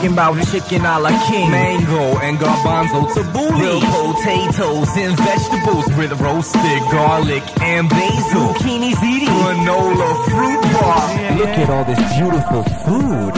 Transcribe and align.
Talking 0.00 0.14
about 0.14 0.40
chicken 0.50 0.86
a 0.86 0.98
la 0.98 1.10
king, 1.28 1.50
mango 1.50 2.18
and 2.20 2.38
garbanzo 2.38 3.04
tabbouleh, 3.12 3.50
grilled 3.50 3.84
potatoes 4.16 4.88
and 4.96 5.14
vegetables 5.14 5.86
with 5.94 6.18
roasted 6.22 6.80
garlic 6.90 7.42
and 7.60 7.86
basil, 7.90 8.54
zucchini 8.54 8.94
ziti, 8.94 9.26
granola 9.26 10.24
fruit 10.24 10.62
bar. 10.72 11.36
Look 11.36 11.50
at 11.50 11.68
all 11.68 11.84
this 11.84 12.00
beautiful 12.16 12.62
food. 12.80 13.36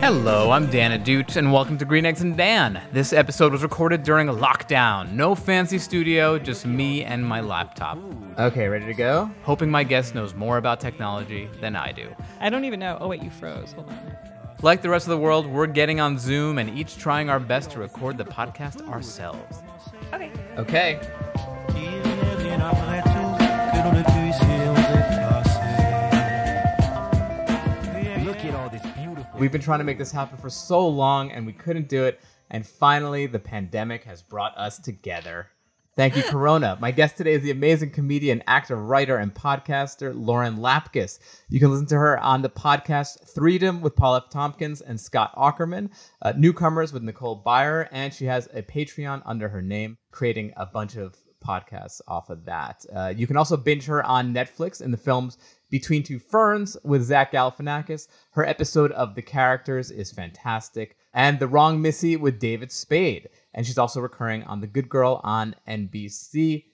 Hello, 0.00 0.50
I'm 0.50 0.70
Dan 0.70 0.98
Ahdoot, 0.98 1.36
and 1.36 1.52
welcome 1.52 1.76
to 1.76 1.84
Green 1.84 2.06
Eggs 2.06 2.22
and 2.22 2.34
Dan. 2.34 2.80
This 2.90 3.12
episode 3.12 3.52
was 3.52 3.62
recorded 3.62 4.02
during 4.02 4.30
a 4.30 4.32
lockdown. 4.32 5.12
No 5.12 5.34
fancy 5.34 5.78
studio, 5.78 6.38
just 6.38 6.64
me 6.64 7.04
and 7.04 7.22
my 7.24 7.42
laptop. 7.42 7.98
Okay, 8.38 8.66
ready 8.66 8.86
to 8.86 8.94
go? 8.94 9.30
Hoping 9.42 9.70
my 9.70 9.84
guest 9.84 10.14
knows 10.14 10.32
more 10.34 10.56
about 10.56 10.80
technology 10.80 11.50
than 11.60 11.76
I 11.76 11.92
do. 11.92 12.08
I 12.40 12.48
don't 12.48 12.64
even 12.64 12.80
know. 12.80 12.96
Oh, 12.98 13.08
wait, 13.08 13.22
you 13.22 13.28
froze. 13.28 13.72
Hold 13.72 13.90
on. 13.90 14.16
Like 14.62 14.80
the 14.80 14.88
rest 14.88 15.04
of 15.06 15.10
the 15.10 15.18
world, 15.18 15.46
we're 15.46 15.66
getting 15.66 16.00
on 16.00 16.18
Zoom 16.18 16.56
and 16.56 16.78
each 16.78 16.96
trying 16.96 17.28
our 17.28 17.38
best 17.38 17.70
to 17.72 17.78
record 17.78 18.16
the 18.16 18.24
podcast 18.24 18.88
ourselves. 18.88 19.62
Okay. 20.14 20.32
Okay. 20.56 20.98
We've 29.40 29.50
been 29.50 29.62
trying 29.62 29.78
to 29.78 29.86
make 29.86 29.96
this 29.96 30.12
happen 30.12 30.36
for 30.36 30.50
so 30.50 30.86
long 30.86 31.32
and 31.32 31.46
we 31.46 31.54
couldn't 31.54 31.88
do 31.88 32.04
it, 32.04 32.20
and 32.50 32.66
finally, 32.66 33.24
the 33.24 33.38
pandemic 33.38 34.04
has 34.04 34.20
brought 34.20 34.52
us 34.58 34.78
together. 34.78 35.46
Thank 35.96 36.14
you, 36.14 36.22
Corona. 36.24 36.76
My 36.78 36.90
guest 36.90 37.16
today 37.16 37.32
is 37.32 37.42
the 37.42 37.50
amazing 37.50 37.92
comedian, 37.92 38.42
actor, 38.46 38.76
writer, 38.76 39.16
and 39.16 39.32
podcaster 39.32 40.12
Lauren 40.14 40.58
Lapkus. 40.58 41.20
You 41.48 41.58
can 41.58 41.70
listen 41.70 41.86
to 41.86 41.96
her 41.96 42.18
on 42.18 42.42
the 42.42 42.50
podcast 42.50 43.34
Threedom 43.34 43.80
with 43.80 43.96
Paul 43.96 44.16
F. 44.16 44.28
Tompkins 44.28 44.82
and 44.82 45.00
Scott 45.00 45.34
Aukerman, 45.36 45.88
uh, 46.20 46.34
Newcomers 46.36 46.92
with 46.92 47.02
Nicole 47.02 47.42
Byer, 47.42 47.88
and 47.92 48.12
she 48.12 48.26
has 48.26 48.46
a 48.52 48.60
Patreon 48.60 49.22
under 49.24 49.48
her 49.48 49.62
name, 49.62 49.96
creating 50.10 50.52
a 50.58 50.66
bunch 50.66 50.96
of 50.96 51.16
podcasts 51.42 52.02
off 52.06 52.28
of 52.28 52.44
that. 52.44 52.84
Uh, 52.94 53.14
you 53.16 53.26
can 53.26 53.38
also 53.38 53.56
binge 53.56 53.86
her 53.86 54.04
on 54.04 54.34
Netflix 54.34 54.82
in 54.82 54.90
the 54.90 54.98
films 54.98 55.38
Between 55.70 56.02
Two 56.02 56.18
Ferns 56.18 56.76
with 56.84 57.02
Zach 57.04 57.32
Galifianakis. 57.32 58.08
Her 58.32 58.44
episode 58.44 58.92
of 58.92 59.14
The 59.14 59.22
Characters 59.22 59.90
is 59.90 60.10
fantastic, 60.10 60.96
and 61.14 61.38
The 61.38 61.48
Wrong 61.48 61.80
Missy 61.80 62.16
with 62.16 62.38
David 62.38 62.70
Spade. 62.70 63.28
And 63.54 63.66
she's 63.66 63.78
also 63.78 64.00
recurring 64.00 64.42
on 64.44 64.60
The 64.60 64.66
Good 64.66 64.88
Girl 64.88 65.20
on 65.24 65.54
NBC. 65.66 66.64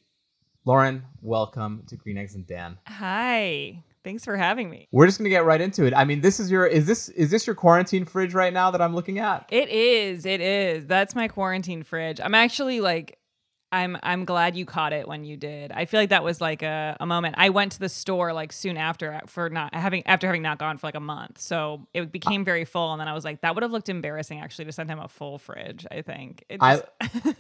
Lauren, 0.65 1.05
welcome 1.23 1.85
to 1.87 1.97
Green 1.97 2.19
Eggs 2.19 2.35
and 2.35 2.47
Dan. 2.47 2.79
Hi. 2.89 3.83
Thanks 4.03 4.25
for 4.25 4.37
having 4.37 4.71
me. 4.71 4.87
We're 4.93 5.07
just 5.07 5.19
gonna 5.19 5.31
get 5.31 5.45
right 5.45 5.61
into 5.61 5.85
it. 5.85 5.93
I 5.93 6.05
mean, 6.05 6.21
this 6.21 6.39
is 6.39 6.49
your 6.49 6.65
is 6.65 6.87
this 6.87 7.09
is 7.09 7.31
this 7.31 7.47
your 7.47 7.57
quarantine 7.57 8.05
fridge 8.05 8.35
right 8.35 8.53
now 8.53 8.71
that 8.71 8.81
I'm 8.81 8.95
looking 8.95 9.19
at? 9.19 9.47
It 9.51 9.69
is. 9.69 10.25
It 10.25 10.41
is. 10.41 10.87
That's 10.87 11.17
my 11.17 11.27
quarantine 11.27 11.83
fridge. 11.83 12.21
I'm 12.21 12.35
actually 12.35 12.81
like 12.81 13.16
I'm 13.73 13.97
I'm 14.03 14.25
glad 14.25 14.57
you 14.57 14.65
caught 14.65 14.93
it 14.93 15.09
when 15.09 15.25
you 15.25 15.37
did. 15.37 15.73
I 15.73 15.87
feel 15.87 15.99
like 15.99 16.11
that 16.11 16.23
was 16.23 16.41
like 16.41 16.63
a, 16.63 16.97
a 17.01 17.07
moment. 17.07 17.35
I 17.37 17.51
went 17.51 17.73
to 17.73 17.81
the 17.81 17.89
store 17.89 18.33
like 18.33 18.53
soon 18.53 18.77
after 18.77 19.13
uh, 19.13 19.21
for 19.27 19.51
not 19.51 19.75
having 19.75 20.07
after 20.07 20.27
having 20.29 20.43
not 20.43 20.59
gone 20.59 20.79
for 20.79 20.87
like 20.87 20.95
a 20.95 21.01
month. 21.01 21.41
So 21.41 21.87
it 21.93 22.13
became 22.13 22.45
very 22.45 22.65
full 22.65 22.93
and 22.93 23.01
then 23.01 23.09
I 23.09 23.13
was 23.13 23.25
like 23.25 23.41
that 23.41 23.55
would 23.55 23.63
have 23.63 23.73
looked 23.73 23.89
embarrassing 23.89 24.41
actually 24.41 24.67
to 24.67 24.73
send 24.73 24.89
him 24.89 25.01
a 25.01 25.09
full 25.09 25.39
fridge, 25.39 25.85
I 25.91 26.03
think. 26.03 26.45
It 26.49 26.63
I 26.63 26.83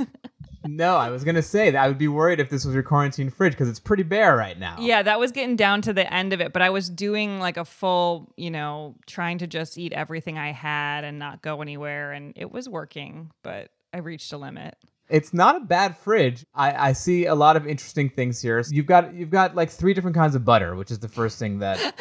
no, 0.66 0.96
I 0.96 1.10
was 1.10 1.22
gonna 1.22 1.42
say 1.42 1.70
that 1.70 1.82
I 1.82 1.86
would 1.86 1.98
be 1.98 2.08
worried 2.08 2.40
if 2.40 2.50
this 2.50 2.64
was 2.64 2.74
your 2.74 2.82
quarantine 2.82 3.30
fridge 3.30 3.52
because 3.52 3.68
it's 3.68 3.80
pretty 3.80 4.02
bare 4.02 4.36
right 4.36 4.58
now. 4.58 4.76
Yeah, 4.80 5.02
that 5.04 5.20
was 5.20 5.30
getting 5.30 5.54
down 5.54 5.80
to 5.82 5.92
the 5.92 6.12
end 6.12 6.32
of 6.32 6.40
it, 6.40 6.52
but 6.52 6.60
I 6.60 6.70
was 6.70 6.90
doing 6.90 7.38
like 7.38 7.56
a 7.56 7.64
full, 7.64 8.32
you 8.36 8.50
know, 8.50 8.96
trying 9.06 9.38
to 9.38 9.46
just 9.46 9.78
eat 9.78 9.92
everything 9.92 10.38
I 10.38 10.50
had 10.50 11.04
and 11.04 11.20
not 11.20 11.40
go 11.40 11.62
anywhere 11.62 12.10
and 12.12 12.32
it 12.34 12.50
was 12.50 12.68
working, 12.68 13.30
but 13.44 13.70
I 13.94 13.98
reached 13.98 14.32
a 14.32 14.38
limit. 14.38 14.76
It's 15.08 15.32
not 15.32 15.56
a 15.56 15.60
bad 15.60 15.96
fridge. 15.96 16.44
I, 16.54 16.88
I 16.88 16.92
see 16.92 17.26
a 17.26 17.34
lot 17.34 17.56
of 17.56 17.66
interesting 17.66 18.10
things 18.10 18.42
here. 18.42 18.62
So 18.62 18.74
you've 18.74 18.86
got 18.86 19.14
you've 19.14 19.30
got 19.30 19.54
like 19.54 19.70
three 19.70 19.94
different 19.94 20.16
kinds 20.16 20.34
of 20.34 20.44
butter, 20.44 20.74
which 20.74 20.90
is 20.90 20.98
the 20.98 21.08
first 21.08 21.38
thing 21.38 21.60
that 21.60 21.94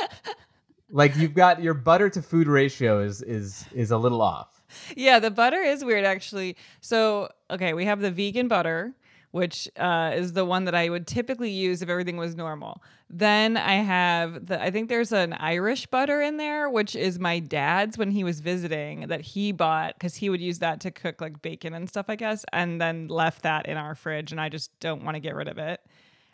like 0.90 1.16
you've 1.16 1.34
got 1.34 1.62
your 1.62 1.74
butter 1.74 2.10
to 2.10 2.22
food 2.22 2.48
ratio 2.48 3.00
is 3.00 3.22
is 3.22 3.66
is 3.74 3.92
a 3.92 3.98
little 3.98 4.22
off. 4.22 4.62
Yeah, 4.96 5.20
the 5.20 5.32
butter 5.32 5.62
is 5.62 5.84
weird 5.86 6.06
actually. 6.06 6.58
So, 6.82 7.30
okay, 7.50 7.74
we 7.74 7.86
have 7.86 8.02
the 8.02 8.12
vegan 8.12 8.48
butter, 8.48 8.94
which 9.36 9.68
uh, 9.76 10.14
is 10.16 10.32
the 10.32 10.46
one 10.46 10.64
that 10.64 10.74
I 10.74 10.88
would 10.88 11.06
typically 11.08 11.50
use 11.50 11.82
if 11.82 11.90
everything 11.90 12.16
was 12.16 12.38
normal. 12.38 12.82
Then 13.10 13.58
I 13.58 13.74
have 13.74 14.46
the, 14.46 14.62
I 14.64 14.72
think 14.72 14.88
there's 14.88 15.12
an 15.12 15.34
Irish 15.34 15.88
butter 15.88 16.22
in 16.22 16.38
there, 16.38 16.70
which 16.70 16.96
is 16.96 17.20
my 17.20 17.40
dad's 17.40 17.98
when 17.98 18.12
he 18.12 18.24
was 18.24 18.40
visiting 18.40 19.10
that 19.10 19.20
he 19.20 19.52
bought 19.52 19.96
because 19.96 20.16
he 20.16 20.30
would 20.30 20.40
use 20.40 20.60
that 20.60 20.80
to 20.80 20.90
cook 20.90 21.20
like 21.20 21.42
bacon 21.42 21.74
and 21.74 21.90
stuff, 21.90 22.06
I 22.08 22.16
guess, 22.16 22.46
and 22.54 22.80
then 22.80 23.10
left 23.10 23.42
that 23.42 23.66
in 23.66 23.76
our 23.76 23.94
fridge. 23.94 24.32
And 24.32 24.40
I 24.40 24.48
just 24.48 24.72
don't 24.80 25.04
want 25.04 25.16
to 25.16 25.20
get 25.20 25.36
rid 25.36 25.50
of 25.50 25.58
it. 25.58 25.82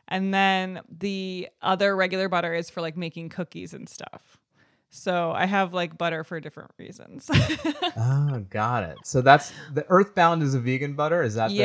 And 0.07 0.31
then 0.31 0.81
the 0.95 1.49
other 1.63 1.95
regular 1.95 2.29
butter 2.29 2.53
is 2.53 2.69
for 2.69 2.81
like 2.81 2.97
making 2.97 3.29
cookies 3.29 3.73
and 3.73 3.89
stuff. 3.89 4.37
So 4.91 5.31
I 5.31 5.47
have 5.47 5.73
like 5.73 5.97
butter 5.97 6.23
for 6.23 6.39
different 6.39 6.69
reasons. 6.77 7.31
Oh, 7.97 8.45
got 8.51 8.83
it. 8.83 8.97
So 9.05 9.21
that's 9.21 9.51
the 9.73 9.85
Earth 9.89 10.13
Balance 10.13 10.43
is 10.43 10.53
a 10.53 10.59
vegan 10.59 10.93
butter. 10.93 11.23
Is 11.23 11.33
that 11.33 11.49
the- 11.49 11.55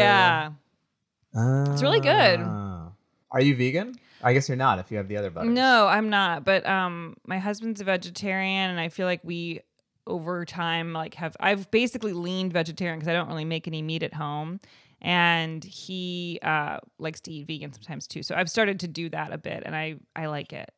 It's 1.36 1.82
really 1.82 2.00
good. 2.00 2.41
Are 2.41 3.41
you 3.41 3.54
vegan? 3.54 3.94
I 4.22 4.32
guess 4.32 4.48
you're 4.48 4.56
not 4.56 4.78
if 4.78 4.91
you 4.91 4.97
have 4.97 5.08
the 5.08 5.16
other 5.16 5.30
butters. 5.30 5.52
No, 5.52 5.86
I'm 5.86 6.08
not. 6.08 6.44
But 6.44 6.66
um, 6.66 7.16
my 7.26 7.38
husband's 7.38 7.80
a 7.80 7.84
vegetarian, 7.84 8.70
and 8.70 8.80
I 8.80 8.88
feel 8.88 9.06
like 9.06 9.20
we 9.22 9.60
over 10.06 10.44
time 10.44 10.92
like 10.92 11.14
have 11.14 11.36
I've 11.41 11.70
basically 11.70 12.12
leaned 12.12 12.52
vegetarian 12.52 12.98
because 12.98 13.08
I 13.08 13.12
don't 13.12 13.28
really 13.28 13.44
make 13.44 13.69
any 13.69 13.82
meat 13.82 14.02
at 14.02 14.14
home, 14.14 14.60
and 15.02 15.62
he 15.62 16.38
uh, 16.42 16.78
likes 16.98 17.20
to 17.22 17.32
eat 17.32 17.46
vegan 17.46 17.72
sometimes 17.72 18.06
too. 18.06 18.22
So 18.22 18.34
I've 18.34 18.50
started 18.50 18.80
to 18.80 18.88
do 18.88 19.08
that 19.10 19.32
a 19.32 19.38
bit, 19.38 19.62
and 19.66 19.76
I 19.76 19.96
I 20.14 20.26
like 20.26 20.52
it. 20.52 20.70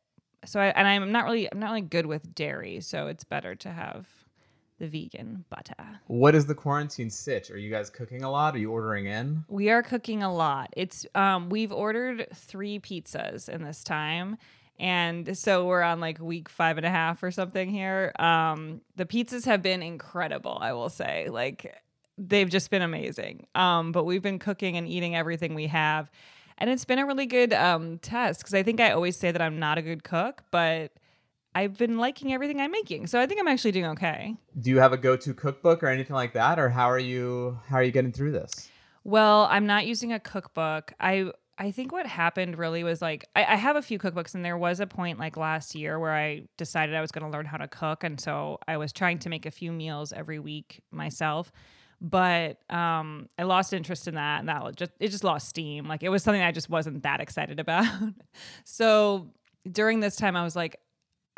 So 0.45 0.59
I 0.59 0.67
and 0.67 0.87
I'm 0.87 1.11
not 1.11 1.25
really 1.25 1.49
I'm 1.51 1.59
not 1.59 1.69
really 1.69 1.81
good 1.81 2.05
with 2.05 2.35
dairy, 2.35 2.81
so 2.81 3.07
it's 3.07 3.23
better 3.23 3.55
to 3.55 3.69
have 3.69 4.07
the 4.79 4.87
vegan 4.87 5.45
butter. 5.49 5.99
What 6.07 6.33
is 6.35 6.45
the 6.45 6.55
quarantine 6.55 7.09
sitch? 7.09 7.51
Are 7.51 7.57
you 7.57 7.69
guys 7.69 7.89
cooking 7.89 8.23
a 8.23 8.31
lot? 8.31 8.55
Are 8.55 8.59
you 8.59 8.71
ordering 8.71 9.05
in? 9.05 9.43
We 9.47 9.69
are 9.69 9.83
cooking 9.83 10.23
a 10.23 10.33
lot. 10.33 10.73
It's 10.75 11.05
um 11.13 11.49
we've 11.49 11.71
ordered 11.71 12.27
three 12.33 12.79
pizzas 12.79 13.47
in 13.47 13.63
this 13.63 13.83
time. 13.83 14.37
And 14.79 15.37
so 15.37 15.65
we're 15.65 15.81
on 15.81 15.99
like 15.99 16.19
week 16.19 16.47
five 16.47 16.77
and 16.77 16.85
a 16.85 16.89
half 16.89 17.21
or 17.21 17.31
something 17.31 17.69
here. 17.69 18.13
Um 18.17 18.81
the 18.95 19.05
pizzas 19.05 19.45
have 19.45 19.61
been 19.61 19.83
incredible, 19.83 20.57
I 20.59 20.73
will 20.73 20.89
say. 20.89 21.27
Like 21.29 21.75
they've 22.17 22.49
just 22.49 22.69
been 22.71 22.81
amazing. 22.81 23.47
Um, 23.55 23.91
but 23.91 24.03
we've 24.05 24.21
been 24.21 24.39
cooking 24.39 24.75
and 24.77 24.87
eating 24.87 25.15
everything 25.15 25.55
we 25.55 25.67
have. 25.67 26.09
And 26.57 26.69
it's 26.69 26.83
been 26.83 26.99
a 26.99 27.05
really 27.05 27.25
good 27.25 27.53
um 27.53 27.99
test 27.99 28.39
because 28.39 28.53
I 28.53 28.63
think 28.63 28.79
I 28.79 28.91
always 28.91 29.17
say 29.17 29.31
that 29.31 29.41
I'm 29.41 29.59
not 29.59 29.77
a 29.77 29.81
good 29.81 30.03
cook, 30.03 30.43
but 30.51 30.93
I've 31.59 31.77
been 31.77 31.97
liking 31.97 32.31
everything 32.31 32.61
I'm 32.61 32.71
making. 32.71 33.07
So 33.07 33.19
I 33.19 33.25
think 33.25 33.37
I'm 33.41 33.47
actually 33.49 33.73
doing 33.73 33.87
okay. 33.87 34.37
Do 34.61 34.69
you 34.69 34.79
have 34.79 34.93
a 34.93 34.97
go-to 34.97 35.33
cookbook 35.33 35.83
or 35.83 35.87
anything 35.87 36.15
like 36.15 36.31
that, 36.31 36.57
or 36.57 36.69
how 36.69 36.89
are 36.89 36.99
you 36.99 37.59
how 37.67 37.75
are 37.75 37.83
you 37.83 37.91
getting 37.91 38.13
through 38.13 38.31
this? 38.31 38.69
Well, 39.03 39.45
I'm 39.51 39.65
not 39.65 39.85
using 39.85 40.13
a 40.13 40.21
cookbook. 40.21 40.93
I 41.01 41.33
I 41.57 41.71
think 41.71 41.91
what 41.91 42.07
happened 42.07 42.57
really 42.57 42.85
was 42.85 43.01
like 43.01 43.25
I, 43.35 43.43
I 43.43 43.55
have 43.57 43.75
a 43.75 43.81
few 43.81 43.99
cookbooks, 43.99 44.35
and 44.35 44.45
there 44.45 44.57
was 44.57 44.79
a 44.79 44.87
point 44.87 45.19
like 45.19 45.35
last 45.35 45.75
year 45.75 45.99
where 45.99 46.13
I 46.13 46.43
decided 46.55 46.95
I 46.95 47.01
was 47.01 47.11
going 47.11 47.29
to 47.29 47.37
learn 47.37 47.45
how 47.45 47.57
to 47.57 47.67
cook, 47.67 48.05
and 48.05 48.21
so 48.21 48.59
I 48.65 48.77
was 48.77 48.93
trying 48.93 49.19
to 49.19 49.29
make 49.29 49.45
a 49.45 49.51
few 49.51 49.73
meals 49.73 50.13
every 50.13 50.39
week 50.39 50.81
myself. 50.91 51.51
But 51.99 52.59
um, 52.69 53.27
I 53.37 53.43
lost 53.43 53.73
interest 53.73 54.07
in 54.07 54.15
that, 54.15 54.39
and 54.39 54.47
that 54.47 54.77
just 54.77 54.91
it 55.01 55.09
just 55.09 55.25
lost 55.25 55.49
steam. 55.49 55.89
Like 55.89 56.03
it 56.03 56.09
was 56.09 56.23
something 56.23 56.41
I 56.41 56.53
just 56.53 56.69
wasn't 56.69 57.03
that 57.03 57.19
excited 57.19 57.59
about. 57.65 58.13
so 58.63 59.27
during 59.69 59.99
this 59.99 60.15
time, 60.15 60.37
I 60.37 60.43
was 60.45 60.55
like, 60.55 60.79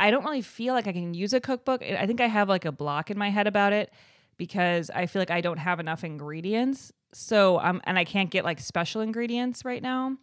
I 0.02 0.10
don't 0.10 0.26
really 0.26 0.42
feel 0.42 0.74
like 0.74 0.88
I 0.88 0.94
can 0.94 1.14
use 1.14 1.32
a 1.34 1.40
cookbook. 1.40 1.84
I 1.84 2.08
think 2.08 2.22
I 2.22 2.28
have 2.28 2.50
like 2.50 2.66
a 2.66 2.72
block 2.72 3.12
in 3.12 3.18
my 3.20 3.30
head 3.30 3.46
about 3.46 3.72
it 3.72 3.94
because 4.36 4.90
I 4.90 5.06
feel 5.06 5.22
like 5.22 5.30
I 5.30 5.42
don't 5.42 5.60
have 5.60 5.80
enough 5.80 6.04
ingredients. 6.04 6.92
So 7.14 7.60
um 7.60 7.82
and 7.84 8.00
I 8.00 8.04
can't 8.04 8.32
get 8.32 8.44
like 8.44 8.60
special 8.60 9.02
ingredients 9.02 9.64
right 9.64 9.82
now. 9.82 10.18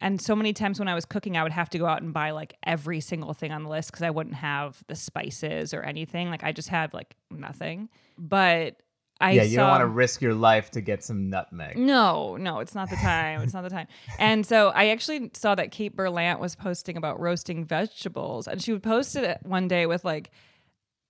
And 0.00 0.20
so 0.20 0.36
many 0.36 0.52
times 0.52 0.78
when 0.78 0.86
I 0.86 0.94
was 0.94 1.04
cooking, 1.04 1.36
I 1.36 1.42
would 1.42 1.50
have 1.50 1.68
to 1.70 1.78
go 1.78 1.86
out 1.86 2.00
and 2.00 2.14
buy 2.14 2.30
like 2.30 2.54
every 2.62 3.00
single 3.00 3.34
thing 3.34 3.50
on 3.50 3.64
the 3.64 3.68
list 3.68 3.90
because 3.90 4.02
I 4.02 4.10
wouldn't 4.10 4.36
have 4.36 4.84
the 4.86 4.94
spices 4.94 5.74
or 5.74 5.82
anything. 5.82 6.30
Like 6.30 6.44
I 6.44 6.52
just 6.52 6.68
had 6.68 6.94
like 6.94 7.16
nothing. 7.28 7.88
But 8.16 8.80
I 9.20 9.32
yeah, 9.32 9.42
you 9.42 9.56
saw, 9.56 9.62
don't 9.62 9.70
want 9.70 9.80
to 9.82 9.86
risk 9.88 10.22
your 10.22 10.34
life 10.34 10.70
to 10.72 10.80
get 10.80 11.02
some 11.02 11.28
nutmeg. 11.28 11.76
No, 11.76 12.36
no, 12.36 12.60
it's 12.60 12.74
not 12.74 12.88
the 12.88 12.96
time. 12.96 13.42
It's 13.42 13.52
not 13.52 13.64
the 13.64 13.70
time. 13.70 13.88
And 14.18 14.46
so 14.46 14.68
I 14.68 14.88
actually 14.88 15.30
saw 15.34 15.54
that 15.56 15.70
Kate 15.70 15.96
Berlant 15.96 16.38
was 16.38 16.54
posting 16.54 16.96
about 16.96 17.20
roasting 17.20 17.64
vegetables, 17.64 18.46
and 18.46 18.62
she 18.62 18.72
would 18.72 18.82
post 18.82 19.16
it 19.16 19.38
one 19.42 19.66
day 19.66 19.86
with 19.86 20.04
like 20.04 20.30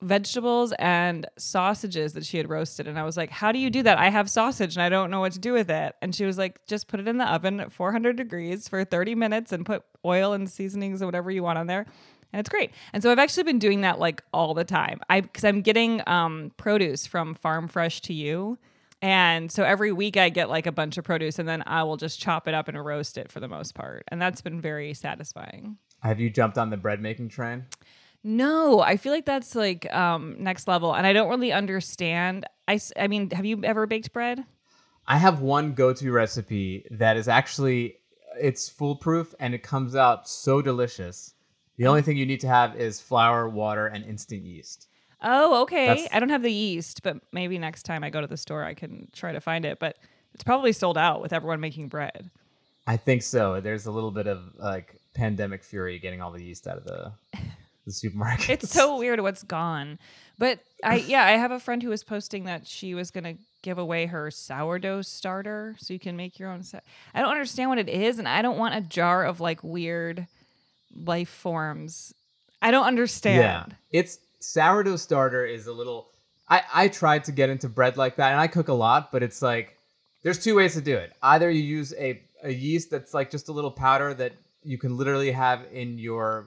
vegetables 0.00 0.72
and 0.78 1.26
sausages 1.37 2.12
that 2.12 2.25
she 2.25 2.37
had 2.37 2.49
roasted. 2.49 2.87
And 2.87 2.99
I 2.99 3.02
was 3.02 3.16
like, 3.16 3.31
How 3.31 3.52
do 3.52 3.58
you 3.58 3.70
do 3.70 3.82
that? 3.82 3.99
I 3.99 4.10
have 4.10 4.31
sausage 4.31 4.76
and 4.76 4.82
I 4.82 4.88
don't 4.88 5.10
know 5.10 5.20
what 5.20 5.32
to 5.32 5.38
do 5.38 5.52
with 5.52 5.70
it. 5.70 5.94
And 6.00 6.14
she 6.14 6.25
was 6.25 6.38
like, 6.38 6.64
Just 6.66 6.88
put 6.88 7.00
it 7.00 7.08
in 7.08 7.19
the 7.19 7.31
oven 7.31 7.60
at 7.60 7.72
400 7.72 8.16
degrees 8.16 8.69
for 8.69 8.84
30 8.84 9.14
minutes 9.14 9.52
and 9.52 9.66
put 9.66 9.82
oil 10.05 10.32
and 10.32 10.49
seasonings 10.49 11.02
or 11.02 11.06
whatever 11.06 11.31
you 11.31 11.43
want 11.43 11.58
on 11.58 11.66
there. 11.66 11.87
And 12.33 12.41
it's 12.41 12.49
great. 12.49 12.73
And 12.93 13.03
so 13.03 13.11
I've 13.11 13.19
actually 13.19 13.45
been 13.45 13.59
doing 13.59 13.81
that 13.83 13.99
like 13.99 14.23
all 14.33 14.55
the 14.55 14.65
time. 14.65 15.01
I 15.09 15.23
because 15.23 15.45
I'm 15.45 15.63
getting 15.63 16.03
um, 16.07 16.53
produce 16.57 17.07
from 17.07 17.35
Farm 17.35 17.69
Fresh 17.69 18.03
to 18.03 18.15
You. 18.15 18.59
And 19.01 19.51
so 19.53 19.63
every 19.63 19.93
week 19.93 20.17
I 20.17 20.29
get 20.29 20.51
like 20.51 20.67
a 20.67 20.73
bunch 20.73 20.99
of 20.99 21.05
produce 21.05 21.39
and 21.39 21.49
then 21.49 21.63
I 21.67 21.85
will 21.85 21.97
just 21.97 22.21
chop 22.21 22.49
it 22.49 22.55
up 22.55 22.69
and 22.69 22.85
roast 22.85 23.17
it 23.17 23.31
for 23.31 23.39
the 23.39 23.49
most 23.49 23.75
part. 23.75 24.05
And 24.09 24.21
that's 24.21 24.41
been 24.41 24.61
very 24.61 24.93
satisfying. 24.93 25.77
Have 26.03 26.19
you 26.19 26.31
jumped 26.31 26.59
on 26.59 26.71
the 26.71 26.77
bread 26.77 27.01
making 27.01 27.29
train? 27.29 27.67
No, 28.25 28.81
I 28.81 28.97
feel 28.97 29.13
like 29.13 29.25
that's 29.25 29.55
like 29.55 29.93
um, 29.95 30.37
next 30.39 30.67
level. 30.67 30.95
And 30.95 31.07
I 31.07 31.13
don't 31.13 31.31
really 31.31 31.53
understand. 31.53 32.45
I 32.67 32.81
I 32.99 33.09
mean, 33.09 33.31
have 33.31 33.45
you 33.45 33.63
ever 33.65 33.87
baked 33.87 34.13
bread? 34.13 34.45
I 35.07 35.17
have 35.17 35.41
one 35.41 35.73
go-to 35.73 36.13
recipe 36.13 36.87
that 36.91 37.17
is 37.17 37.29
actually 37.29 37.97
it's 38.39 38.69
foolproof 38.69 39.35
and 39.41 39.55
it 39.55 39.63
comes 39.63 39.97
out 39.97 40.29
so 40.29 40.61
delicious. 40.61 41.35
The 41.79 41.87
only 41.87 42.03
thing 42.03 42.17
you 42.17 42.27
need 42.27 42.41
to 42.41 42.49
have 42.49 42.77
is 42.77 43.01
flour, 43.01 43.49
water, 43.49 43.87
and 43.87 44.05
instant 44.05 44.45
yeast. 44.45 44.89
Oh, 45.23 45.63
okay. 45.63 45.87
That's- 45.87 46.09
I 46.13 46.21
don't 46.21 46.29
have 46.29 46.43
the 46.43 46.53
yeast, 46.53 47.03
but 47.03 47.17
maybe 47.33 47.59
next 47.59 47.85
time 47.85 48.05
I 48.05 48.11
go 48.11 48.21
to 48.21 48.27
the 48.27 48.37
store 48.37 48.63
I 48.65 48.75
can 48.75 49.09
try 49.13 49.33
to 49.33 49.41
find 49.41 49.65
it. 49.65 49.79
But 49.79 49.97
it's 50.35 50.45
probably 50.45 50.73
sold 50.73 50.99
out 50.99 51.23
with 51.23 51.33
everyone 51.33 51.61
making 51.61 51.89
bread. 51.89 52.31
I 52.87 52.97
think 52.97 53.23
so. 53.23 53.61
There's 53.61 53.87
a 53.87 53.91
little 53.91 54.11
bit 54.11 54.27
of 54.27 54.43
like 54.59 54.97
pandemic 55.15 55.63
fury 55.65 55.99
getting 55.99 56.21
all 56.21 56.31
the 56.31 56.43
yeast 56.43 56.67
out 56.67 56.79
of 56.79 56.85
the 56.85 57.13
the 57.87 57.93
supermarket. 57.93 58.51
It's 58.51 58.71
so 58.73 58.97
weird 58.99 59.21
what's 59.21 59.43
gone. 59.43 59.99
But 60.39 60.61
I 60.85 60.97
yeah, 61.07 61.25
I 61.25 61.33
have 61.33 61.51
a 61.53 61.61
friend 61.61 61.83
who 61.83 61.91
was 61.91 62.03
posting 62.05 62.45
that 62.45 62.67
she 62.67 62.95
was 62.95 63.11
gonna 63.11 63.35
give 63.63 63.79
away 63.79 64.07
her 64.07 64.31
sourdough 64.31 65.03
starter 65.03 65.75
so 65.79 65.93
you 65.93 65.99
can 65.99 66.17
make 66.17 66.39
your 66.39 66.51
own. 66.51 66.63
Sa- 66.63 66.81
I 67.15 67.21
don't 67.21 67.31
understand 67.31 67.71
what 67.71 67.79
it 67.79 67.89
is, 67.89 68.19
and 68.19 68.29
I 68.29 68.41
don't 68.43 68.59
want 68.59 68.75
a 68.75 68.81
jar 68.81 69.25
of 69.25 69.41
like 69.41 69.63
weird 69.65 70.27
life 71.05 71.29
forms. 71.29 72.15
I 72.61 72.71
don't 72.71 72.87
understand. 72.87 73.39
Yeah, 73.71 74.00
it's 74.00 74.19
sourdough 74.41 74.97
starter 74.97 75.45
is 75.45 75.67
a 75.67 75.73
little. 75.73 76.09
I 76.49 76.62
I 76.73 76.89
tried 76.89 77.25
to 77.25 77.33
get 77.33 77.50
into 77.50 77.69
bread 77.69 77.97
like 77.97 78.17
that, 78.17 78.33
and 78.33 78.41
I 78.41 78.47
cook 78.47 78.69
a 78.69 78.75
lot, 78.75 79.12
but 79.12 79.23
it's 79.23 79.43
like 79.43 79.77
there's 80.23 80.43
two 80.43 80.56
ways 80.56 80.75
to 80.75 80.81
do 80.81 80.97
it. 80.97 81.12
Either 81.23 81.50
you 81.50 81.62
use 81.62 81.95
a 81.99 82.21
a 82.43 82.53
yeast 82.53 82.91
that's 82.91 83.15
like 83.15 83.31
just 83.31 83.49
a 83.49 83.53
little 83.53 83.71
powder 83.71 84.15
that 84.15 84.33
you 84.62 84.79
can 84.79 84.97
literally 84.97 85.31
have 85.31 85.67
in 85.73 85.99
your 85.99 86.47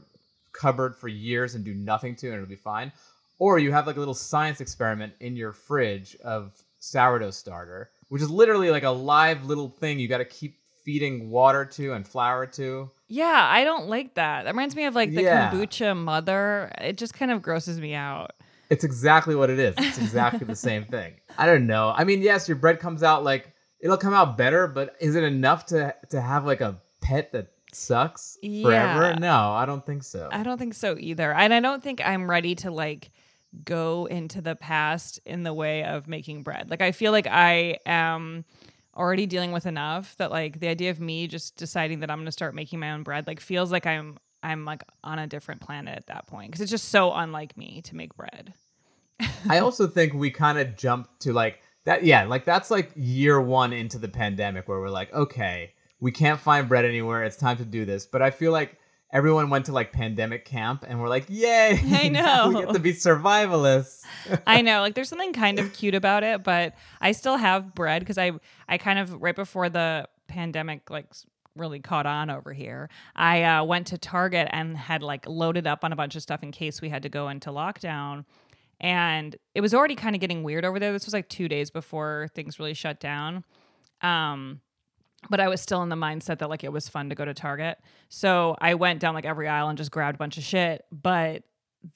cupboard 0.53 0.95
for 0.95 1.07
years 1.07 1.55
and 1.55 1.63
do 1.63 1.73
nothing 1.73 2.15
to, 2.15 2.27
and 2.27 2.35
it'll 2.35 2.47
be 2.47 2.55
fine. 2.55 2.91
Or 3.39 3.57
you 3.57 3.71
have 3.71 3.87
like 3.87 3.95
a 3.95 3.99
little 3.99 4.13
science 4.13 4.61
experiment 4.61 5.13
in 5.19 5.35
your 5.35 5.51
fridge 5.51 6.15
of 6.23 6.53
sourdough 6.79 7.31
starter, 7.31 7.89
which 8.09 8.21
is 8.21 8.29
literally 8.29 8.69
like 8.69 8.83
a 8.83 8.89
live 8.89 9.45
little 9.45 9.69
thing 9.69 9.99
you 9.99 10.07
got 10.07 10.19
to 10.19 10.25
keep 10.25 10.57
feeding 10.83 11.29
water 11.29 11.65
to 11.65 11.93
and 11.93 12.07
flour 12.07 12.45
to. 12.47 12.89
Yeah, 13.07 13.47
I 13.49 13.63
don't 13.63 13.87
like 13.87 14.15
that. 14.15 14.43
That 14.43 14.51
reminds 14.53 14.75
me 14.75 14.85
of 14.85 14.95
like 14.95 15.13
the 15.13 15.23
Yeah. 15.23 15.51
kombucha 15.51 15.95
mother. 15.97 16.71
It 16.79 16.97
just 16.97 17.13
kind 17.13 17.31
of 17.31 17.41
grosses 17.41 17.79
me 17.79 17.93
out. 17.93 18.31
It's 18.69 18.83
exactly 18.83 19.35
what 19.35 19.49
it 19.49 19.59
is. 19.59 19.75
It's 19.77 19.97
exactly 19.97 20.45
the 20.45 20.55
same 20.55 20.85
thing. 20.91 21.13
I 21.37 21.45
don't 21.45 21.67
know. 21.67 21.93
I 21.95 22.03
mean, 22.05 22.21
yes, 22.21 22.47
your 22.47 22.55
bread 22.57 22.79
comes 22.79 23.03
out 23.03 23.23
like 23.23 23.51
it'll 23.81 23.97
come 23.97 24.13
out 24.13 24.37
better, 24.37 24.67
but 24.67 24.95
is 24.99 25.15
it 25.15 25.23
enough 25.23 25.65
to 25.67 25.93
to 26.09 26.21
have 26.21 26.45
like 26.45 26.61
a 26.61 26.77
pet 27.01 27.31
that 27.33 27.47
sucks 27.73 28.37
forever? 28.41 29.09
Yeah. 29.11 29.17
No, 29.19 29.51
I 29.51 29.65
don't 29.65 29.85
think 29.85 30.03
so. 30.03 30.29
I 30.31 30.43
don't 30.43 30.57
think 30.57 30.73
so 30.73 30.95
either. 30.99 31.33
And 31.33 31.53
I 31.53 31.59
don't 31.59 31.83
think 31.83 32.01
I'm 32.03 32.29
ready 32.29 32.55
to 32.55 32.71
like 32.71 33.11
go 33.65 34.05
into 34.05 34.39
the 34.39 34.55
past 34.55 35.19
in 35.25 35.43
the 35.43 35.53
way 35.53 35.83
of 35.83 36.07
making 36.07 36.43
bread. 36.43 36.69
Like 36.69 36.79
I 36.81 36.93
feel 36.93 37.11
like 37.11 37.27
I 37.27 37.77
am 37.85 38.45
already 38.95 39.25
dealing 39.25 39.51
with 39.51 39.65
enough 39.65 40.15
that 40.17 40.31
like 40.31 40.59
the 40.59 40.67
idea 40.67 40.91
of 40.91 40.99
me 40.99 41.27
just 41.27 41.55
deciding 41.55 42.01
that 42.01 42.11
I'm 42.11 42.17
going 42.17 42.25
to 42.25 42.31
start 42.31 42.53
making 42.55 42.79
my 42.79 42.91
own 42.91 43.03
bread 43.03 43.27
like 43.27 43.39
feels 43.39 43.71
like 43.71 43.85
I'm 43.85 44.17
I'm 44.43 44.65
like 44.65 44.83
on 45.03 45.19
a 45.19 45.27
different 45.27 45.61
planet 45.61 45.95
at 45.95 46.07
that 46.07 46.27
point 46.27 46.51
because 46.51 46.61
it's 46.61 46.71
just 46.71 46.89
so 46.89 47.13
unlike 47.13 47.55
me 47.57 47.81
to 47.83 47.95
make 47.95 48.15
bread. 48.15 48.53
I 49.47 49.59
also 49.59 49.87
think 49.87 50.13
we 50.13 50.31
kind 50.31 50.57
of 50.57 50.75
jumped 50.75 51.21
to 51.21 51.33
like 51.33 51.61
that. 51.85 52.03
Yeah, 52.03 52.23
like 52.25 52.45
that's 52.45 52.71
like 52.71 52.91
year 52.95 53.39
one 53.39 53.73
into 53.73 53.99
the 53.99 54.07
pandemic 54.07 54.67
where 54.67 54.79
we're 54.79 54.89
like, 54.89 55.13
okay, 55.13 55.73
we 55.99 56.11
can't 56.11 56.39
find 56.39 56.67
bread 56.67 56.85
anywhere. 56.85 57.23
It's 57.23 57.37
time 57.37 57.57
to 57.57 57.65
do 57.65 57.85
this. 57.85 58.05
But 58.05 58.21
I 58.21 58.31
feel 58.31 58.51
like 58.51 58.77
everyone 59.11 59.49
went 59.49 59.65
to 59.65 59.73
like 59.73 59.91
pandemic 59.91 60.45
camp 60.45 60.85
and 60.87 61.01
we're 61.01 61.09
like, 61.09 61.25
yay! 61.29 61.79
I 61.91 62.07
now 62.09 62.47
we 62.47 62.53
know. 62.53 62.65
get 62.65 62.73
to 62.73 62.79
be 62.79 62.93
survivalists. 62.93 64.03
I 64.47 64.61
know, 64.61 64.81
like 64.81 64.95
there's 64.95 65.09
something 65.09 65.33
kind 65.33 65.59
of 65.59 65.73
cute 65.73 65.95
about 65.95 66.23
it, 66.23 66.43
but 66.43 66.75
I 66.99 67.11
still 67.11 67.37
have 67.37 67.73
bread 67.75 68.01
because 68.01 68.17
I 68.17 68.31
I 68.67 68.77
kind 68.77 68.99
of 68.99 69.21
right 69.21 69.35
before 69.35 69.69
the 69.69 70.07
pandemic 70.27 70.89
like 70.89 71.07
really 71.55 71.79
caught 71.79 72.05
on 72.05 72.29
over 72.29 72.53
here. 72.53 72.89
I 73.15 73.43
uh, 73.43 73.63
went 73.63 73.87
to 73.87 73.97
Target 73.97 74.47
and 74.51 74.77
had 74.77 75.03
like 75.03 75.27
loaded 75.27 75.67
up 75.67 75.83
on 75.83 75.91
a 75.91 75.95
bunch 75.95 76.15
of 76.15 76.21
stuff 76.21 76.43
in 76.43 76.51
case 76.51 76.81
we 76.81 76.89
had 76.89 77.03
to 77.03 77.09
go 77.09 77.29
into 77.29 77.49
lockdown. 77.49 78.25
And 78.79 79.35
it 79.53 79.61
was 79.61 79.73
already 79.73 79.95
kind 79.95 80.15
of 80.15 80.21
getting 80.21 80.43
weird 80.43 80.65
over 80.65 80.79
there. 80.79 80.91
This 80.91 81.05
was 81.05 81.13
like 81.13 81.29
two 81.29 81.47
days 81.47 81.69
before 81.69 82.29
things 82.33 82.57
really 82.57 82.73
shut 82.73 82.99
down. 82.99 83.43
Um, 84.01 84.61
but 85.29 85.39
I 85.39 85.47
was 85.47 85.61
still 85.61 85.83
in 85.83 85.89
the 85.89 85.95
mindset 85.95 86.39
that 86.39 86.49
like 86.49 86.63
it 86.63 86.71
was 86.71 86.89
fun 86.89 87.09
to 87.09 87.15
go 87.15 87.25
to 87.25 87.33
Target. 87.33 87.77
So 88.09 88.55
I 88.59 88.73
went 88.75 88.99
down 88.99 89.13
like 89.13 89.25
every 89.25 89.47
aisle 89.47 89.69
and 89.69 89.77
just 89.77 89.91
grabbed 89.91 90.15
a 90.15 90.17
bunch 90.17 90.37
of 90.37 90.43
shit. 90.43 90.85
But 90.91 91.43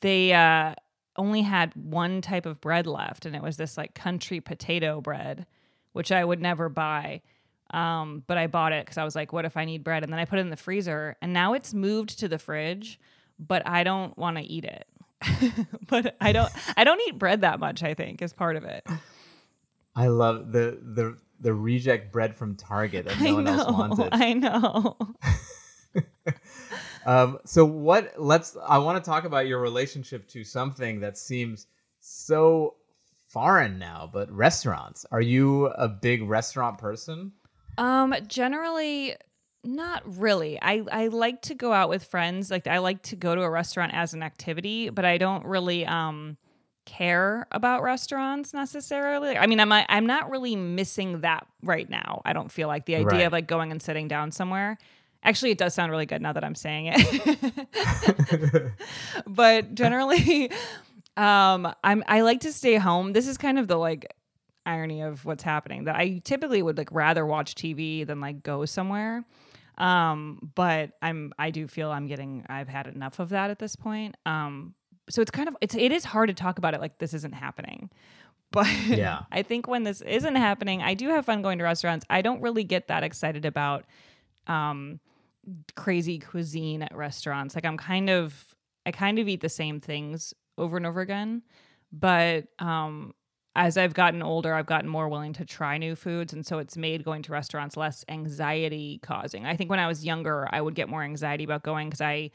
they 0.02 0.34
uh 0.34 0.76
only 1.18 1.42
had 1.42 1.74
one 1.76 2.22
type 2.22 2.46
of 2.46 2.60
bread 2.62 2.88
left, 2.88 3.26
and 3.26 3.36
it 3.36 3.42
was 3.42 3.58
this 3.58 3.78
like 3.78 3.96
country 3.96 4.42
potato 4.42 5.02
bread, 5.02 5.46
which 5.94 6.12
I 6.12 6.24
would 6.24 6.42
never 6.42 6.70
buy. 6.70 7.22
Um, 7.72 8.24
but 8.28 8.38
I 8.38 8.48
bought 8.48 8.74
it 8.74 8.86
because 8.86 8.98
I 8.98 9.04
was 9.04 9.16
like, 9.16 9.34
what 9.34 9.46
if 9.46 9.58
I 9.58 9.66
need 9.66 9.84
bread? 9.84 10.04
And 10.04 10.12
then 10.12 10.20
I 10.20 10.26
put 10.26 10.40
it 10.40 10.44
in 10.44 10.50
the 10.50 10.58
freezer, 10.58 11.16
and 11.22 11.34
now 11.34 11.54
it's 11.54 11.74
moved 11.74 12.20
to 12.20 12.28
the 12.28 12.38
fridge, 12.38 13.00
but 13.40 13.66
I 13.68 13.84
don't 13.84 14.18
want 14.18 14.38
to 14.38 14.44
eat 14.44 14.66
it. 14.66 14.88
but 15.88 16.16
I 16.22 16.32
don't 16.32 16.52
I 16.78 16.84
don't 16.84 17.02
eat 17.08 17.18
bread 17.18 17.42
that 17.42 17.60
much, 17.60 17.82
I 17.84 17.94
think, 17.94 18.22
is 18.22 18.34
part 18.34 18.56
of 18.56 18.66
it. 18.66 18.86
I 19.96 20.08
love 20.08 20.52
the 20.52 20.80
the 20.82 21.18
the 21.40 21.54
reject 21.54 22.12
bread 22.12 22.36
from 22.36 22.56
Target 22.56 23.06
that 23.06 23.20
no 23.22 23.30
I 23.30 23.34
one 23.34 23.48
else 23.48 23.72
wanted. 23.72 24.10
I 24.12 24.34
know. 24.34 24.98
Um, 27.06 27.38
so 27.46 27.64
what? 27.66 28.14
Let's. 28.18 28.58
I 28.68 28.80
want 28.80 29.04
to 29.04 29.08
talk 29.08 29.26
about 29.26 29.48
your 29.48 29.60
relationship 29.60 30.28
to 30.30 30.44
something 30.44 31.00
that 31.02 31.18
seems 31.18 31.68
so 32.00 32.76
foreign 33.30 33.78
now, 33.78 34.10
but 34.12 34.32
restaurants. 34.32 35.06
Are 35.12 35.22
you 35.22 35.68
a 35.68 35.88
big 35.88 36.24
restaurant 36.24 36.80
person? 36.80 37.32
Um, 37.78 38.16
generally, 38.28 39.16
not 39.64 40.02
really. 40.18 40.60
I 40.62 40.84
I 40.92 41.08
like 41.08 41.44
to 41.44 41.56
go 41.56 41.72
out 41.74 41.90
with 41.90 42.04
friends. 42.06 42.50
Like 42.50 42.66
I 42.68 42.80
like 42.80 43.04
to 43.04 43.16
go 43.16 43.36
to 43.36 43.42
a 43.42 43.50
restaurant 43.50 43.94
as 43.94 44.14
an 44.14 44.24
activity, 44.24 44.90
but 44.90 45.06
I 45.06 45.18
don't 45.18 45.46
really 45.46 45.86
um 45.86 46.38
care 46.86 47.48
about 47.52 47.82
restaurants 47.84 48.54
necessarily. 48.54 49.38
I 49.38 49.48
mean, 49.48 49.60
I'm 49.60 49.72
I'm 49.72 50.06
not 50.06 50.30
really 50.30 50.56
missing 50.56 51.22
that 51.22 51.46
right 51.64 51.90
now. 51.90 52.22
I 52.26 52.34
don't 52.34 52.52
feel 52.52 52.68
like 52.68 52.86
the 52.86 52.96
idea 52.96 53.06
Right. 53.06 53.22
of 53.22 53.32
like 53.34 53.48
going 53.48 53.72
and 53.72 53.82
sitting 53.82 54.08
down 54.08 54.32
somewhere. 54.32 54.78
Actually, 55.24 55.52
it 55.52 55.58
does 55.58 55.74
sound 55.74 55.92
really 55.92 56.06
good 56.06 56.22
now 56.22 56.34
that 56.34 56.44
I'm 56.44 56.54
saying 56.54 56.92
it. 56.94 58.72
but 59.28 59.74
generally, 59.76 60.52
um, 61.18 61.74
I'm 61.84 62.04
I 62.08 62.22
like 62.22 62.42
to 62.42 62.54
stay 62.54 62.76
home. 62.76 63.14
This 63.14 63.28
is 63.28 63.38
kind 63.38 63.58
of 63.60 63.68
the 63.68 63.78
like 63.78 64.06
irony 64.66 65.02
of 65.02 65.26
what's 65.26 65.44
happening 65.44 65.86
that 65.86 65.96
I 65.96 66.22
typically 66.24 66.62
would 66.62 66.78
like 66.78 66.90
rather 66.92 67.26
watch 67.26 67.56
TV 67.56 68.06
than 68.06 68.20
like 68.22 68.44
go 68.44 68.66
somewhere. 68.66 69.24
Um, 69.78 70.52
but 70.56 70.92
I'm 71.02 71.34
I 71.38 71.52
do 71.52 71.68
feel 71.68 71.92
I'm 71.92 72.08
getting 72.08 72.46
I've 72.48 72.70
had 72.70 72.88
enough 72.88 73.20
of 73.20 73.30
that 73.30 73.50
at 73.50 73.60
this 73.60 73.76
point. 73.76 74.16
Um, 74.26 74.74
so 75.10 75.22
it's 75.22 75.32
kind 75.32 75.48
of 75.48 75.56
it's 75.62 75.76
it 75.76 75.92
is 75.92 76.06
hard 76.06 76.30
to 76.30 76.34
talk 76.34 76.58
about 76.58 76.74
it 76.74 76.82
like 76.82 76.98
this 77.00 77.14
isn't 77.14 77.34
happening. 77.34 77.90
But 78.52 78.68
Yeah. 78.88 79.24
I 79.32 79.42
think 79.42 79.68
when 79.68 79.84
this 79.84 80.00
isn't 80.02 80.36
happening, 80.36 80.82
I 80.82 80.94
do 80.94 81.10
have 81.10 81.26
fun 81.26 81.42
going 81.42 81.58
to 81.58 81.66
restaurants. 81.66 82.06
I 82.10 82.22
don't 82.22 82.42
really 82.42 82.64
get 82.64 82.88
that 82.88 83.04
excited 83.04 83.44
about 83.44 83.86
um 84.48 85.00
crazy 85.76 86.20
cuisine 86.20 86.82
at 86.82 86.96
restaurants. 86.96 87.56
Like 87.56 87.66
I'm 87.66 87.78
kind 87.78 88.10
of 88.10 88.56
I 88.86 88.92
kind 88.92 89.20
of 89.20 89.28
eat 89.28 89.42
the 89.42 89.50
same 89.50 89.80
things 89.82 90.34
over 90.58 90.78
and 90.78 90.86
over 90.86 91.02
again. 91.02 91.42
But 91.92 92.48
um 92.60 93.14
as 93.58 93.78
I've 93.78 93.94
gotten 93.94 94.22
older, 94.22 94.54
I've 94.54 94.66
gotten 94.66 94.90
more 94.90 95.08
willing 95.10 95.34
to 95.34 95.46
try 95.46 95.78
new 95.78 95.96
foods 95.96 96.32
and 96.34 96.46
so 96.46 96.60
it's 96.60 96.78
made 96.78 97.04
going 97.04 97.24
to 97.24 97.32
restaurants 97.32 97.76
less 97.76 98.06
anxiety 98.10 99.00
causing. 99.02 99.46
I 99.46 99.56
think 99.56 99.70
when 99.70 99.80
I 99.80 99.88
was 99.88 100.06
younger, 100.06 100.48
I 100.52 100.62
would 100.62 100.76
get 100.76 100.88
more 100.88 101.04
anxiety 101.04 101.44
about 101.44 101.64
going 101.64 101.90
cuz 101.90 102.00
I 102.02 102.32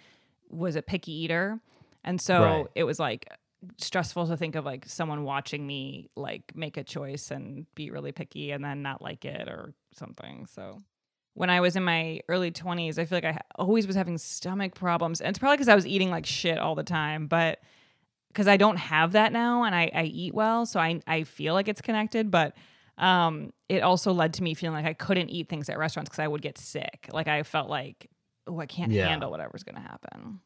was 0.50 0.76
a 0.76 0.82
picky 0.82 1.12
eater. 1.12 1.60
And 2.04 2.20
so 2.20 2.42
Right. 2.42 2.66
it 2.74 2.84
was 2.84 2.98
like 2.98 3.28
stressful 3.78 4.26
to 4.26 4.36
think 4.36 4.54
of 4.54 4.64
like 4.64 4.86
someone 4.86 5.24
watching 5.24 5.66
me 5.66 6.08
like 6.16 6.52
make 6.54 6.76
a 6.76 6.84
choice 6.84 7.30
and 7.30 7.66
be 7.74 7.90
really 7.90 8.12
picky 8.12 8.52
and 8.52 8.64
then 8.64 8.82
not 8.82 9.02
like 9.02 9.24
it 9.24 9.48
or 9.48 9.74
something. 9.92 10.46
So 10.46 10.78
when 11.34 11.50
I 11.50 11.60
was 11.60 11.76
in 11.76 11.84
my 11.84 12.20
early 12.28 12.50
20s, 12.50 12.98
I 12.98 13.04
feel 13.04 13.16
like 13.18 13.24
I 13.24 13.38
always 13.56 13.86
was 13.86 13.96
having 13.96 14.16
stomach 14.18 14.74
problems. 14.74 15.20
And 15.20 15.28
it's 15.30 15.38
probably 15.38 15.56
because 15.58 15.68
I 15.68 15.74
was 15.74 15.86
eating 15.86 16.10
like 16.10 16.24
shit 16.26 16.58
all 16.58 16.74
the 16.74 16.82
time, 16.82 17.26
but 17.26 17.60
because 18.28 18.48
I 18.48 18.56
don't 18.56 18.76
have 18.78 19.12
that 19.12 19.32
now 19.32 19.64
and 19.64 19.74
I, 19.74 19.90
I 19.94 20.04
eat 20.04 20.34
well. 20.34 20.64
So 20.64 20.80
I, 20.80 21.00
I 21.06 21.24
feel 21.24 21.52
like 21.52 21.68
it's 21.68 21.80
connected, 21.82 22.30
but 22.30 22.56
um, 22.96 23.52
it 23.68 23.82
also 23.82 24.12
led 24.12 24.34
to 24.34 24.42
me 24.42 24.54
feeling 24.54 24.74
like 24.74 24.86
I 24.86 24.94
couldn't 24.94 25.28
eat 25.30 25.48
things 25.48 25.68
at 25.68 25.78
restaurants 25.78 26.08
because 26.08 26.20
I 26.22 26.28
would 26.28 26.40
get 26.42 26.56
sick. 26.56 27.08
Like 27.12 27.28
I 27.28 27.42
felt 27.42 27.68
like, 27.68 28.08
oh, 28.46 28.58
I 28.60 28.66
can't 28.66 28.90
Yeah. 28.92 29.06
handle 29.08 29.30
whatever's 29.30 29.64
going 29.64 29.74
to 29.76 29.80
happen. 29.82 30.40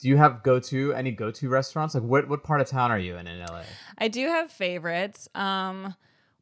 Do 0.00 0.08
you 0.08 0.16
have 0.16 0.42
go 0.42 0.58
to 0.60 0.92
any 0.94 1.10
go 1.12 1.30
to 1.30 1.48
restaurants? 1.48 1.94
Like 1.94 2.04
what 2.04 2.28
what 2.28 2.42
part 2.42 2.60
of 2.60 2.66
town 2.68 2.90
are 2.90 2.98
you 2.98 3.16
in 3.16 3.26
in 3.26 3.38
LA? 3.38 3.64
I 3.98 4.08
do 4.08 4.26
have 4.28 4.50
favorites. 4.50 5.28
Um, 5.34 5.94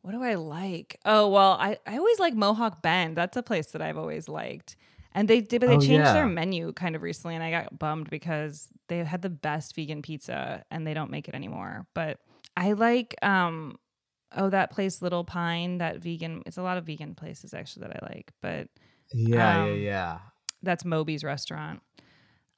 what 0.03 0.13
do 0.13 0.23
I 0.23 0.35
like? 0.35 0.99
Oh 1.05 1.29
well, 1.29 1.53
I, 1.53 1.79
I 1.87 1.99
always 1.99 2.19
like 2.21 2.35
Mohawk 2.35 2.83
Bend. 2.83 3.17
That's 3.17 3.37
a 3.37 3.43
place 3.43 3.73
that 3.73 3.83
I've 3.83 3.99
always 3.99 4.29
liked. 4.29 4.77
And 5.13 5.27
they 5.27 5.41
did, 5.41 5.61
but 5.61 5.67
they 5.69 5.77
Oh, 5.77 5.81
changed 5.81 6.13
their 6.15 6.27
menu 6.27 6.73
kind 6.73 6.95
of 6.95 7.03
recently, 7.03 7.35
and 7.35 7.43
I 7.43 7.51
got 7.51 7.79
bummed 7.79 8.11
because 8.11 8.69
they 8.89 8.99
had 8.99 9.23
the 9.23 9.31
best 9.31 9.75
vegan 9.75 10.03
pizza, 10.03 10.65
and 10.71 10.87
they 10.87 10.95
don't 10.95 11.11
make 11.11 11.29
it 11.29 11.35
anymore. 11.35 11.87
But 11.95 12.21
I 12.57 12.73
like, 12.73 13.17
um, 13.23 13.77
oh, 14.37 14.51
that 14.51 14.71
place, 14.71 15.03
Little 15.03 15.25
Pine, 15.25 15.79
that 15.79 15.99
vegan. 15.99 16.43
It's 16.47 16.59
a 16.59 16.63
lot 16.63 16.79
of 16.79 16.85
vegan 16.87 17.15
places 17.17 17.55
actually 17.55 17.87
that 17.89 17.97
I 18.03 18.07
like, 18.15 18.31
but 18.41 18.69
Yeah, 19.13 19.67
yeah, 19.67 19.73
Um, 19.73 19.83
yeah. 19.83 20.19
that's 20.63 20.85
Moby's 20.85 21.25
restaurant. 21.25 21.81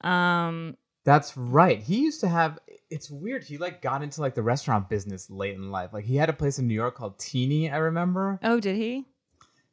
Um, 0.01 0.75
That's 1.03 1.35
right. 1.35 1.79
He 1.79 1.99
used 2.01 2.19
to 2.21 2.27
have. 2.27 2.59
It's 2.89 3.09
weird. 3.09 3.43
He 3.43 3.57
like 3.57 3.81
got 3.81 4.03
into 4.03 4.21
like 4.21 4.35
the 4.35 4.43
restaurant 4.43 4.89
business 4.89 5.29
late 5.29 5.55
in 5.55 5.71
life. 5.71 5.91
Like 5.93 6.05
he 6.05 6.15
had 6.15 6.29
a 6.29 6.33
place 6.33 6.59
in 6.59 6.67
New 6.67 6.73
York 6.75 6.95
called 6.95 7.17
TeaNY. 7.17 7.71
I 7.73 7.77
remember. 7.77 8.39
oh, 8.43 8.59
did 8.59 8.75
he? 8.75 9.05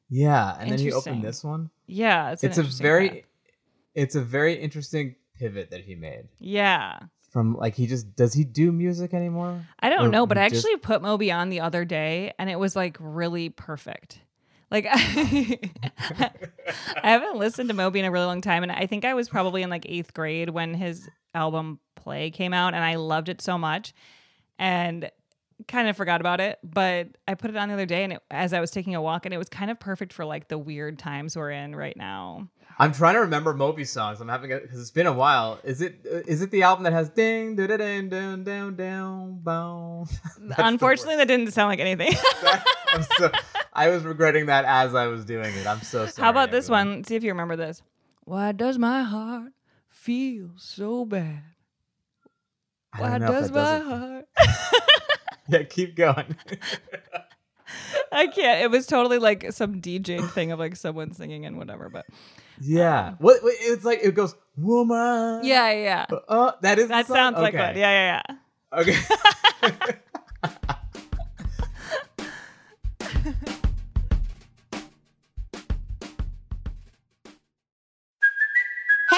Yeah, 0.09 0.57
and 0.59 0.71
then 0.71 0.79
he 0.79 0.93
opened 0.93 1.23
this 1.23 1.45
one. 1.45 1.69
Yeah, 1.87 2.31
it's, 2.33 2.43
It's 2.43 2.57
a 2.57 2.63
very, 2.63 3.09
path. 3.11 3.19
it's 3.95 4.15
a 4.15 4.23
very 4.23 4.55
interesting 4.55 5.17
pivot 5.39 5.71
that 5.71 5.83
he 5.83 5.95
made 5.95 6.29
yeah. 6.39 6.99
from 7.31 7.55
like 7.57 7.75
he 7.75 7.87
just 7.87 8.17
does 8.17 8.33
he 8.33 8.43
do 8.45 8.73
music 8.73 9.13
anymore? 9.13 9.63
I 9.81 9.91
don't 9.91 10.07
Or 10.07 10.11
know, 10.11 10.27
but 10.27 10.39
I 10.39 10.49
just- 10.49 10.65
actually 10.65 10.79
put 10.79 11.03
Moby 11.03 11.31
on 11.31 11.51
the 11.51 11.61
other 11.61 11.85
day 11.85 12.33
and 12.39 12.49
it 12.49 12.59
was 12.59 12.75
like 12.75 12.97
really 13.01 13.51
perfect. 13.51 14.21
Like 14.71 14.87
I 14.91 16.31
haven't 17.03 17.37
listened 17.37 17.71
to 17.71 17.75
Moby 17.75 18.01
in 18.01 18.05
a 18.05 18.11
really 18.11 18.27
long 18.27 18.41
time 18.41 18.63
and 18.63 18.71
I 18.71 18.87
think 18.87 19.05
I 19.05 19.15
was 19.15 19.29
probably 19.29 19.63
in 19.63 19.71
like 19.71 19.85
8th 19.85 20.13
grade 20.13 20.51
when 20.51 20.75
his 20.75 21.09
album 21.35 21.81
Play 21.95 22.31
came 22.31 22.53
out 22.53 22.75
and 22.75 22.85
I 22.85 22.97
loved 22.97 23.29
it 23.29 23.41
so 23.41 23.57
much. 23.59 23.95
And 24.59 25.11
kind 25.69 25.89
of 25.89 25.97
forgot 25.97 26.21
about 26.21 26.41
it, 26.41 26.59
but 26.65 27.09
I 27.29 27.35
put 27.35 27.51
it 27.51 27.57
on 27.57 27.69
the 27.69 27.75
other 27.75 27.87
day 27.87 28.05
and 28.05 28.15
it, 28.15 28.23
as 28.31 28.53
I 28.53 28.61
was 28.61 28.71
taking 28.71 28.95
a 28.95 29.03
walk 29.03 29.27
and 29.27 29.35
it 29.35 29.39
was 29.39 29.49
kind 29.49 29.71
of 29.71 29.79
perfect 29.79 30.13
for 30.13 30.25
like 30.25 30.49
the 30.49 30.59
weird 30.59 30.99
times 30.99 31.37
we're 31.37 31.51
in 31.51 31.77
right 31.77 31.97
now. 31.97 32.49
I'm 32.81 32.93
trying 32.93 33.15
to 33.15 33.21
remember 33.21 33.55
Moby 33.55 33.85
songs. 33.85 34.21
I'm 34.21 34.29
having 34.29 34.51
because 34.51 34.81
it's 34.81 34.93
been 34.93 35.09
a 35.09 35.13
while. 35.13 35.59
Is 35.65 35.83
it 35.83 36.07
uh, 36.11 36.19
it 36.27 36.51
the 36.51 36.63
album 36.63 36.85
that 36.85 36.93
has 36.93 37.09
ding 37.11 37.57
da 37.57 37.67
da 37.67 37.77
ding 37.77 38.09
down 38.09 38.45
down 38.45 38.77
down 38.77 39.41
bow? 39.43 40.07
Unfortunately, 40.59 41.17
that 41.17 41.27
didn't 41.27 41.51
sound 41.53 41.69
like 41.69 41.81
anything. 41.81 42.13
So, 43.19 43.31
I 43.75 43.91
was 43.91 44.03
regretting 44.03 44.47
that 44.47 44.65
as 44.65 44.95
I 44.95 45.09
was 45.09 45.25
doing 45.27 45.55
it. 45.55 45.67
I'm 45.67 45.83
so 45.83 46.07
sorry. 46.07 46.25
How 46.25 46.31
about 46.31 46.51
this 46.51 46.65
everyone. 46.67 46.89
one? 46.89 47.05
See 47.05 47.17
if 47.17 47.23
you 47.23 47.31
remember 47.31 47.55
this. 47.55 47.83
Why 48.25 48.53
does 48.53 48.79
my 48.79 49.03
heart 49.03 49.53
feel 49.89 50.53
so 50.57 51.05
bad? 51.05 51.43
Why 52.97 53.19
don't 53.19 53.21
know 53.21 53.35
if 53.35 53.41
does 53.43 53.53
my 53.53 53.79
heart? 53.79 54.25
Yeah, 55.51 55.63
keep 55.63 55.97
going. 55.97 56.37
I 58.13 58.27
can't. 58.27 58.63
It 58.63 58.71
was 58.71 58.87
totally 58.87 59.19
like 59.19 59.53
some 59.53 59.81
DJ 59.81 60.27
thing 60.31 60.53
of 60.53 60.59
like 60.59 60.77
someone 60.77 61.13
singing 61.13 61.47
and 61.47 61.57
whatever. 61.57 61.89
But 61.89 62.07
yeah. 62.61 63.15
What, 63.19 63.43
what? 63.43 63.55
It's 63.59 63.85
like 63.85 64.01
it 64.03 64.15
goes 64.15 64.35
woman. 64.57 65.45
yeah, 65.45 65.71
yeah. 65.73 66.07
Uh, 66.29 66.53
that 66.63 66.79
is. 66.79 66.89
That 66.89 67.07
sounds 67.07 67.39
like 67.39 67.55
Okay. 67.55 67.67
one. 67.67 67.77
Yeah, 67.77 68.21
yeah, 68.23 68.23
yeah. 68.27 68.81
Okay. 68.81 69.93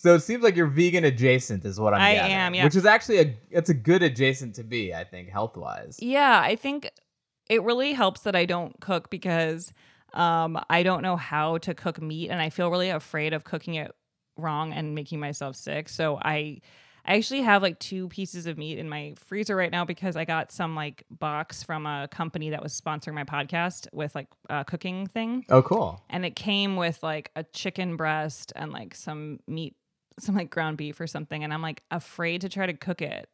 So 0.00 0.14
it 0.14 0.20
seems 0.20 0.42
like 0.42 0.56
you're 0.56 0.66
vegan 0.66 1.04
adjacent, 1.04 1.64
is 1.64 1.78
what 1.78 1.94
I'm. 1.94 2.00
I 2.00 2.14
gathering, 2.14 2.32
am, 2.32 2.54
yeah. 2.54 2.64
Which 2.64 2.76
is 2.76 2.86
actually 2.86 3.18
a 3.20 3.36
it's 3.50 3.68
a 3.70 3.74
good 3.74 4.02
adjacent 4.02 4.54
to 4.56 4.64
be, 4.64 4.94
I 4.94 5.04
think, 5.04 5.28
health 5.28 5.56
wise. 5.56 5.98
Yeah, 6.00 6.40
I 6.42 6.56
think 6.56 6.90
it 7.48 7.62
really 7.62 7.92
helps 7.92 8.20
that 8.22 8.34
I 8.36 8.44
don't 8.46 8.78
cook 8.80 9.10
because 9.10 9.72
um, 10.14 10.58
I 10.70 10.82
don't 10.82 11.02
know 11.02 11.16
how 11.16 11.58
to 11.58 11.74
cook 11.74 12.00
meat, 12.00 12.30
and 12.30 12.40
I 12.40 12.50
feel 12.50 12.70
really 12.70 12.90
afraid 12.90 13.32
of 13.32 13.44
cooking 13.44 13.74
it 13.74 13.92
wrong 14.36 14.72
and 14.72 14.94
making 14.94 15.20
myself 15.20 15.54
sick. 15.56 15.88
So 15.88 16.16
I, 16.22 16.60
I 17.04 17.16
actually 17.16 17.42
have 17.42 17.60
like 17.60 17.78
two 17.78 18.08
pieces 18.08 18.46
of 18.46 18.56
meat 18.56 18.78
in 18.78 18.88
my 18.88 19.14
freezer 19.18 19.54
right 19.54 19.70
now 19.70 19.84
because 19.84 20.16
I 20.16 20.24
got 20.24 20.50
some 20.50 20.74
like 20.74 21.04
box 21.10 21.62
from 21.62 21.84
a 21.86 22.08
company 22.10 22.50
that 22.50 22.62
was 22.62 22.78
sponsoring 22.80 23.14
my 23.14 23.24
podcast 23.24 23.86
with 23.92 24.14
like 24.14 24.28
a 24.48 24.64
cooking 24.64 25.06
thing, 25.06 25.44
Oh, 25.50 25.62
cool. 25.62 26.02
and 26.08 26.24
it 26.24 26.36
came 26.36 26.76
with 26.76 27.02
like 27.02 27.30
a 27.36 27.42
chicken 27.44 27.96
breast 27.96 28.52
and 28.56 28.72
like 28.72 28.94
some 28.94 29.40
meat, 29.46 29.76
some 30.20 30.34
like 30.34 30.50
ground 30.50 30.76
beef 30.76 31.00
or 31.00 31.06
something, 31.06 31.44
and 31.44 31.52
I'm 31.52 31.62
like 31.62 31.82
afraid 31.90 32.42
to 32.42 32.48
try 32.48 32.66
to 32.66 32.74
cook 32.74 33.02
it. 33.02 33.28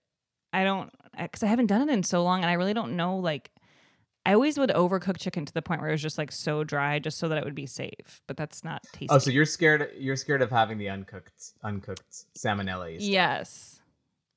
I 0.52 0.64
don't 0.64 0.90
because 1.20 1.42
I 1.42 1.46
haven't 1.46 1.66
done 1.66 1.88
it 1.88 1.92
in 1.92 2.02
so 2.02 2.22
long, 2.22 2.42
and 2.42 2.50
I 2.50 2.54
really 2.54 2.74
don't 2.74 2.96
know. 2.96 3.16
Like, 3.16 3.50
I 4.24 4.34
always 4.34 4.58
would 4.58 4.70
overcook 4.70 5.18
chicken 5.18 5.44
to 5.44 5.52
the 5.52 5.62
point 5.62 5.80
where 5.80 5.90
it 5.90 5.94
was 5.94 6.02
just 6.02 6.18
like 6.18 6.32
so 6.32 6.64
dry, 6.64 6.98
just 6.98 7.18
so 7.18 7.28
that 7.28 7.38
it 7.38 7.44
would 7.44 7.54
be 7.54 7.66
safe. 7.66 8.22
But 8.26 8.36
that's 8.36 8.64
not 8.64 8.82
tasty. 8.92 9.08
Oh, 9.10 9.18
so 9.18 9.30
you're 9.30 9.44
scared? 9.44 9.90
You're 9.98 10.16
scared 10.16 10.42
of 10.42 10.50
having 10.50 10.78
the 10.78 10.88
uncooked 10.88 11.52
uncooked 11.62 12.24
salmonella? 12.38 12.96
stuff. 12.96 13.08
yes, 13.08 13.80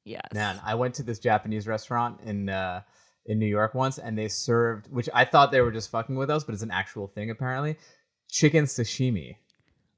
yes. 0.03 0.27
Man, 0.34 0.60
I 0.63 0.75
went 0.75 0.96
to 0.96 1.03
this 1.03 1.20
Japanese 1.20 1.68
restaurant 1.68 2.20
in 2.24 2.50
uh, 2.50 2.82
in 3.25 3.39
New 3.39 3.48
York 3.48 3.74
once, 3.75 3.98
and 3.98 4.18
they 4.18 4.27
served, 4.27 4.91
which 4.91 5.10
I 5.13 5.24
thought 5.25 5.51
they 5.51 5.62
were 5.62 5.72
just 5.72 5.91
fucking 5.91 6.15
with 6.15 6.29
us, 6.29 6.44
but 6.44 6.53
it's 6.53 6.63
an 6.63 6.72
actual 6.72 7.08
thing 7.08 7.29
apparently. 7.29 7.77
Chicken 8.29 8.65
sashimi. 8.65 9.38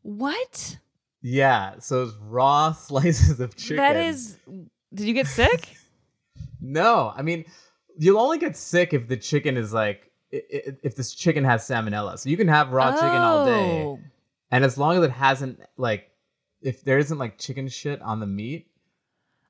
what? 0.04 0.78
Yeah, 1.22 1.76
so 1.80 2.04
it's 2.04 2.14
raw 2.22 2.72
slices 2.88 3.40
of 3.40 3.56
chicken. 3.56 3.78
That 3.78 3.96
is. 3.96 4.38
Did 4.94 5.08
you 5.08 5.14
get 5.14 5.28
sick? 5.28 5.76
no. 6.62 7.14
I 7.16 7.22
mean, 7.22 7.46
you'll 7.98 8.20
only 8.20 8.38
get 8.40 8.58
sick 8.58 8.94
if 8.94 9.08
the 9.08 9.18
chicken 9.18 9.58
is 9.58 9.72
like 9.74 10.12
if 10.32 10.96
this 10.96 11.14
chicken 11.14 11.44
has 11.44 11.64
salmonella. 11.68 12.18
So 12.18 12.30
you 12.30 12.38
can 12.38 12.48
have 12.48 12.72
raw 12.72 12.92
chicken 12.94 13.08
all 13.10 13.46
day, 13.46 13.84
Oh. 13.84 14.00
and 14.50 14.64
as 14.64 14.78
long 14.78 14.98
as 14.98 15.04
it 15.04 15.12
hasn't 15.12 15.60
like 15.78 16.10
if 16.62 16.84
there 16.84 16.98
isn't 17.00 17.18
like 17.18 17.38
chicken 17.38 17.68
shit 17.68 18.02
on 18.02 18.20
the 18.20 18.28
meat, 18.28 18.68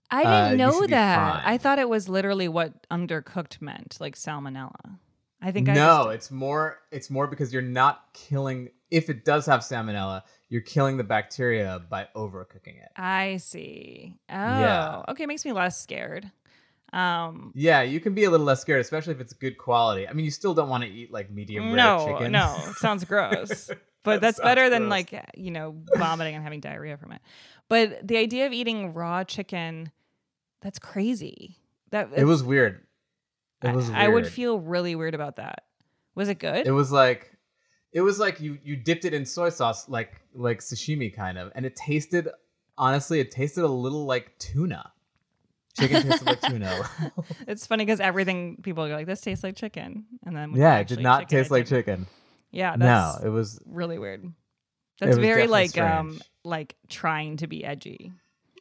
I 0.10 0.24
Uh, 0.24 0.44
didn't 0.50 0.52
you 0.52 0.58
know 0.66 0.88
that. 0.88 1.44
I 1.46 1.58
thought 1.58 1.78
it 1.80 1.88
was 1.90 2.10
literally 2.10 2.48
what 2.48 2.88
undercooked 2.90 3.62
meant, 3.62 3.98
like 4.00 4.16
salmonella. 4.16 4.98
I 5.42 5.52
think 5.52 5.68
I 5.70 5.74
no, 5.74 6.04
just- 6.06 6.16
it's 6.16 6.32
more 6.32 6.80
it's 6.92 7.10
more 7.10 7.28
because 7.28 7.52
you're 7.54 7.62
not 7.62 8.04
killing 8.14 8.70
if 8.92 9.10
it 9.10 9.24
does 9.26 9.46
have 9.46 9.62
salmonella, 9.62 10.22
you're 10.50 10.62
killing 10.62 10.98
the 10.98 11.04
bacteria 11.04 11.82
by 11.90 12.08
overcooking 12.16 12.78
it. 12.82 12.90
I 12.98 13.38
see. 13.38 14.16
Oh, 14.30 14.34
Yeah. 14.36 15.04
okay, 15.10 15.26
makes 15.26 15.46
me 15.46 15.54
less 15.54 15.80
scared. 15.82 16.30
Um, 16.94 17.54
Yeah, 17.56 17.84
you 17.84 18.02
can 18.02 18.14
be 18.14 18.26
a 18.26 18.30
little 18.30 18.46
less 18.46 18.60
scared, 18.60 18.82
especially 18.82 19.14
if 19.14 19.22
it's 19.22 19.32
good 19.32 19.58
quality. 19.58 20.08
I 20.08 20.12
mean, 20.14 20.26
you 20.26 20.32
still 20.32 20.54
don't 20.54 20.68
want 20.68 20.84
to 20.84 20.90
eat 20.90 21.10
like 21.12 21.32
medium 21.32 21.68
rare 21.68 21.76
no, 21.78 22.06
chicken. 22.06 22.34
no, 22.34 22.54
it 22.68 22.76
sounds 22.78 23.06
gross. 23.06 23.70
But 24.04 24.14
That 24.16 24.22
that's 24.22 24.40
better 24.40 24.68
than 24.72 24.90
gross. 24.90 24.90
like 24.90 25.26
you 25.36 25.52
know 25.52 25.76
vomiting 25.96 26.34
and 26.34 26.44
having 26.44 26.60
diarrhea 26.60 26.98
from 26.98 27.12
it. 27.12 27.22
But 27.70 28.06
the 28.08 28.18
idea 28.18 28.48
of 28.48 28.52
eating 28.52 28.94
raw 28.96 29.24
chicken, 29.24 29.92
that's 30.62 30.80
crazy. 30.80 31.60
That 31.92 32.10
it 32.16 32.26
was 32.26 32.44
weird. 32.44 32.82
It 33.64 33.70
I- 33.70 33.76
was. 33.76 33.90
I, 33.90 34.08
would 34.08 34.24
weird. 34.24 34.34
feel 34.34 34.60
really 34.60 34.96
weird 34.96 35.14
about 35.16 35.36
that. 35.38 35.64
Was 36.16 36.30
it 36.30 36.40
good? 36.40 36.68
It 36.68 36.72
was 36.72 36.92
like, 36.92 37.32
it 37.94 38.02
was 38.02 38.20
like 38.20 38.40
you 38.42 38.58
you 38.64 38.76
dipped 38.76 39.06
it 39.06 39.14
in 39.14 39.26
soy 39.26 39.50
sauce, 39.50 39.88
like 39.88 40.22
like 40.34 40.60
sashimi 40.60 41.14
kind 41.14 41.38
of, 41.38 41.52
and 41.56 41.66
it 41.66 41.76
tasted. 41.76 42.28
Honestly, 42.78 43.20
it 43.20 43.32
tasted 43.32 43.64
a 43.64 43.68
little 43.68 44.06
like 44.06 44.38
tuna. 44.40 44.92
Chicken 45.78 46.04
tasted 46.04 46.26
like 46.26 46.42
tuna. 46.42 46.90
It's 47.48 47.66
funny 47.66 47.86
because 47.86 48.00
everything 48.00 48.58
people 48.62 48.88
go 48.88 48.94
like, 48.96 49.06
"This 49.08 49.22
tastes 49.22 49.44
like 49.44 49.56
chicken," 49.56 50.06
and 50.26 50.36
then 50.36 50.54
yeah, 50.56 50.80
it 50.80 50.88
did 50.88 51.00
not 51.00 51.22
chicken, 51.22 51.38
taste 51.38 51.52
like 51.52 51.68
chicken. 51.68 52.08
Yeah, 52.52 52.76
No, 52.76 53.18
it 53.24 53.30
was 53.30 53.62
really 53.66 53.98
weird. 53.98 54.26
That's 55.00 55.18
very 55.18 55.48
like 55.48 55.78
um 55.78 56.20
like 56.44 56.76
trying 56.90 57.38
to 57.38 57.48
be 57.48 57.64
edgy. 57.64 58.12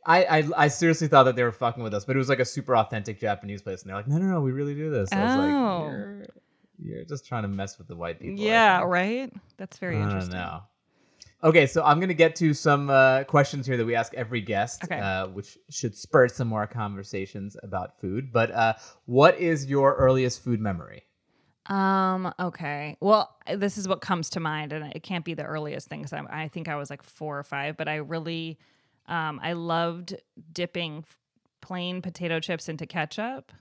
I, 0.06 0.24
I 0.24 0.48
I 0.56 0.68
seriously 0.68 1.08
thought 1.08 1.24
that 1.24 1.36
they 1.36 1.42
were 1.42 1.52
fucking 1.52 1.82
with 1.82 1.92
us, 1.94 2.04
but 2.04 2.16
it 2.16 2.18
was 2.18 2.28
like 2.28 2.40
a 2.40 2.44
super 2.44 2.76
authentic 2.76 3.20
Japanese 3.20 3.62
place, 3.62 3.82
and 3.82 3.88
they're 3.90 3.96
like, 3.96 4.08
no, 4.08 4.16
no, 4.18 4.26
no, 4.26 4.40
we 4.40 4.52
really 4.52 4.74
do 4.74 4.90
this. 4.90 5.12
I 5.12 5.22
was 5.24 5.34
Oh. 5.34 5.38
like, 5.38 5.90
you're, 5.92 6.26
you're 6.96 7.04
just 7.04 7.26
trying 7.26 7.42
to 7.42 7.48
mess 7.48 7.76
with 7.78 7.86
the 7.88 7.96
white 7.96 8.18
people. 8.20 8.42
Yeah, 8.42 8.82
right. 8.82 9.30
That's 9.58 9.78
very 9.78 9.98
I 9.98 10.02
interesting. 10.02 10.34
know. 10.34 10.62
Okay, 11.42 11.66
so 11.66 11.82
I'm 11.82 12.00
gonna 12.00 12.12
get 12.14 12.36
to 12.36 12.52
some 12.54 12.90
uh, 12.90 13.24
questions 13.24 13.66
here 13.66 13.76
that 13.78 13.84
we 13.86 13.94
ask 13.94 14.12
every 14.14 14.40
guest, 14.42 14.84
Okay. 14.84 14.98
uh, 14.98 15.26
which 15.28 15.56
should 15.70 15.94
spur 15.96 16.28
some 16.28 16.48
more 16.48 16.66
conversations 16.66 17.56
about 17.62 17.98
food. 18.00 18.32
But 18.32 18.50
uh, 18.50 18.74
what 19.06 19.38
is 19.38 19.66
your 19.66 19.94
earliest 19.96 20.42
food 20.44 20.60
memory? 20.60 21.04
Um. 21.66 22.32
Okay. 22.40 22.96
Well, 23.00 23.36
this 23.54 23.78
is 23.78 23.86
what 23.86 24.00
comes 24.00 24.28
to 24.30 24.40
mind, 24.40 24.72
and 24.72 24.92
it 24.94 25.02
can't 25.02 25.24
be 25.24 25.34
the 25.34 25.44
earliest 25.44 25.88
thing 25.88 26.02
because 26.02 26.12
I 26.12 26.48
think 26.48 26.68
I 26.68 26.76
was 26.76 26.90
like 26.90 27.02
four 27.02 27.38
or 27.38 27.42
five. 27.42 27.76
But 27.76 27.86
I 27.88 27.96
really, 27.96 28.58
um, 29.10 29.40
I 29.42 29.52
loved 29.52 30.16
dipping 30.52 31.04
plain 31.60 32.00
potato 32.00 32.40
chips 32.40 32.68
into 32.68 32.86
ketchup, 32.86 33.52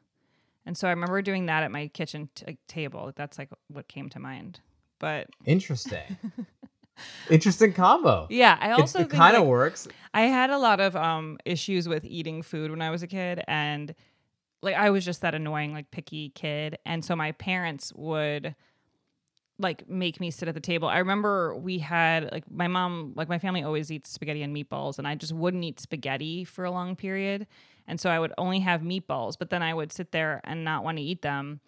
and 0.65 0.77
so 0.77 0.87
I 0.87 0.91
remember 0.91 1.21
doing 1.21 1.47
that 1.47 1.63
at 1.63 1.71
my 1.71 1.87
kitchen 1.87 2.29
t- 2.35 2.57
table. 2.67 3.11
That's 3.15 3.37
like 3.37 3.49
what 3.67 3.87
came 3.87 4.09
to 4.09 4.19
mind. 4.19 4.61
But 4.99 5.27
Interesting. 5.45 6.17
Interesting 7.29 7.73
combo. 7.73 8.27
yeah, 8.29 8.57
I 8.59 8.71
also 8.71 8.99
it, 8.99 9.09
kind 9.09 9.35
of 9.35 9.43
like, 9.43 9.49
works. 9.49 9.87
I 10.13 10.23
had 10.23 10.49
a 10.49 10.57
lot 10.57 10.79
of 10.79 10.95
um 10.95 11.37
issues 11.45 11.87
with 11.87 12.05
eating 12.05 12.41
food 12.41 12.71
when 12.71 12.81
I 12.81 12.89
was 12.89 13.03
a 13.03 13.07
kid 13.07 13.41
and 13.47 13.95
like 14.61 14.75
I 14.75 14.89
was 14.89 15.05
just 15.05 15.21
that 15.21 15.33
annoying 15.33 15.73
like 15.73 15.91
picky 15.91 16.29
kid 16.29 16.77
and 16.85 17.03
so 17.03 17.15
my 17.15 17.31
parents 17.31 17.93
would 17.95 18.53
like 19.59 19.87
make 19.89 20.19
me 20.19 20.31
sit 20.31 20.47
at 20.47 20.55
the 20.55 20.61
table. 20.61 20.87
I 20.87 20.99
remember 20.99 21.55
we 21.55 21.79
had 21.79 22.31
like 22.31 22.49
my 22.49 22.67
mom 22.67 23.13
like 23.15 23.29
my 23.29 23.39
family 23.39 23.63
always 23.63 23.91
eats 23.91 24.09
spaghetti 24.09 24.41
and 24.41 24.55
meatballs 24.55 24.97
and 24.97 25.07
I 25.07 25.15
just 25.15 25.33
wouldn't 25.33 25.63
eat 25.63 25.79
spaghetti 25.79 26.43
for 26.45 26.65
a 26.65 26.71
long 26.71 26.95
period. 26.95 27.45
And 27.87 27.99
so 27.99 28.09
I 28.09 28.19
would 28.19 28.33
only 28.37 28.59
have 28.59 28.81
meatballs, 28.81 29.37
but 29.37 29.49
then 29.49 29.61
I 29.61 29.73
would 29.73 29.91
sit 29.91 30.11
there 30.11 30.41
and 30.43 30.63
not 30.63 30.83
want 30.83 30.97
to 30.97 31.03
eat 31.03 31.21
them 31.21 31.59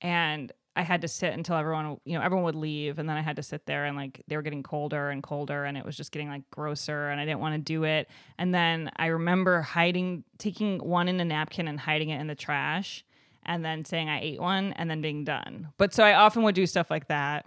and 0.00 0.52
I 0.76 0.82
had 0.82 1.02
to 1.02 1.08
sit 1.08 1.32
until 1.32 1.56
everyone, 1.56 1.98
you 2.04 2.18
know, 2.18 2.24
everyone 2.24 2.44
would 2.46 2.56
leave, 2.56 2.98
and 2.98 3.08
then 3.08 3.16
I 3.16 3.22
had 3.22 3.36
to 3.36 3.44
sit 3.44 3.64
there, 3.66 3.84
and 3.84 3.96
like 3.96 4.22
they 4.26 4.36
were 4.36 4.42
getting 4.42 4.64
colder 4.64 5.10
and 5.10 5.22
colder, 5.22 5.64
and 5.64 5.78
it 5.78 5.84
was 5.84 5.96
just 5.96 6.10
getting 6.10 6.28
like 6.28 6.50
grosser, 6.50 7.10
and 7.10 7.20
I 7.20 7.24
didn't 7.24 7.38
want 7.40 7.54
to 7.54 7.60
do 7.60 7.84
it. 7.84 8.08
And 8.38 8.52
then 8.52 8.90
I 8.96 9.06
remember 9.06 9.62
hiding, 9.62 10.24
taking 10.36 10.78
one 10.78 11.06
in 11.06 11.20
a 11.20 11.24
napkin 11.24 11.68
and 11.68 11.78
hiding 11.78 12.10
it 12.10 12.20
in 12.20 12.26
the 12.26 12.34
trash, 12.34 13.04
and 13.46 13.64
then 13.64 13.84
saying 13.84 14.08
I 14.08 14.20
ate 14.20 14.40
one, 14.40 14.72
and 14.74 14.90
then 14.90 15.00
being 15.00 15.24
done. 15.24 15.68
But 15.76 15.94
so 15.94 16.04
I 16.04 16.14
often 16.14 16.42
would 16.42 16.54
do 16.54 16.66
stuff 16.66 16.90
like 16.90 17.08
that. 17.08 17.46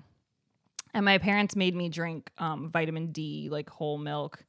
And 0.94 1.06
my 1.06 1.18
parents 1.18 1.56
made 1.56 1.76
me 1.76 1.90
drink 1.90 2.32
um, 2.38 2.72
vitamin 2.72 3.12
D, 3.12 3.50
like 3.52 3.70
whole 3.70 3.98
milk, 3.98 4.44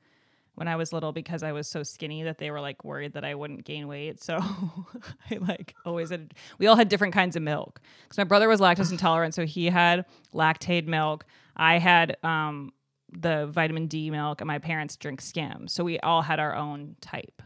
when 0.55 0.67
I 0.67 0.77
was 0.77 0.93
little 0.93 1.13
because 1.13 1.43
I 1.43 1.53
was 1.53 1.69
so 1.69 1.83
skinny 1.83 2.25
that 2.25 2.39
they 2.39 2.51
were 2.51 2.61
like 2.61 2.85
worried 2.85 3.13
that 3.13 3.25
I 3.25 3.35
wouldn't 3.35 3.65
gain 3.65 3.87
weight. 3.87 4.23
So 4.23 4.39
I 5.31 5.37
like 5.41 5.75
always 5.85 6.11
had, 6.11 6.35
we 6.59 6.67
all 6.67 6.75
had 6.77 6.89
different 6.89 7.15
kinds 7.15 7.37
of 7.37 7.43
milk. 7.43 7.81
Because 8.03 8.19
my 8.19 8.25
brother 8.25 8.49
was 8.49 8.61
lactose 8.61 8.91
intolerant, 8.91 9.35
so 9.35 9.47
he 9.47 9.67
had 9.67 10.05
Lactaid 10.35 10.87
milk. 10.87 11.25
I 11.57 11.79
had 11.79 12.17
um, 12.25 12.73
the 13.13 13.47
vitamin 13.47 13.87
D 13.87 14.11
milk, 14.11 14.41
and 14.41 14.49
my 14.49 14.59
parents 14.59 14.97
drink 14.97 15.21
skim. 15.21 15.69
So 15.69 15.85
we 15.85 16.01
all 16.01 16.23
had 16.23 16.41
our 16.41 16.55
own 16.55 16.97
type. 17.01 17.43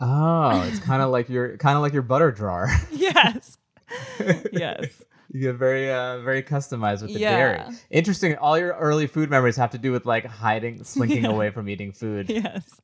Oh, 0.00 0.62
it's 0.68 0.78
kind 0.84 1.02
of 1.02 1.10
like 1.10 1.28
your 1.28 1.56
kind 1.58 1.76
of 1.76 1.82
like 1.82 1.92
your 1.92 2.02
butter 2.02 2.30
drawer. 2.30 2.68
Yes. 2.90 3.56
yes. 4.52 5.02
you 5.30 5.40
get 5.40 5.56
very 5.56 5.90
uh 5.92 6.18
very 6.20 6.42
customized 6.42 7.02
with 7.02 7.12
the 7.12 7.20
Yeah. 7.20 7.36
dairy. 7.36 7.76
Interesting. 7.90 8.36
All 8.36 8.58
your 8.58 8.72
early 8.74 9.06
food 9.06 9.30
memories 9.30 9.56
have 9.56 9.70
to 9.70 9.78
do 9.78 9.92
with 9.92 10.06
like 10.06 10.26
hiding, 10.26 10.82
slinking 10.84 11.24
Yeah. 11.24 11.30
away 11.30 11.50
from 11.50 11.68
eating 11.68 11.92
food, 11.92 12.28
Yes. 12.28 12.80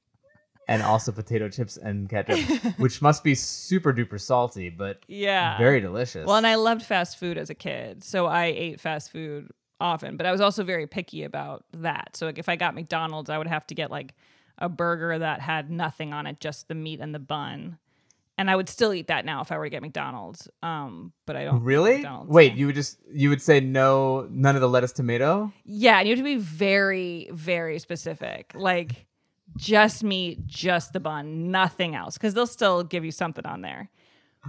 and 0.69 0.83
also 0.83 1.11
potato 1.13 1.49
chips 1.49 1.77
and 1.77 2.09
ketchup, 2.09 2.39
which 2.79 3.03
must 3.03 3.25
be 3.25 3.35
super 3.35 3.93
duper 3.93 4.21
salty, 4.21 4.71
but 4.71 5.01
Yeah. 5.09 5.59
very 5.59 5.81
delicious. 5.81 6.27
Well, 6.27 6.37
and 6.37 6.47
I 6.47 6.55
loved 6.55 6.83
fast 6.83 7.19
food 7.19 7.37
as 7.37 7.51
a 7.51 7.55
kid, 7.55 8.05
so 8.05 8.27
I 8.27 8.47
ate 8.47 8.81
fast 8.81 9.11
food 9.11 9.51
often. 9.81 10.17
But 10.17 10.27
I 10.27 10.31
was 10.33 10.41
also 10.41 10.63
very 10.63 10.87
picky 10.87 11.25
about 11.25 11.65
that. 11.73 12.15
So 12.17 12.27
like, 12.27 12.39
if 12.39 12.49
I 12.49 12.55
got 12.57 12.75
McDonald's, 12.77 13.29
I 13.29 13.39
would 13.39 13.49
have 13.49 13.67
to 13.67 13.75
get 13.75 13.91
like 13.91 14.15
a 14.63 14.69
burger 14.69 15.19
that 15.19 15.41
had 15.41 15.71
nothing 15.71 16.15
on 16.15 16.27
it, 16.27 16.41
just 16.41 16.69
the 16.69 16.75
meat 16.75 17.01
and 17.01 17.15
the 17.15 17.19
bun. 17.19 17.79
And 18.39 18.51
I 18.51 18.57
would 18.57 18.69
still 18.69 18.95
eat 18.95 19.09
that 19.09 19.27
now 19.27 19.43
if 19.43 19.53
I 19.53 19.59
were 19.59 19.65
to 19.65 19.71
get 19.71 19.83
McDonald's. 19.83 20.49
Um, 20.63 21.13
but 21.27 21.37
I 21.37 21.45
don't. 21.45 21.63
really? 21.63 21.97
McDonald's 21.97 22.31
Wait, 22.31 22.55
you 22.55 22.67
would 22.67 22.75
just 22.75 22.99
you 23.13 23.29
would 23.29 23.43
say 23.43 23.61
no, 23.61 24.27
none 24.31 24.55
of 24.55 24.63
the 24.63 24.69
lettuce 24.69 24.93
tomato? 24.93 25.53
Yeah, 25.65 25.99
and 25.99 26.09
you 26.09 26.15
have 26.15 26.25
to 26.25 26.25
be 26.25 26.41
very, 26.41 27.29
very 27.33 27.79
specific. 27.79 28.53
Like 28.55 29.07
just 29.59 30.03
meat, 30.03 30.47
just 30.47 30.93
the 30.93 31.01
bun, 31.01 31.51
nothing 31.51 31.95
else. 31.95 32.15
Because 32.15 32.33
they'll 32.33 32.47
still 32.47 32.85
give 32.85 33.05
you 33.05 33.11
something 33.11 33.45
on 33.45 33.61
there. 33.61 33.91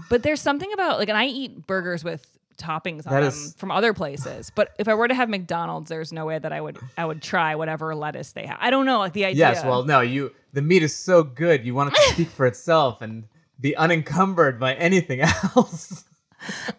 But 0.09 0.23
there's 0.23 0.41
something 0.41 0.71
about 0.73 0.99
like, 0.99 1.09
and 1.09 1.17
I 1.17 1.25
eat 1.25 1.67
burgers 1.67 2.03
with 2.03 2.32
toppings 2.57 3.05
on 3.07 3.21
them 3.21 3.33
from 3.57 3.71
other 3.71 3.93
places. 3.93 4.51
But 4.53 4.73
if 4.79 4.87
I 4.87 4.93
were 4.93 5.07
to 5.07 5.13
have 5.15 5.29
McDonald's, 5.29 5.89
there's 5.89 6.11
no 6.11 6.25
way 6.25 6.39
that 6.39 6.51
I 6.53 6.61
would 6.61 6.77
I 6.97 7.05
would 7.05 7.21
try 7.21 7.55
whatever 7.55 7.93
lettuce 7.95 8.31
they 8.33 8.45
have. 8.45 8.57
I 8.59 8.69
don't 8.69 8.85
know, 8.85 8.99
like 8.99 9.13
the 9.13 9.25
idea. 9.25 9.49
Yes. 9.51 9.63
Well, 9.63 9.83
no. 9.83 10.01
You 10.01 10.31
the 10.53 10.61
meat 10.61 10.83
is 10.83 10.95
so 10.95 11.23
good. 11.23 11.65
You 11.65 11.73
want 11.75 11.93
it 11.93 11.95
to 11.95 12.01
speak 12.13 12.29
for 12.29 12.45
itself 12.45 13.01
and 13.01 13.25
be 13.59 13.75
unencumbered 13.75 14.59
by 14.59 14.73
anything 14.75 15.21
else. 15.55 16.03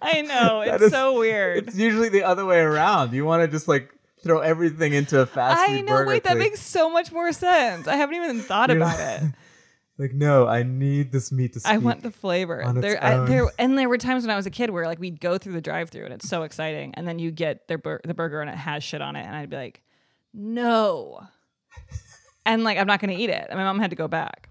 I 0.03 0.23
know 0.23 0.61
it's 0.67 0.85
is- 0.85 0.91
so 0.93 1.19
weird. 1.19 1.69
It's 1.69 1.77
usually 1.77 2.09
the 2.09 2.23
other 2.25 2.45
way 2.45 2.61
around. 2.61 3.13
You 3.15 3.25
want 3.25 3.43
to 3.43 3.49
just 3.49 3.69
like 3.69 3.91
throw 4.23 4.39
everything 4.41 4.93
into 4.95 5.21
a 5.21 5.27
fast 5.27 5.67
food 5.67 5.73
I 5.77 5.81
know. 5.83 6.05
Wait, 6.07 6.25
that 6.25 6.37
makes 6.39 6.61
so 6.61 6.89
much 6.91 7.13
more 7.13 7.33
sense. 7.33 7.87
I 7.87 7.97
haven't 7.97 8.17
even 8.17 8.41
thought 8.41 8.71
You're 8.71 8.79
about 8.79 8.99
like- 8.99 9.23
it. 9.23 9.29
Like, 9.97 10.13
no, 10.13 10.49
I 10.49 10.65
need 10.65 11.13
this 11.13 11.31
meat 11.31 11.53
to. 11.53 11.61
I 11.65 11.79
want 11.79 12.03
the 12.03 12.11
flavor. 12.11 12.63
on 12.65 12.77
its 12.77 12.85
There, 12.85 13.03
I, 13.05 13.13
own. 13.15 13.27
there, 13.29 13.47
and 13.61 13.79
there 13.79 13.89
were 13.89 13.97
times 13.99 14.25
when 14.25 14.31
I 14.31 14.37
was 14.37 14.45
a 14.47 14.51
kid 14.51 14.71
where 14.71 14.87
like 14.87 14.99
we'd 14.99 15.21
go 15.21 15.39
through 15.39 15.53
the 15.53 15.61
drive-through 15.61 16.05
and 16.05 16.13
it's 16.15 16.29
so 16.29 16.43
exciting, 16.43 16.95
and 16.95 17.07
then 17.07 17.19
you 17.21 17.31
get 17.31 17.69
their 17.69 17.79
bur- 17.79 18.01
the 18.05 18.13
burger 18.15 18.41
and 18.41 18.51
it 18.51 18.57
has 18.57 18.83
shit 18.83 19.01
on 19.01 19.15
it, 19.15 19.25
and 19.25 19.37
I'd 19.37 19.51
be 19.51 19.57
like, 19.57 19.83
no, 20.33 21.21
and 22.45 22.65
like 22.65 22.77
I'm 22.79 22.87
not 22.89 23.01
gonna 23.01 23.13
eat 23.13 23.31
it. 23.31 23.47
And 23.49 23.57
my 23.59 23.65
mom 23.65 23.79
had 23.79 23.91
to 23.91 23.97
go 23.97 24.09
back. 24.09 24.49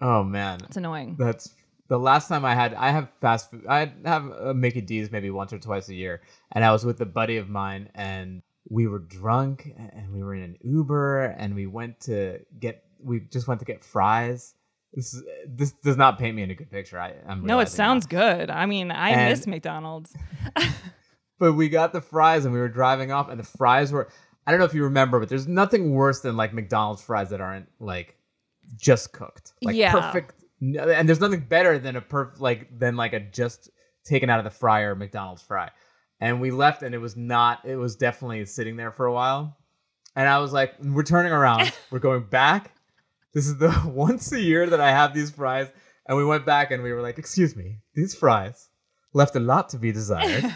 Oh 0.00 0.24
man, 0.24 0.60
It's 0.64 0.76
annoying. 0.76 1.16
that's 1.18 1.54
the 1.88 1.98
last 1.98 2.28
time 2.28 2.44
I 2.46 2.54
had. 2.54 2.72
I 2.74 2.90
have 2.90 3.08
fast 3.20 3.50
food. 3.50 3.66
I 3.68 3.92
have 4.06 4.32
uh, 4.40 4.54
Mickey 4.54 4.80
D's 4.80 5.10
maybe 5.12 5.30
once 5.30 5.52
or 5.52 5.58
twice 5.58 5.88
a 5.90 5.94
year, 5.94 6.22
and 6.52 6.64
I 6.64 6.72
was 6.72 6.84
with 6.86 7.00
a 7.02 7.06
buddy 7.06 7.36
of 7.36 7.50
mine, 7.50 7.90
and 7.94 8.40
we 8.70 8.86
were 8.86 8.98
drunk, 9.00 9.70
and 9.94 10.10
we 10.10 10.22
were 10.22 10.34
in 10.34 10.42
an 10.42 10.56
Uber, 10.62 11.24
and 11.38 11.54
we 11.54 11.66
went 11.66 12.00
to 12.02 12.38
get. 12.58 12.82
We 13.02 13.20
just 13.20 13.48
went 13.48 13.60
to 13.60 13.64
get 13.66 13.84
fries. 13.84 14.54
This 14.94 15.14
is, 15.14 15.22
this 15.48 15.72
does 15.82 15.96
not 15.96 16.18
paint 16.18 16.36
me 16.36 16.42
in 16.42 16.50
a 16.50 16.54
good 16.54 16.70
picture. 16.70 16.98
I, 17.00 17.14
I'm 17.26 17.44
No, 17.46 17.60
it 17.60 17.68
sounds 17.68 18.04
now. 18.12 18.20
good. 18.36 18.50
I 18.50 18.66
mean, 18.66 18.90
I 18.90 19.10
And- 19.10 19.30
miss 19.30 19.46
McDonald's. 19.46 20.14
But 21.38 21.54
we 21.54 21.68
got 21.68 21.92
the 21.92 22.00
fries 22.00 22.44
and 22.44 22.54
we 22.54 22.60
were 22.60 22.68
driving 22.68 23.10
off, 23.10 23.28
and 23.28 23.38
the 23.40 23.44
fries 23.44 23.90
were. 23.90 24.08
I 24.46 24.50
don't 24.52 24.60
know 24.60 24.66
if 24.66 24.74
you 24.74 24.84
remember, 24.84 25.18
but 25.18 25.28
there's 25.28 25.48
nothing 25.48 25.92
worse 25.92 26.20
than 26.20 26.36
like 26.36 26.52
McDonald's 26.52 27.02
fries 27.02 27.30
that 27.30 27.40
aren't 27.40 27.66
like 27.80 28.16
just 28.76 29.12
cooked, 29.12 29.52
like 29.62 29.74
Yeah. 29.74 29.90
perfect. 29.92 30.34
And 30.60 31.08
there's 31.08 31.18
nothing 31.20 31.40
better 31.40 31.78
than 31.80 31.96
a 31.96 32.00
perf 32.00 32.38
like 32.38 32.78
than 32.78 32.94
like 32.96 33.12
a 33.12 33.18
just 33.18 33.70
taken 34.04 34.30
out 34.30 34.38
of 34.38 34.44
the 34.44 34.50
fryer 34.50 34.94
McDonald's 34.94 35.42
fry. 35.42 35.70
And 36.20 36.40
we 36.40 36.52
left, 36.52 36.84
and 36.84 36.94
it 36.94 36.98
was 36.98 37.16
not. 37.16 37.64
It 37.64 37.74
was 37.76 37.96
definitely 37.96 38.44
sitting 38.44 38.76
there 38.76 38.92
for 38.92 39.06
a 39.06 39.12
while. 39.12 39.56
And 40.14 40.28
I 40.28 40.38
was 40.38 40.52
like, 40.52 40.74
"We're 40.80 41.02
turning 41.02 41.32
around. 41.32 41.72
We're 41.90 41.98
going 41.98 42.22
back. 42.22 42.70
This 43.32 43.46
is 43.46 43.58
the 43.58 43.70
once 43.86 44.32
a 44.32 44.40
year 44.40 44.68
that 44.68 44.80
I 44.80 44.90
have 44.90 45.14
these 45.14 45.30
fries." 45.30 45.68
And 46.06 46.18
we 46.18 46.24
went 46.24 46.44
back, 46.44 46.70
and 46.70 46.82
we 46.82 46.92
were 46.92 47.00
like, 47.00 47.18
"Excuse 47.18 47.54
me, 47.56 47.78
these 47.94 48.14
fries 48.14 48.68
left 49.12 49.36
a 49.36 49.40
lot 49.40 49.68
to 49.70 49.78
be 49.78 49.92
desired." 49.92 50.44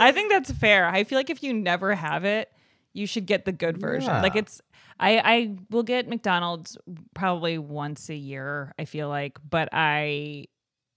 I 0.00 0.12
think 0.12 0.30
that's 0.30 0.50
fair. 0.50 0.86
I 0.86 1.04
feel 1.04 1.18
like 1.18 1.30
if 1.30 1.42
you 1.42 1.52
never 1.52 1.94
have 1.94 2.24
it, 2.24 2.50
you 2.92 3.06
should 3.06 3.26
get 3.26 3.44
the 3.44 3.52
good 3.52 3.78
version. 3.78 4.10
Yeah. 4.10 4.22
Like 4.22 4.36
it's 4.36 4.60
I 4.98 5.18
I 5.18 5.56
will 5.70 5.82
get 5.82 6.08
McDonald's 6.08 6.78
probably 7.14 7.58
once 7.58 8.08
a 8.08 8.14
year, 8.14 8.74
I 8.78 8.84
feel 8.84 9.08
like, 9.08 9.38
but 9.48 9.68
I 9.72 10.46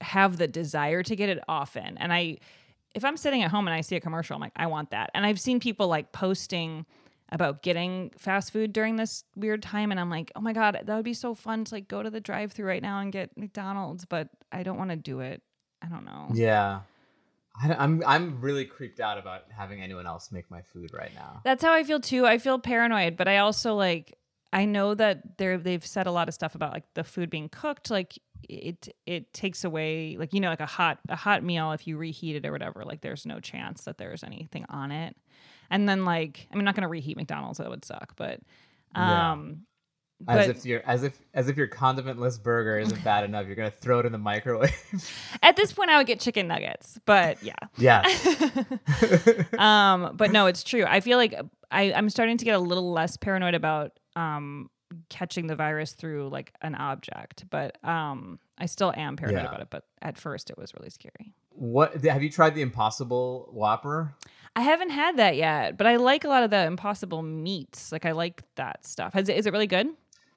have 0.01 0.38
the 0.38 0.47
desire 0.47 1.03
to 1.03 1.15
get 1.15 1.30
it 1.30 1.39
often. 1.47 1.97
And 1.97 2.13
I 2.13 2.38
if 2.93 3.03
I'm 3.03 3.17
sitting 3.17 3.43
at 3.43 3.51
home 3.51 3.67
and 3.67 3.75
I 3.75 3.82
see 3.82 3.95
a 3.95 3.99
commercial, 3.99 4.36
I'm 4.36 4.41
like, 4.41 4.53
I 4.56 4.67
want 4.67 4.91
that. 4.91 5.12
And 5.13 5.25
I've 5.25 5.39
seen 5.39 5.60
people 5.60 5.88
like 5.88 6.12
posting 6.12 6.86
about 7.30 7.62
getting 7.62 8.12
fast 8.18 8.52
food 8.52 8.74
during 8.74 8.96
this 8.96 9.24
weird 9.36 9.62
time 9.62 9.92
and 9.92 10.00
I'm 10.00 10.10
like, 10.10 10.32
"Oh 10.36 10.42
my 10.42 10.54
god, 10.54 10.80
that 10.86 10.96
would 10.96 11.06
be 11.06 11.13
so 11.13 11.36
fun 11.36 11.66
to 11.66 11.76
like 11.76 11.88
go 11.88 12.02
to 12.02 12.10
the 12.10 12.22
drive-through 12.22 12.68
right 12.68 12.82
now 12.82 13.00
and 13.00 13.12
get 13.12 13.38
McDonald's, 13.38 14.06
but 14.06 14.30
I 14.52 14.63
don't 14.63 14.78
want 14.78 14.92
to 14.92 14.96
do 14.96 15.20
it." 15.20 15.42
I 15.82 15.88
don't 15.88 16.06
know. 16.06 16.30
Yeah. 16.34 16.82
I, 17.62 17.74
I'm 17.74 18.04
I'm 18.06 18.42
really 18.42 18.66
creeped 18.66 19.00
out 19.00 19.18
about 19.18 19.44
having 19.50 19.82
anyone 19.82 20.06
else 20.06 20.32
make 20.32 20.50
my 20.50 20.62
food 20.62 20.92
right 20.94 21.13
now. 21.16 21.42
That's 21.44 21.63
how 21.63 21.74
I 21.74 21.84
feel 21.84 22.00
too. 22.00 22.26
I 22.26 22.38
feel 22.38 22.60
paranoid, 22.60 23.18
but 23.18 23.28
I 23.28 23.38
also 23.38 23.76
like 23.76 24.18
I 24.54 24.66
know 24.66 24.94
that 24.96 25.38
they're 25.38 25.58
they've 25.58 25.86
said 25.86 26.08
a 26.08 26.12
lot 26.12 26.28
of 26.28 26.34
stuff 26.34 26.56
about 26.56 26.74
like 26.74 26.86
the 26.94 27.04
food 27.04 27.30
being 27.30 27.50
cooked, 27.50 27.90
like 27.90 28.20
it 28.48 28.90
it 29.06 29.34
takes 29.34 29.63
away 29.63 30.16
like 30.18 30.34
you 30.34 30.40
know 30.40 30.50
like 30.50 30.60
a 30.60 30.66
hot 30.66 31.00
a 31.10 31.16
hot 31.16 31.44
meal 31.44 31.72
if 31.72 31.88
you 31.88 31.98
reheat 31.98 32.36
it 32.36 32.46
or 32.46 32.52
whatever, 32.52 32.84
like 32.86 33.02
there's 33.02 33.26
no 33.26 33.40
chance 33.40 33.84
that 33.84 33.98
there's 33.98 34.24
anything 34.24 34.66
on 34.70 34.92
it. 34.92 35.16
And 35.69 35.88
then 35.88 36.06
like 36.06 36.47
I'm 36.53 36.63
not 36.63 36.75
gonna 36.75 36.88
reheat 36.88 37.17
McDonald's, 37.17 37.58
that 37.60 37.69
would 37.69 37.86
suck, 37.86 38.13
but 38.15 38.39
Yeah. 38.95 39.32
um 39.32 39.63
As 40.27 40.47
but 40.47 40.56
if 40.58 40.65
your 40.65 40.82
as 40.86 41.03
if 41.03 41.19
as 41.34 41.47
if 41.49 41.58
your 41.58 41.67
condimentless 41.67 42.41
burger 42.41 42.80
isn't 42.80 43.03
bad 43.03 43.23
enough, 43.23 43.45
you're 43.47 43.56
gonna 43.56 43.69
throw 43.71 43.99
it 43.99 44.06
in 44.06 44.12
the 44.12 44.17
microwave. 44.17 44.73
at 45.43 45.56
this 45.56 45.71
point 45.73 45.89
I 45.89 45.97
would 45.97 46.08
get 46.08 46.19
chicken 46.19 46.47
nuggets, 46.47 46.99
but 47.06 47.41
yeah. 47.43 47.53
Yeah. 47.77 48.03
um, 49.58 50.15
but 50.15 50.32
no, 50.32 50.45
it's 50.47 50.63
true. 50.63 50.86
I 50.88 50.99
feel 51.01 51.17
like 51.17 51.36
I, 51.71 51.93
I'm 51.93 52.10
starting 52.10 52.38
to 52.38 52.45
get 52.45 52.56
a 52.56 52.60
little 52.60 52.91
less 52.91 53.17
paranoid 53.17 53.53
about 53.53 53.91
um, 54.15 54.69
catching 55.10 55.47
the 55.47 55.56
virus 55.56 55.91
through 55.93 56.30
like 56.30 56.53
an 56.62 56.75
object, 56.75 57.45
but 57.49 57.77
um, 57.84 58.39
I 58.58 58.65
still 58.67 58.93
am 58.95 59.17
paranoid 59.17 59.43
Yeah. 59.43 59.47
about 59.49 59.62
it. 59.62 59.67
But 59.69 59.84
at 60.01 60.17
first, 60.17 60.49
it 60.49 60.58
was 60.58 60.73
really 60.73 60.89
scary. 60.89 61.34
What 61.49 62.03
have 62.06 62.23
you 62.23 62.30
tried 62.30 62.56
the 62.56 62.62
Impossible 62.62 63.49
Whopper? 63.51 64.15
I 64.58 64.62
haven't 64.62 64.89
had 64.89 65.17
that 65.17 65.36
yet, 65.36 65.78
but 65.78 65.86
I 65.86 65.98
like 65.98 66.24
a 66.24 66.28
lot 66.28 66.41
of 66.41 66.50
the 66.50 66.65
Impossible 66.65 67.22
meats. 67.22 67.91
Like 67.91 68.06
I 68.06 68.12
like 68.13 68.41
that 68.56 68.84
stuff. 68.88 69.15
Is 69.15 69.30
it, 69.30 69.38
is 69.38 69.46
it 69.46 69.54
really 69.54 69.67
good? 69.67 69.88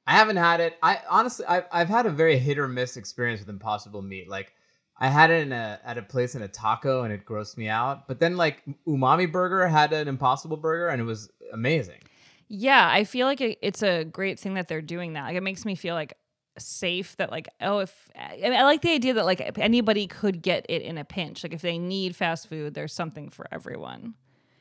I 0.06 0.12
haven't 0.12 0.36
had 0.36 0.60
it. 0.60 0.76
I 0.82 1.00
honestly, 1.08 1.46
I've, 1.46 1.64
I've 1.72 1.88
had 1.88 2.04
a 2.04 2.10
very 2.10 2.36
hit 2.36 2.58
or 2.58 2.68
miss 2.68 2.98
experience 2.98 3.40
with 3.40 3.48
Impossible 3.48 4.02
Meat. 4.02 4.28
Like, 4.28 4.52
I 4.98 5.08
had 5.08 5.30
it 5.30 5.40
in 5.40 5.52
a 5.52 5.80
at 5.82 5.96
a 5.96 6.02
place 6.02 6.34
in 6.34 6.42
a 6.42 6.48
taco 6.48 7.04
and 7.04 7.14
it 7.14 7.24
grossed 7.24 7.56
me 7.56 7.68
out. 7.68 8.06
But 8.06 8.20
then 8.20 8.36
like 8.36 8.62
Umami 8.86 9.32
Burger 9.32 9.66
had 9.66 9.94
an 9.94 10.06
Impossible 10.06 10.58
Burger 10.58 10.88
and 10.88 11.00
it 11.00 11.04
was 11.04 11.30
amazing. 11.54 12.00
Yeah, 12.48 12.90
I 12.92 13.04
feel 13.04 13.26
like 13.26 13.40
it, 13.40 13.58
it's 13.62 13.82
a 13.82 14.04
great 14.04 14.38
thing 14.38 14.52
that 14.52 14.68
they're 14.68 14.82
doing 14.82 15.14
that. 15.14 15.24
Like 15.24 15.36
it 15.36 15.42
makes 15.42 15.64
me 15.64 15.74
feel 15.74 15.94
like 15.94 16.18
safe 16.60 17.16
that 17.16 17.30
like 17.30 17.48
oh 17.60 17.78
if 17.80 18.10
I, 18.16 18.36
mean, 18.36 18.52
I 18.52 18.64
like 18.64 18.82
the 18.82 18.92
idea 18.92 19.14
that 19.14 19.24
like 19.24 19.58
anybody 19.58 20.06
could 20.06 20.42
get 20.42 20.66
it 20.68 20.82
in 20.82 20.98
a 20.98 21.04
pinch. 21.04 21.42
Like 21.42 21.52
if 21.52 21.62
they 21.62 21.78
need 21.78 22.14
fast 22.16 22.48
food, 22.48 22.74
there's 22.74 22.92
something 22.92 23.30
for 23.30 23.46
everyone. 23.50 24.14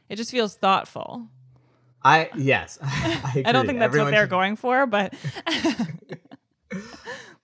It 0.09 0.15
just 0.15 0.31
feels 0.31 0.55
thoughtful. 0.55 1.27
I 2.03 2.29
yes, 2.35 2.79
I, 2.83 3.43
I 3.45 3.51
don't 3.51 3.65
think 3.65 3.79
that's 3.79 3.89
Everyone 3.89 4.07
what 4.07 4.11
they're 4.11 4.23
should- 4.23 4.29
going 4.29 4.55
for, 4.55 4.85
but 4.85 5.13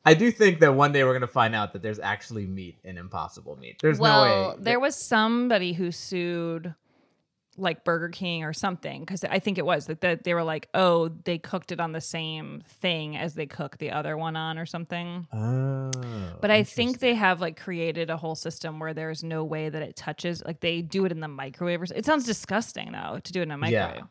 I 0.05 0.13
do 0.13 0.31
think 0.31 0.59
that 0.59 0.75
one 0.75 0.91
day 0.91 1.03
we're 1.03 1.13
gonna 1.13 1.27
find 1.27 1.55
out 1.55 1.73
that 1.73 1.81
there's 1.81 1.99
actually 1.99 2.45
meat 2.45 2.77
in 2.83 2.97
Impossible 2.97 3.57
Meat. 3.57 3.77
There's 3.81 3.99
well, 3.99 4.25
no 4.25 4.49
way. 4.49 4.55
there 4.59 4.79
was 4.79 4.95
somebody 4.95 5.73
who 5.73 5.91
sued 5.91 6.73
like 7.57 7.83
Burger 7.85 8.09
King 8.09 8.43
or 8.43 8.51
something 8.53 9.01
because 9.01 9.23
I 9.23 9.39
think 9.39 9.57
it 9.57 9.65
was 9.65 9.85
that 9.85 10.01
that 10.01 10.23
they 10.23 10.33
were 10.33 10.43
like, 10.43 10.67
oh, 10.73 11.07
they 11.09 11.37
cooked 11.37 11.71
it 11.71 11.79
on 11.79 11.93
the 11.93 12.01
same 12.01 12.63
thing 12.67 13.15
as 13.15 13.33
they 13.35 13.45
cook 13.45 13.77
the 13.77 13.91
other 13.91 14.17
one 14.17 14.35
on 14.35 14.57
or 14.57 14.65
something. 14.65 15.27
Oh, 15.31 15.91
But 16.41 16.51
I 16.51 16.63
think 16.63 16.99
they 16.99 17.13
have 17.15 17.39
like 17.41 17.59
created 17.59 18.09
a 18.09 18.17
whole 18.17 18.35
system 18.35 18.79
where 18.79 18.93
there's 18.93 19.23
no 19.23 19.43
way 19.43 19.69
that 19.69 19.81
it 19.81 19.95
touches. 19.95 20.43
Like 20.43 20.59
they 20.59 20.81
do 20.81 21.05
it 21.05 21.11
in 21.11 21.19
the 21.21 21.27
microwave. 21.27 21.81
Or, 21.81 21.85
it 21.95 22.05
sounds 22.05 22.25
disgusting 22.25 22.91
though 22.91 23.19
to 23.23 23.31
do 23.31 23.39
it 23.39 23.43
in 23.43 23.51
a 23.51 23.57
Yeah. 23.69 23.87
microwave. 23.87 24.09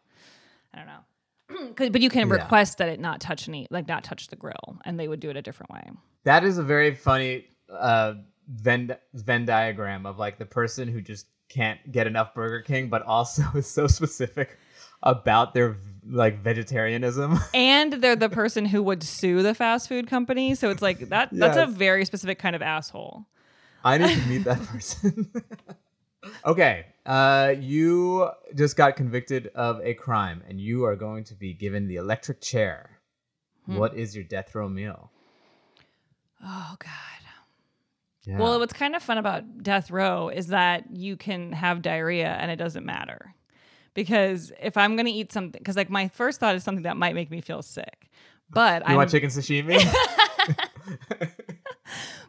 I 0.73 0.79
don't 0.79 0.87
know. 0.87 1.89
but 1.91 2.01
you 2.01 2.09
can 2.11 2.27
Yeah. 2.29 2.35
request 2.35 2.79
that 2.79 2.89
it 2.89 2.99
not 2.99 3.21
touch 3.21 3.49
any, 3.49 3.67
like 3.71 3.87
not 3.87 4.05
touch 4.05 4.29
the 4.29 4.37
grill, 4.37 4.79
and 4.85 4.99
they 4.99 5.07
would 5.09 5.21
do 5.21 5.29
it 5.31 5.37
a 5.37 5.43
different 5.43 5.71
way. 5.71 5.91
That 6.25 6.45
is 6.45 6.57
a 6.59 6.63
very 6.63 6.95
funny 6.95 7.47
uh, 7.71 8.15
Venn 8.49 8.97
Venn 9.13 9.45
diagram 9.45 10.07
of 10.07 10.19
like 10.19 10.39
the 10.39 10.47
person 10.47 10.89
who 10.89 11.01
just 11.03 11.27
can't 11.55 11.93
get 11.93 12.07
enough 12.07 12.35
Burger 12.35 12.61
King, 12.61 12.89
but 12.89 13.03
also 13.03 13.45
is 13.55 13.67
so 13.67 13.87
specific 13.87 14.59
about 15.03 15.55
their 15.55 15.77
like 16.07 16.43
vegetarianism. 16.43 17.39
And 17.55 17.95
they're 17.95 18.17
the 18.17 18.29
person 18.29 18.67
who 18.67 18.83
would 18.83 19.03
sue 19.03 19.43
the 19.43 19.55
fast 19.55 19.89
food 19.89 20.09
company. 20.09 20.55
So 20.55 20.71
it's 20.71 20.83
like 20.83 21.09
that. 21.11 21.29
That's 21.33 21.57
a 21.57 21.67
very 21.67 22.05
specific 22.05 22.39
kind 22.39 22.57
of 22.57 22.63
asshole. 22.63 23.27
I 23.85 23.99
need 23.99 24.21
to 24.21 24.29
meet 24.29 24.45
that 24.45 24.63
person. 24.67 25.31
okay, 26.45 26.87
uh, 27.07 27.55
you 27.59 28.31
just 28.55 28.77
got 28.77 28.97
convicted 28.97 29.49
of 29.55 29.81
a 29.83 29.93
crime, 29.95 30.43
and 30.49 30.59
you 30.59 30.85
are 30.85 30.97
going 30.97 31.25
to 31.25 31.35
be 31.35 31.53
given 31.53 31.87
the 31.87 31.97
electric 31.97 32.41
chair. 32.41 32.99
Hmm. 33.67 33.77
What 33.77 33.95
is 33.95 34.15
your 34.15 34.25
death 34.25 34.55
row 34.55 34.69
meal? 34.69 35.11
Oh 36.43 36.77
God. 36.79 37.24
Yeah. 38.27 38.39
Well, 38.39 38.59
what's 38.59 38.73
kind 38.73 38.97
of 38.97 39.03
fun 39.03 39.19
about 39.19 39.63
death 39.63 39.91
row 39.91 40.29
is 40.29 40.49
that 40.49 40.85
you 40.97 41.17
can 41.17 41.53
have 41.53 41.83
diarrhea 41.83 42.29
and 42.29 42.51
it 42.51 42.57
doesn't 42.57 42.85
matter. 42.85 43.35
Because 43.93 44.53
if 44.61 44.77
I'm 44.77 44.97
gonna 44.97 45.11
eat 45.11 45.31
something, 45.33 45.59
because 45.59 45.77
like 45.77 45.91
my 45.91 46.09
first 46.09 46.41
thought 46.41 46.55
is 46.55 46.65
something 46.65 46.83
that 46.83 46.97
might 46.97 47.15
make 47.15 47.31
me 47.31 47.41
feel 47.41 47.63
sick, 47.63 48.11
but 48.51 48.83
I'm 48.87 48.97
want 48.97 49.11
chicken 49.11 49.31
sashimi? 49.31 49.79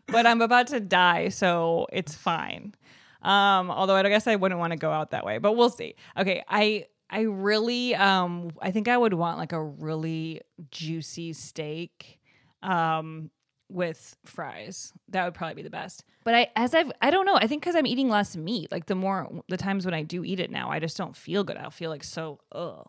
but 0.08 0.28
I'm 0.28 0.42
about 0.42 0.68
to 0.68 0.80
die, 0.80 1.30
so 1.30 1.88
it's 1.92 2.14
fine. 2.14 2.76
Um, 3.22 3.72
although 3.72 3.96
I 3.96 4.04
guess 4.04 4.28
I 4.28 4.36
wouldn't 4.36 4.60
want 4.60 4.72
to 4.72 4.78
go 4.78 4.92
out 4.92 5.12
that 5.12 5.26
way, 5.26 5.40
but 5.40 5.54
we'll 5.54 5.72
see. 5.72 5.96
Okay, 6.18 6.44
I 6.48 6.86
I 7.10 7.22
really 7.22 7.96
um 7.96 8.52
I 8.62 8.72
think 8.72 8.88
I 8.88 8.98
would 8.98 9.14
want 9.14 9.38
like 9.38 9.52
a 9.52 9.64
really 9.64 10.42
juicy 10.72 11.34
steak 11.34 12.20
um 12.62 13.30
with 13.70 14.16
fries. 14.26 14.94
That 15.10 15.26
would 15.26 15.34
probably 15.34 15.56
be 15.56 15.62
the 15.64 15.70
best. 15.70 16.04
But 16.24 16.36
I 16.36 16.48
as 16.56 16.74
I've 16.74 16.92
I 17.02 17.10
don't 17.12 17.26
know, 17.26 17.36
I 17.36 17.48
think 17.48 17.64
cuz 17.64 17.76
I'm 17.76 17.86
eating 17.88 18.10
less 18.10 18.36
meat, 18.36 18.72
like 18.72 18.86
the 18.86 18.96
more 18.96 19.30
the 19.50 19.58
times 19.58 19.86
when 19.86 19.94
I 19.94 20.04
do 20.04 20.24
eat 20.24 20.40
it 20.40 20.52
now, 20.52 20.70
I 20.72 20.80
just 20.80 20.98
don't 20.98 21.16
feel 21.16 21.44
good. 21.44 21.58
I'll 21.58 21.72
feel 21.72 21.90
like 21.90 22.04
so 22.04 22.40
ugh. 22.52 22.88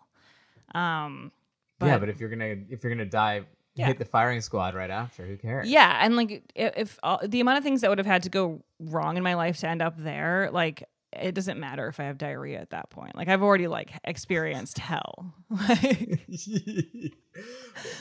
Um 0.74 1.32
yeah, 1.82 1.98
but 1.98 2.08
if 2.08 2.20
you're 2.20 2.30
gonna 2.30 2.56
if 2.70 2.82
you're 2.82 2.92
gonna 2.92 3.04
die, 3.04 3.42
Yeah. 3.74 3.86
hit 3.86 3.98
the 3.98 4.04
firing 4.06 4.40
squad 4.40 4.74
right 4.74 4.90
after. 4.90 5.26
Who 5.26 5.36
cares? 5.36 5.68
Yeah, 5.68 5.98
and 6.02 6.16
like 6.16 6.42
if, 6.54 6.72
if 6.76 6.98
all, 7.02 7.20
the 7.22 7.40
amount 7.40 7.58
of 7.58 7.64
things 7.64 7.82
that 7.82 7.90
would 7.90 7.98
have 7.98 8.06
had 8.06 8.22
to 8.22 8.30
go 8.30 8.62
wrong 8.80 9.16
in 9.18 9.22
my 9.22 9.34
life 9.34 9.58
to 9.58 9.68
end 9.68 9.82
up 9.82 9.96
there, 9.98 10.48
like 10.52 10.84
it 11.12 11.34
doesn't 11.34 11.58
matter 11.58 11.88
if 11.88 12.00
I 12.00 12.04
have 12.04 12.18
diarrhea 12.18 12.60
at 12.60 12.70
that 12.70 12.90
point. 12.90 13.14
Like 13.14 13.28
I've 13.28 13.42
already 13.42 13.68
like 13.68 13.92
experienced 14.04 14.78
hell. 14.78 15.34
Like 15.50 16.20
you 16.28 17.10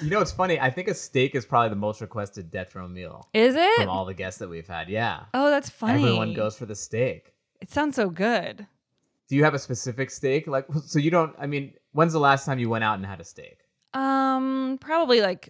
know, 0.02 0.22
it's 0.22 0.32
funny. 0.32 0.60
I 0.60 0.70
think 0.70 0.88
a 0.88 0.94
steak 0.94 1.36
is 1.36 1.46
probably 1.46 1.70
the 1.70 1.76
most 1.76 2.02
requested 2.02 2.52
death 2.52 2.76
row 2.76 2.88
meal 2.88 3.28
is 3.34 3.56
it? 3.56 3.76
from 3.78 3.90
all 3.90 4.06
the 4.06 4.14
guests 4.14 4.40
that 4.40 4.50
we've 4.50 4.68
had. 4.68 4.90
Yeah, 4.90 5.26
oh, 5.34 5.50
that's 5.50 5.70
funny. 5.70 6.04
everyone 6.04 6.34
goes 6.34 6.58
for 6.58 6.66
the 6.66 6.76
steak. 6.76 7.34
It 7.62 7.72
sounds 7.72 7.96
so 7.96 8.10
good. 8.10 8.68
Do 9.28 9.36
you 9.36 9.44
have 9.44 9.54
a 9.54 9.60
specific 9.60 10.12
steak? 10.12 10.48
Like, 10.48 10.66
so 10.86 11.00
you 11.00 11.12
don't? 11.12 11.36
I 11.40 11.48
mean, 11.48 11.74
when's 11.94 12.14
the 12.14 12.20
last 12.20 12.46
time 12.46 12.60
you 12.60 12.70
went 12.70 12.84
out 12.84 12.96
and 12.96 13.06
had 13.06 13.20
a 13.20 13.24
steak? 13.24 13.60
Um, 13.94 14.78
probably 14.82 15.22
like 15.22 15.50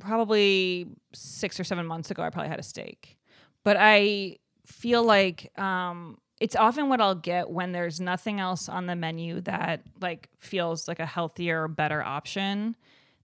probably 0.00 0.86
six 1.12 1.60
or 1.60 1.64
seven 1.64 1.86
months 1.86 2.10
ago, 2.10 2.22
I 2.22 2.30
probably 2.30 2.48
had 2.48 2.58
a 2.60 2.64
steak. 2.64 3.18
But 3.64 3.76
I 3.78 4.38
feel 4.66 5.04
like 5.04 5.56
um, 5.58 6.18
it's 6.42 6.56
often 6.56 6.88
what 6.88 7.00
I'll 7.00 7.14
get 7.14 7.50
when 7.50 7.70
there's 7.70 8.00
nothing 8.00 8.40
else 8.40 8.68
on 8.68 8.86
the 8.86 8.96
menu 8.96 9.40
that 9.42 9.82
like 10.00 10.28
feels 10.38 10.88
like 10.88 10.98
a 10.98 11.06
healthier, 11.06 11.68
better 11.68 12.02
option 12.02 12.74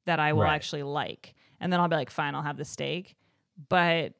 that 0.05 0.21
I 0.21 0.33
will 0.33 0.43
Right. 0.43 0.55
actually 0.55 0.85
like, 0.85 1.35
and 1.61 1.73
then 1.73 1.81
I'll 1.81 1.89
be 1.89 1.97
like, 1.97 2.11
fine, 2.11 2.35
I'll 2.37 2.43
have 2.43 2.57
the 2.57 2.65
steak. 2.65 3.17
But 3.69 4.13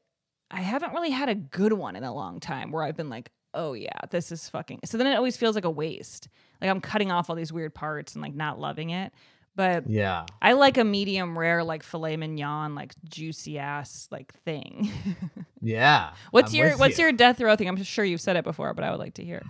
I 0.51 0.59
haven't 0.61 0.93
really 0.93 1.11
had 1.11 1.29
a 1.29 1.35
good 1.35 1.71
one 1.71 1.95
in 1.95 2.03
a 2.03 2.13
long 2.13 2.41
time 2.41 2.71
where 2.71 2.83
I've 2.83 2.97
been 2.97 3.09
like, 3.09 3.31
oh 3.53 3.71
yeah, 3.71 3.99
this 4.11 4.31
is 4.33 4.49
fucking. 4.49 4.81
So 4.83 4.97
then 4.97 5.07
it 5.07 5.15
always 5.15 5.37
feels 5.37 5.55
like 5.55 5.63
a 5.65 5.71
waste. 5.71 6.27
Like 6.59 6.69
I'm 6.69 6.81
cutting 6.81 7.09
off 7.09 7.29
all 7.29 7.37
these 7.37 7.53
weird 7.53 7.73
parts 7.73 8.15
and 8.15 8.21
like 8.21 8.35
not 8.35 8.59
loving 8.59 8.89
it. 8.89 9.13
But 9.59 9.89
Yeah, 9.89 10.25
I 10.41 10.53
like 10.53 10.77
a 10.77 10.85
medium 10.85 11.37
rare, 11.37 11.65
like 11.65 11.83
filet 11.83 12.15
mignon, 12.15 12.75
like 12.75 12.93
juicy 13.03 13.59
ass, 13.59 14.07
like 14.09 14.33
thing. 14.45 14.89
yeah. 15.61 16.13
what's 16.31 16.53
I'm 16.53 16.59
your 16.59 16.77
What's 16.77 16.97
you. 16.97 17.03
your 17.03 17.11
death 17.11 17.41
row 17.41 17.57
thing? 17.57 17.67
I'm 17.67 17.83
sure 17.83 18.05
you've 18.05 18.21
said 18.21 18.37
it 18.37 18.45
before, 18.45 18.73
but 18.73 18.85
I 18.85 18.91
would 18.91 19.01
like 19.01 19.15
to 19.15 19.23
hear. 19.25 19.43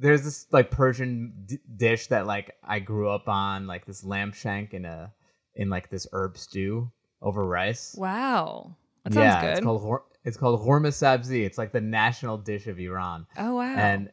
There's 0.00 0.24
this 0.24 0.48
like 0.50 0.72
Persian 0.72 1.32
d- 1.46 1.60
dish 1.76 2.08
that 2.08 2.26
like 2.26 2.56
I 2.64 2.80
grew 2.80 3.08
up 3.08 3.28
on, 3.28 3.68
like 3.68 3.86
this 3.86 4.02
lamb 4.02 4.32
shank 4.32 4.74
in 4.74 4.84
a 4.84 5.12
in 5.54 5.70
like 5.70 5.90
this 5.90 6.08
herb 6.12 6.36
stew 6.36 6.90
over 7.22 7.46
rice. 7.46 7.94
Wow, 7.96 8.74
that 9.04 9.12
sounds 9.12 9.24
yeah, 9.26 9.40
good. 9.42 9.50
it's 9.58 9.60
called 9.60 9.80
hor- 9.80 10.06
it's 10.24 10.36
called 10.36 10.60
ghormeh 10.60 10.88
sabzi. 10.88 11.46
It's 11.46 11.56
like 11.56 11.70
the 11.70 11.80
national 11.80 12.38
dish 12.38 12.66
of 12.66 12.80
Iran, 12.80 13.28
oh 13.38 13.54
wow, 13.54 13.76
and 13.76 14.10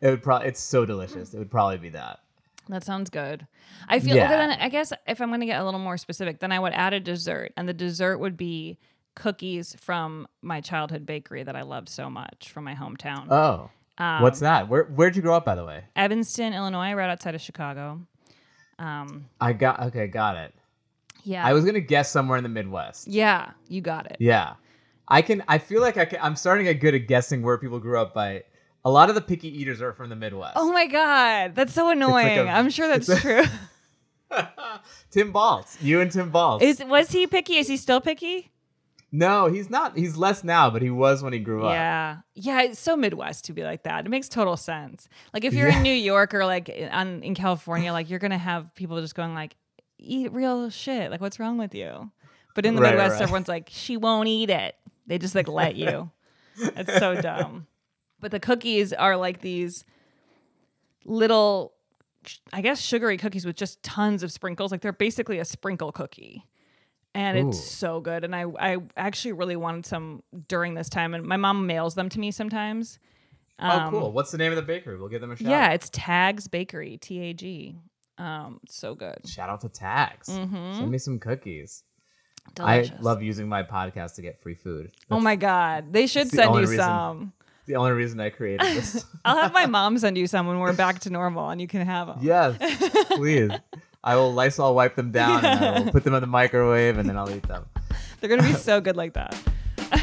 it 0.00 0.10
would 0.10 0.22
probably 0.22 0.46
it's 0.46 0.60
so 0.60 0.86
delicious. 0.86 1.34
It 1.34 1.38
would 1.38 1.50
probably 1.50 1.78
be 1.78 1.88
that. 1.88 2.20
That 2.68 2.84
sounds 2.84 3.10
good. 3.10 3.46
I 3.88 4.00
feel. 4.00 4.16
Yeah. 4.16 4.28
Then 4.28 4.50
I 4.52 4.68
guess 4.68 4.92
if 5.06 5.20
I'm 5.20 5.28
going 5.28 5.40
to 5.40 5.46
get 5.46 5.60
a 5.60 5.64
little 5.64 5.80
more 5.80 5.96
specific, 5.96 6.40
then 6.40 6.52
I 6.52 6.58
would 6.58 6.72
add 6.72 6.92
a 6.94 7.00
dessert, 7.00 7.52
and 7.56 7.68
the 7.68 7.74
dessert 7.74 8.18
would 8.18 8.36
be 8.36 8.78
cookies 9.14 9.74
from 9.80 10.26
my 10.42 10.60
childhood 10.60 11.06
bakery 11.06 11.42
that 11.42 11.56
I 11.56 11.62
loved 11.62 11.88
so 11.88 12.10
much 12.10 12.50
from 12.50 12.64
my 12.64 12.74
hometown. 12.74 13.30
Oh, 13.30 13.70
Um, 13.98 14.22
what's 14.22 14.40
that? 14.40 14.68
Where 14.68 14.84
where'd 14.84 15.16
you 15.16 15.22
grow 15.22 15.36
up, 15.36 15.44
by 15.44 15.54
the 15.54 15.64
way? 15.64 15.84
Evanston, 15.96 16.52
Illinois, 16.52 16.92
right 16.94 17.08
outside 17.10 17.34
of 17.34 17.40
Chicago. 17.40 18.00
Um, 18.78 19.26
I 19.40 19.52
got 19.54 19.80
okay, 19.84 20.06
got 20.06 20.36
it. 20.36 20.54
yeah, 21.24 21.46
I 21.46 21.52
was 21.54 21.64
gonna 21.64 21.80
guess 21.80 22.10
somewhere 22.10 22.36
in 22.36 22.42
the 22.42 22.50
Midwest. 22.50 23.08
yeah, 23.08 23.52
you 23.68 23.80
got 23.80 24.06
it. 24.10 24.16
Yeah, 24.20 24.54
I 25.08 25.22
can. 25.22 25.42
I 25.48 25.56
feel 25.58 25.80
like 25.80 25.96
I 25.96 26.04
can, 26.04 26.18
I'm 26.20 26.36
starting 26.36 26.66
to 26.66 26.74
get 26.74 26.80
good 26.80 26.94
at 26.94 27.06
guessing 27.08 27.42
where 27.42 27.56
people 27.56 27.78
grew 27.80 27.98
up. 27.98 28.12
By 28.12 28.42
a 28.86 28.90
lot 28.90 29.08
of 29.08 29.14
the 29.16 29.20
picky 29.20 29.48
eaters 29.48 29.82
are 29.82 29.92
from 29.92 30.08
the 30.10 30.16
Midwest. 30.16 30.52
Oh 30.56 30.72
my 30.72 30.86
god, 30.86 31.54
that's 31.56 31.72
so 31.74 31.90
annoying. 31.90 32.38
a- 32.38 32.44
I'm 32.50 32.70
sure 32.70 32.86
that's 32.86 33.20
true. 33.20 33.42
Tim 35.10 35.32
Baltz. 35.32 35.76
You 35.82 36.00
and 36.00 36.10
Tim 36.10 36.30
Baltz. 36.32 36.62
Is 36.62 36.82
was 36.84 37.10
he 37.10 37.26
picky? 37.26 37.56
Is 37.56 37.68
he 37.68 37.76
still 37.76 38.00
picky? 38.00 38.50
no, 39.12 39.46
he's 39.46 39.70
not. 39.70 39.96
He's 39.96 40.16
less 40.16 40.44
now, 40.44 40.68
but 40.68 40.82
he 40.82 40.90
was 40.90 41.22
when 41.22 41.32
he 41.32 41.38
grew 41.38 41.64
up. 41.64 41.72
Yeah. 41.72 42.16
Yeah, 42.34 42.62
it's 42.62 42.78
so 42.78 42.96
Midwest 42.96 43.44
to 43.46 43.52
be 43.54 43.62
like 43.62 43.84
that. 43.84 44.04
It 44.04 44.08
makes 44.08 44.28
total 44.28 44.56
sense. 44.56 45.08
Like 45.32 45.44
if 45.44 45.54
you're 45.54 45.68
Yeah. 45.68 45.76
in 45.78 45.82
New 45.82 45.92
York 45.94 46.34
or 46.34 46.44
like 46.44 46.70
on, 46.90 47.22
in 47.22 47.34
California, 47.34 47.92
like 47.92 48.10
you're 48.10 48.18
gonna 48.18 48.36
have 48.36 48.74
people 48.74 49.00
just 49.00 49.14
going 49.14 49.34
like, 49.34 49.56
eat 49.98 50.32
real 50.32 50.70
shit. 50.70 51.10
Like 51.10 51.20
what's 51.20 51.38
wrong 51.40 51.56
with 51.56 51.74
you? 51.74 52.10
But 52.54 52.66
in 52.66 52.74
the 52.74 52.82
Right, 52.82 52.90
Midwest, 52.90 53.14
right. 53.14 53.22
everyone's 53.22 53.48
like, 53.48 53.68
she 53.70 53.96
won't 53.96 54.28
eat 54.28 54.50
it. 54.50 54.74
They 55.06 55.18
just 55.18 55.34
like 55.34 55.48
let 55.48 55.76
you. 55.76 56.10
it's 56.58 56.98
so 56.98 57.14
dumb. 57.20 57.66
But 58.26 58.32
the 58.32 58.40
cookies 58.40 58.92
are 58.92 59.16
like 59.16 59.40
these 59.40 59.84
little, 61.04 61.74
I 62.52 62.60
guess, 62.60 62.80
sugary 62.80 63.16
cookies 63.18 63.46
with 63.46 63.54
just 63.54 63.80
tons 63.84 64.24
of 64.24 64.32
sprinkles. 64.32 64.72
Like 64.72 64.80
they're 64.80 64.92
basically 64.92 65.38
a 65.38 65.44
sprinkle 65.44 65.92
cookie. 65.92 66.44
And 67.14 67.38
it's 67.38 67.62
so 67.64 68.00
good. 68.00 68.24
And 68.24 68.34
I, 68.34 68.46
I 68.58 68.78
actually 68.96 69.34
really 69.34 69.54
wanted 69.54 69.86
some 69.86 70.24
during 70.48 70.74
this 70.74 70.88
time. 70.88 71.14
And 71.14 71.24
my 71.24 71.36
mom 71.36 71.68
mails 71.68 71.94
them 71.94 72.08
to 72.08 72.18
me 72.18 72.32
sometimes. 72.32 72.98
Oh, 73.60 73.86
cool. 73.90 74.10
What's 74.10 74.32
the 74.32 74.38
name 74.38 74.50
of 74.50 74.56
the 74.56 74.62
bakery? 74.62 74.98
We'll 74.98 75.08
give 75.08 75.20
them 75.20 75.30
a 75.30 75.36
shout. 75.36 75.46
Um, 75.46 75.52
Yeah, 75.52 75.70
it's 75.70 75.88
Tags 75.92 76.48
Bakery, 76.48 76.96
T 76.98 77.20
A 77.20 77.32
G. 77.32 77.76
Um, 78.18 78.58
so 78.68 78.96
good. 78.96 79.20
Shout 79.24 79.48
out 79.50 79.60
to 79.60 79.68
Tags. 79.68 80.28
Mhm. 80.30 80.78
Send 80.78 80.90
me 80.90 80.98
some 80.98 81.20
cookies. 81.20 81.84
Delicious. 82.56 82.90
I 82.98 83.00
love 83.00 83.22
using 83.22 83.48
my 83.48 83.62
podcast 83.62 84.16
to 84.16 84.22
get 84.22 84.42
free 84.42 84.56
food. 84.56 84.90
Oh 85.12 85.20
my 85.20 85.36
god, 85.36 85.92
they 85.92 86.08
should 86.08 86.24
That's 86.24 86.30
the 86.32 86.36
send 86.42 86.54
you 86.56 86.60
reason- 86.62 86.76
some. 86.78 87.32
The 87.66 87.76
only 87.76 87.92
reason 87.92 88.20
I 88.20 88.30
created 88.30 88.66
this. 88.66 89.04
I'll 89.24 89.36
have 89.36 89.52
my 89.52 89.66
mom 89.66 89.98
send 89.98 90.16
you 90.16 90.26
some 90.26 90.46
when 90.46 90.60
we're 90.60 90.72
back 90.72 91.00
to 91.00 91.10
normal, 91.10 91.50
and 91.50 91.60
you 91.60 91.66
can 91.66 91.84
have 91.84 92.06
them. 92.06 92.18
yes, 92.22 92.56
please. 93.10 93.50
I 94.04 94.14
will 94.14 94.32
Lysol 94.32 94.74
wipe 94.76 94.94
them 94.94 95.10
down 95.10 95.44
and 95.44 95.64
I 95.64 95.80
will 95.80 95.90
put 95.90 96.04
them 96.04 96.14
in 96.14 96.20
the 96.20 96.28
microwave 96.28 96.96
and 96.96 97.08
then 97.08 97.16
I'll 97.16 97.28
eat 97.28 97.42
them. 97.42 97.66
They're 98.20 98.30
gonna 98.30 98.44
be 98.44 98.52
so 98.54 98.80
good 98.80 98.96
like 98.96 99.14
that. 99.14 99.36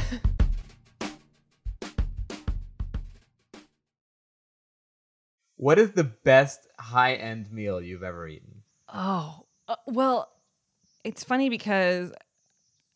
What 5.56 5.80
is 5.80 5.92
the 5.92 6.04
best 6.04 6.68
high 6.78 7.14
end 7.14 7.50
meal 7.50 7.80
you've 7.82 8.04
ever 8.04 8.28
eaten? 8.28 8.64
Oh, 8.94 9.46
uh, 9.70 9.76
well, 9.88 10.30
it's 11.06 11.24
funny 11.24 11.48
because 11.50 12.12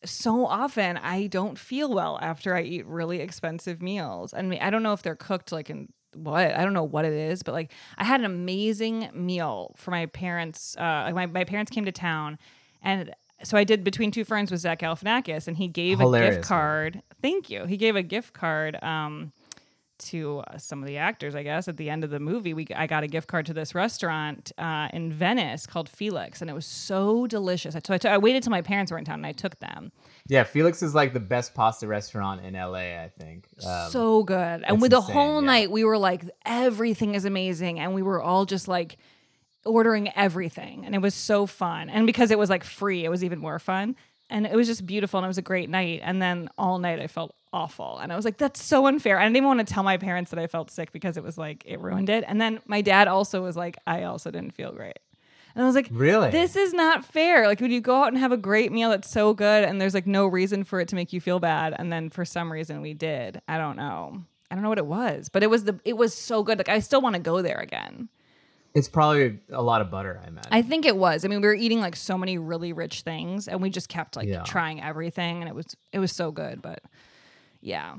so 0.06 0.46
often 0.46 0.98
I 0.98 1.28
don't 1.28 1.58
feel 1.58 1.94
well 1.94 2.20
after 2.22 2.56
I 2.56 2.62
eat 2.62 2.86
really 2.86 3.20
expensive 3.20 3.82
meals. 3.82 4.34
I 4.34 4.42
mean, 4.42 4.60
I 4.62 4.70
don't 4.70 4.84
know 4.84 4.94
if 4.94 5.02
they're 5.02 5.16
cooked 5.16 5.52
like 5.52 5.70
in 5.70 5.90
what 6.14 6.54
I 6.54 6.64
don't 6.64 6.74
know 6.74 6.84
what 6.84 7.06
it 7.06 7.14
is, 7.14 7.44
but 7.44 7.54
like 7.54 7.72
I 7.98 8.04
had 8.04 8.22
an 8.22 8.26
amazing 8.26 9.10
meal 9.14 9.74
for 9.78 9.92
my 9.92 10.06
parents. 10.08 10.76
Uh, 10.78 11.12
my 11.14 11.26
my 11.26 11.44
parents 11.44 11.72
came 11.72 11.86
to 11.86 11.92
town, 11.92 12.38
and 12.82 13.14
so 13.44 13.58
I 13.58 13.64
did 13.64 13.84
between 13.84 14.12
two 14.12 14.24
ferns 14.24 14.52
with 14.52 14.62
Zach 14.62 14.80
Galifianakis, 14.80 15.48
and 15.48 15.58
he 15.58 15.68
gave 15.68 16.00
a 16.00 16.12
gift 16.12 16.44
card. 16.44 17.02
Thank 17.22 17.50
you. 17.50 17.66
He 17.66 17.78
gave 17.78 17.96
a 17.96 18.04
gift 18.04 18.34
card. 18.34 18.82
Um, 18.84 19.32
to 20.00 20.40
uh, 20.40 20.58
some 20.58 20.82
of 20.82 20.88
the 20.88 20.98
actors, 20.98 21.36
I 21.36 21.44
guess. 21.44 21.68
At 21.68 21.78
the 21.78 21.90
end 21.90 22.04
of 22.04 22.10
the 22.10 22.20
movie, 22.20 22.54
we 22.54 22.68
I 22.76 22.88
got 22.88 23.04
a 23.04 23.08
gift 23.08 23.28
card 23.28 23.46
to 23.48 23.54
this 23.54 23.76
restaurant 23.76 24.52
uh, 24.58 24.90
in 24.94 25.12
Venice 25.12 25.66
called 25.66 25.90
Felix, 25.90 26.42
and 26.42 26.50
it 26.50 26.54
was 26.54 26.66
so 26.66 27.28
delicious. 27.28 27.76
I, 27.76 27.80
took- 27.80 28.06
I 28.06 28.18
waited 28.18 28.44
till 28.44 28.52
my 28.52 28.62
parents 28.62 28.92
were 28.92 28.98
in 28.98 29.06
town, 29.06 29.20
and 29.20 29.26
I 29.26 29.32
took 29.32 29.60
them. 29.60 29.92
Yeah, 30.28 30.44
Felix 30.44 30.84
is 30.84 30.94
like 30.94 31.14
the 31.14 31.20
best 31.20 31.54
pasta 31.54 31.88
restaurant 31.88 32.46
in 32.46 32.54
LA, 32.54 33.02
I 33.02 33.12
think. 33.20 33.48
Um, 33.66 33.92
so 33.92 34.24
good, 34.24 34.64
and 34.64 34.82
with 34.82 34.92
the 34.92 35.02
whole 35.02 35.42
yeah. 35.42 35.48
night, 35.48 35.72
we 35.72 35.84
were 35.84 35.98
like, 35.98 36.24
everything 36.46 37.16
is 37.16 37.26
amazing, 37.26 37.80
and 37.80 37.94
we 37.94 38.02
were 38.02 38.22
all 38.22 38.46
just 38.46 38.68
like 38.68 38.98
ordering 39.66 40.10
everything, 40.16 40.86
and 40.86 40.96
it 40.96 41.02
was 41.02 41.14
so 41.14 41.46
fun. 41.46 41.90
And 41.90 42.06
because 42.08 42.32
it 42.32 42.40
was 42.40 42.50
like 42.50 42.64
free, 42.64 43.06
it 43.06 43.10
was 43.10 43.24
even 43.24 43.40
more 43.40 43.60
fun. 43.60 43.96
And 44.30 44.46
it 44.46 44.56
was 44.56 44.68
just 44.68 44.86
beautiful, 44.86 45.20
and 45.20 45.26
it 45.26 45.28
was 45.28 45.38
a 45.38 45.44
great 45.44 45.70
night. 45.70 46.02
And 46.04 46.22
then 46.22 46.50
all 46.58 46.80
night, 46.80 47.00
I 47.00 47.08
felt 47.08 47.34
awful, 47.54 47.98
and 48.00 48.12
I 48.12 48.16
was 48.16 48.26
like, 48.26 48.38
"That's 48.38 48.62
so 48.62 48.88
unfair." 48.88 49.20
I 49.20 49.24
didn't 49.24 49.38
even 49.38 49.48
want 49.48 49.66
to 49.66 49.74
tell 49.74 49.84
my 49.84 49.98
parents 49.98 50.32
that 50.32 50.40
I 50.40 50.48
felt 50.48 50.70
sick 50.70 50.92
because 50.92 51.16
it 51.16 51.24
was 51.24 51.38
like 51.38 51.64
it 51.66 51.80
ruined 51.80 52.10
it. 52.10 52.26
And 52.28 52.42
then 52.42 52.60
my 52.66 52.82
dad 52.82 53.08
also 53.08 53.42
was 53.42 53.56
like, 53.56 53.78
"I 53.88 54.04
also 54.04 54.30
didn't 54.30 54.54
feel 54.54 54.72
great." 54.74 55.00
And 55.58 55.64
I 55.64 55.66
was 55.66 55.76
like, 55.76 55.88
Really? 55.90 56.30
This 56.30 56.56
is 56.56 56.72
not 56.72 57.04
fair. 57.04 57.48
Like 57.48 57.60
when 57.60 57.72
you 57.72 57.82
go 57.82 58.04
out 58.04 58.10
and 58.10 58.18
have 58.20 58.32
a 58.32 58.38
great 58.38 58.72
meal 58.72 58.92
that's 58.92 59.10
so 59.10 59.34
good 59.34 59.64
and 59.64 59.82
there's 59.82 59.96
like 59.96 60.06
no 60.06 60.28
reason 60.28 60.64
for 60.64 60.80
it 60.80 60.88
to 60.90 60.96
make 60.96 61.12
you 61.12 61.20
feel 61.20 61.40
bad 61.40 61.74
and 61.80 61.92
then 61.92 62.12
for 62.12 62.26
some 62.26 62.52
reason 62.52 62.80
we 62.80 62.94
did. 62.94 63.42
I 63.48 63.58
don't 63.58 63.76
know. 63.76 64.24
I 64.52 64.56
don't 64.56 64.62
know 64.62 64.70
what 64.70 64.78
it 64.78 64.86
was, 64.86 65.30
but 65.30 65.42
it 65.42 65.50
was 65.50 65.64
the 65.64 65.80
it 65.84 65.98
was 65.98 66.14
so 66.14 66.44
good. 66.44 66.60
Like 66.60 66.70
I 66.70 66.78
still 66.78 67.02
want 67.02 67.16
to 67.16 67.22
go 67.22 67.42
there 67.42 67.58
again. 67.58 68.08
It's 68.74 68.88
probably 68.88 69.40
a 69.52 69.62
lot 69.62 69.82
of 69.82 69.90
butter, 69.90 70.22
I 70.24 70.28
imagine. 70.28 70.50
I 70.52 70.62
think 70.62 70.86
it 70.86 70.96
was. 70.96 71.26
I 71.26 71.28
mean, 71.30 71.42
we 71.42 71.48
were 71.48 71.56
eating 71.56 71.80
like 71.82 71.96
so 71.96 72.18
many 72.18 72.38
really 72.38 72.74
rich 72.74 73.02
things 73.02 73.48
and 73.48 73.62
we 73.62 73.70
just 73.70 73.90
kept 73.90 74.16
like 74.16 74.28
Yeah. 74.28 74.44
trying 74.44 74.82
everything 74.82 75.40
and 75.42 75.50
it 75.50 75.56
was 75.56 75.76
it 75.92 76.00
was 76.00 76.12
so 76.12 76.32
good, 76.32 76.62
but 76.62 76.82
yeah. 77.62 77.96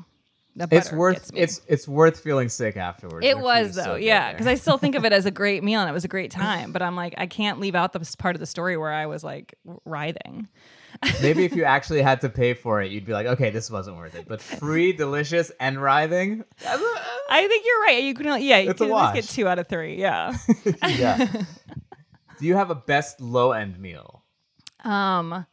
It's 0.61 0.89
butter 0.89 0.97
worth 0.97 1.15
gets 1.17 1.33
me. 1.33 1.41
it's 1.41 1.61
it's 1.69 1.87
worth 1.89 2.19
feeling 2.21 2.49
sick 2.49 2.77
afterwards. 2.77 3.25
It 3.25 3.29
Their 3.29 3.37
food 3.37 3.43
was 3.45 3.69
is 3.69 3.77
though, 3.77 3.83
so 3.85 3.95
good 3.95 4.03
yeah, 4.05 4.25
there. 4.27 4.33
because 4.33 4.47
I 4.49 4.55
still 4.57 4.77
think 4.79 4.95
of 4.97 5.05
it 5.05 5.13
as 5.13 5.25
a 5.27 5.31
great 5.43 5.63
meal 5.63 5.81
and 5.81 5.89
it 5.89 5.93
was 5.93 6.05
a 6.05 6.09
great 6.09 6.31
time. 6.33 6.73
But 6.73 6.83
I'm 6.83 6.97
like, 6.97 7.15
I 7.17 7.27
can't 7.27 7.61
leave 7.61 7.75
out 7.77 7.93
the 7.93 8.15
part 8.19 8.35
of 8.35 8.41
the 8.41 8.47
story 8.47 8.77
where 8.77 8.93
I 8.93 9.07
was 9.07 9.23
like 9.23 9.55
writhing. 9.85 10.49
Maybe 11.23 11.45
if 11.45 11.55
you 11.55 11.65
actually 11.65 12.03
had 12.03 12.21
to 12.23 12.29
pay 12.29 12.55
for 12.55 12.83
it, 12.83 12.91
you'd 12.91 13.05
be 13.05 13.13
like, 13.13 13.27
okay, 13.27 13.51
this 13.51 13.71
wasn't 13.71 13.97
worth 13.97 14.15
it. 14.15 14.27
But 14.27 14.41
free, 14.43 14.93
delicious, 15.05 15.51
and 15.61 15.81
writhing, 15.81 16.45
I 16.67 17.47
think 17.47 17.65
you're 17.67 17.81
right. 17.83 18.03
You 18.03 18.15
can, 18.15 18.27
yeah, 18.43 18.59
you 18.59 18.71
It's 18.71 18.81
can 18.81 18.91
at 18.91 19.15
least 19.15 19.15
get 19.15 19.25
two 19.35 19.47
out 19.49 19.59
of 19.59 19.69
three. 19.69 19.97
Yeah. 19.97 20.37
yeah. 20.89 21.25
Do 22.39 22.47
you 22.47 22.55
have 22.57 22.71
a 22.71 22.75
best 22.75 23.21
low 23.21 23.53
end 23.53 23.79
meal? 23.79 24.23
um. 24.85 25.45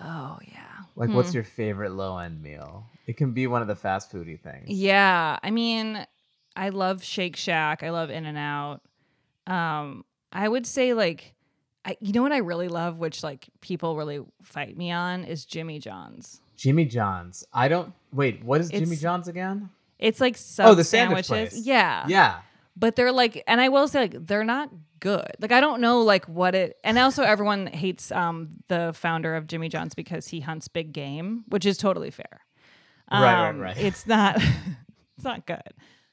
Oh 0.00 0.38
yeah. 0.48 0.58
Like, 0.96 1.10
Hmm. 1.10 1.16
what's 1.16 1.32
your 1.34 1.44
favorite 1.44 1.92
low 1.92 2.18
end 2.18 2.42
meal? 2.42 2.86
It 3.06 3.16
can 3.16 3.32
be 3.32 3.46
one 3.46 3.62
of 3.62 3.68
the 3.68 3.76
fast 3.76 4.12
foody 4.12 4.40
things. 4.40 4.68
Yeah. 4.68 5.38
I 5.42 5.50
mean, 5.50 6.06
I 6.56 6.70
love 6.70 7.04
Shake 7.04 7.36
Shack. 7.36 7.82
I 7.82 7.90
love 7.90 8.10
In 8.10 8.26
and 8.26 8.38
Out. 8.38 8.80
Um, 9.46 10.04
I 10.32 10.48
would 10.48 10.66
say 10.66 10.92
like, 10.94 11.34
I 11.84 11.96
you 12.00 12.12
know 12.12 12.22
what 12.22 12.32
I 12.32 12.38
really 12.38 12.68
love, 12.68 12.98
which 12.98 13.22
like 13.22 13.48
people 13.60 13.96
really 13.96 14.20
fight 14.42 14.76
me 14.76 14.90
on, 14.90 15.24
is 15.24 15.44
Jimmy 15.44 15.78
John's. 15.78 16.40
Jimmy 16.56 16.84
John's. 16.84 17.44
I 17.52 17.68
don't 17.68 17.92
wait. 18.12 18.44
What 18.44 18.60
is 18.60 18.70
Jimmy 18.70 18.96
John's 18.96 19.26
again? 19.28 19.70
It's 19.98 20.20
like 20.20 20.36
sub 20.36 20.66
Oh, 20.66 20.74
the 20.74 20.84
sandwich 20.84 21.26
sandwiches. 21.26 21.54
place. 21.54 21.66
Yeah. 21.66 22.04
Yeah. 22.08 22.38
but 22.76 22.96
they're 22.96 23.12
like 23.12 23.42
and 23.46 23.60
i 23.60 23.68
will 23.68 23.86
say 23.86 24.00
like 24.00 24.26
they're 24.26 24.44
not 24.44 24.70
good 24.98 25.30
like 25.40 25.52
i 25.52 25.60
don't 25.60 25.80
know 25.82 26.00
like 26.00 26.24
what 26.26 26.54
it 26.54 26.76
and 26.84 26.96
also 26.98 27.22
everyone 27.22 27.66
hates 27.66 28.10
um 28.12 28.48
the 28.68 28.92
founder 28.94 29.34
of 29.36 29.46
jimmy 29.46 29.68
john's 29.68 29.94
because 29.94 30.28
he 30.28 30.40
hunts 30.40 30.68
big 30.68 30.90
game 30.92 31.44
which 31.48 31.66
is 31.66 31.76
totally 31.76 32.10
fair 32.10 32.40
Right, 33.10 33.20
right, 33.20 33.48
Um, 33.50 33.58
right. 33.58 33.76
it's 33.76 34.06
not 34.06 34.36
it's 35.16 35.24
not 35.24 35.44
good 35.44 35.60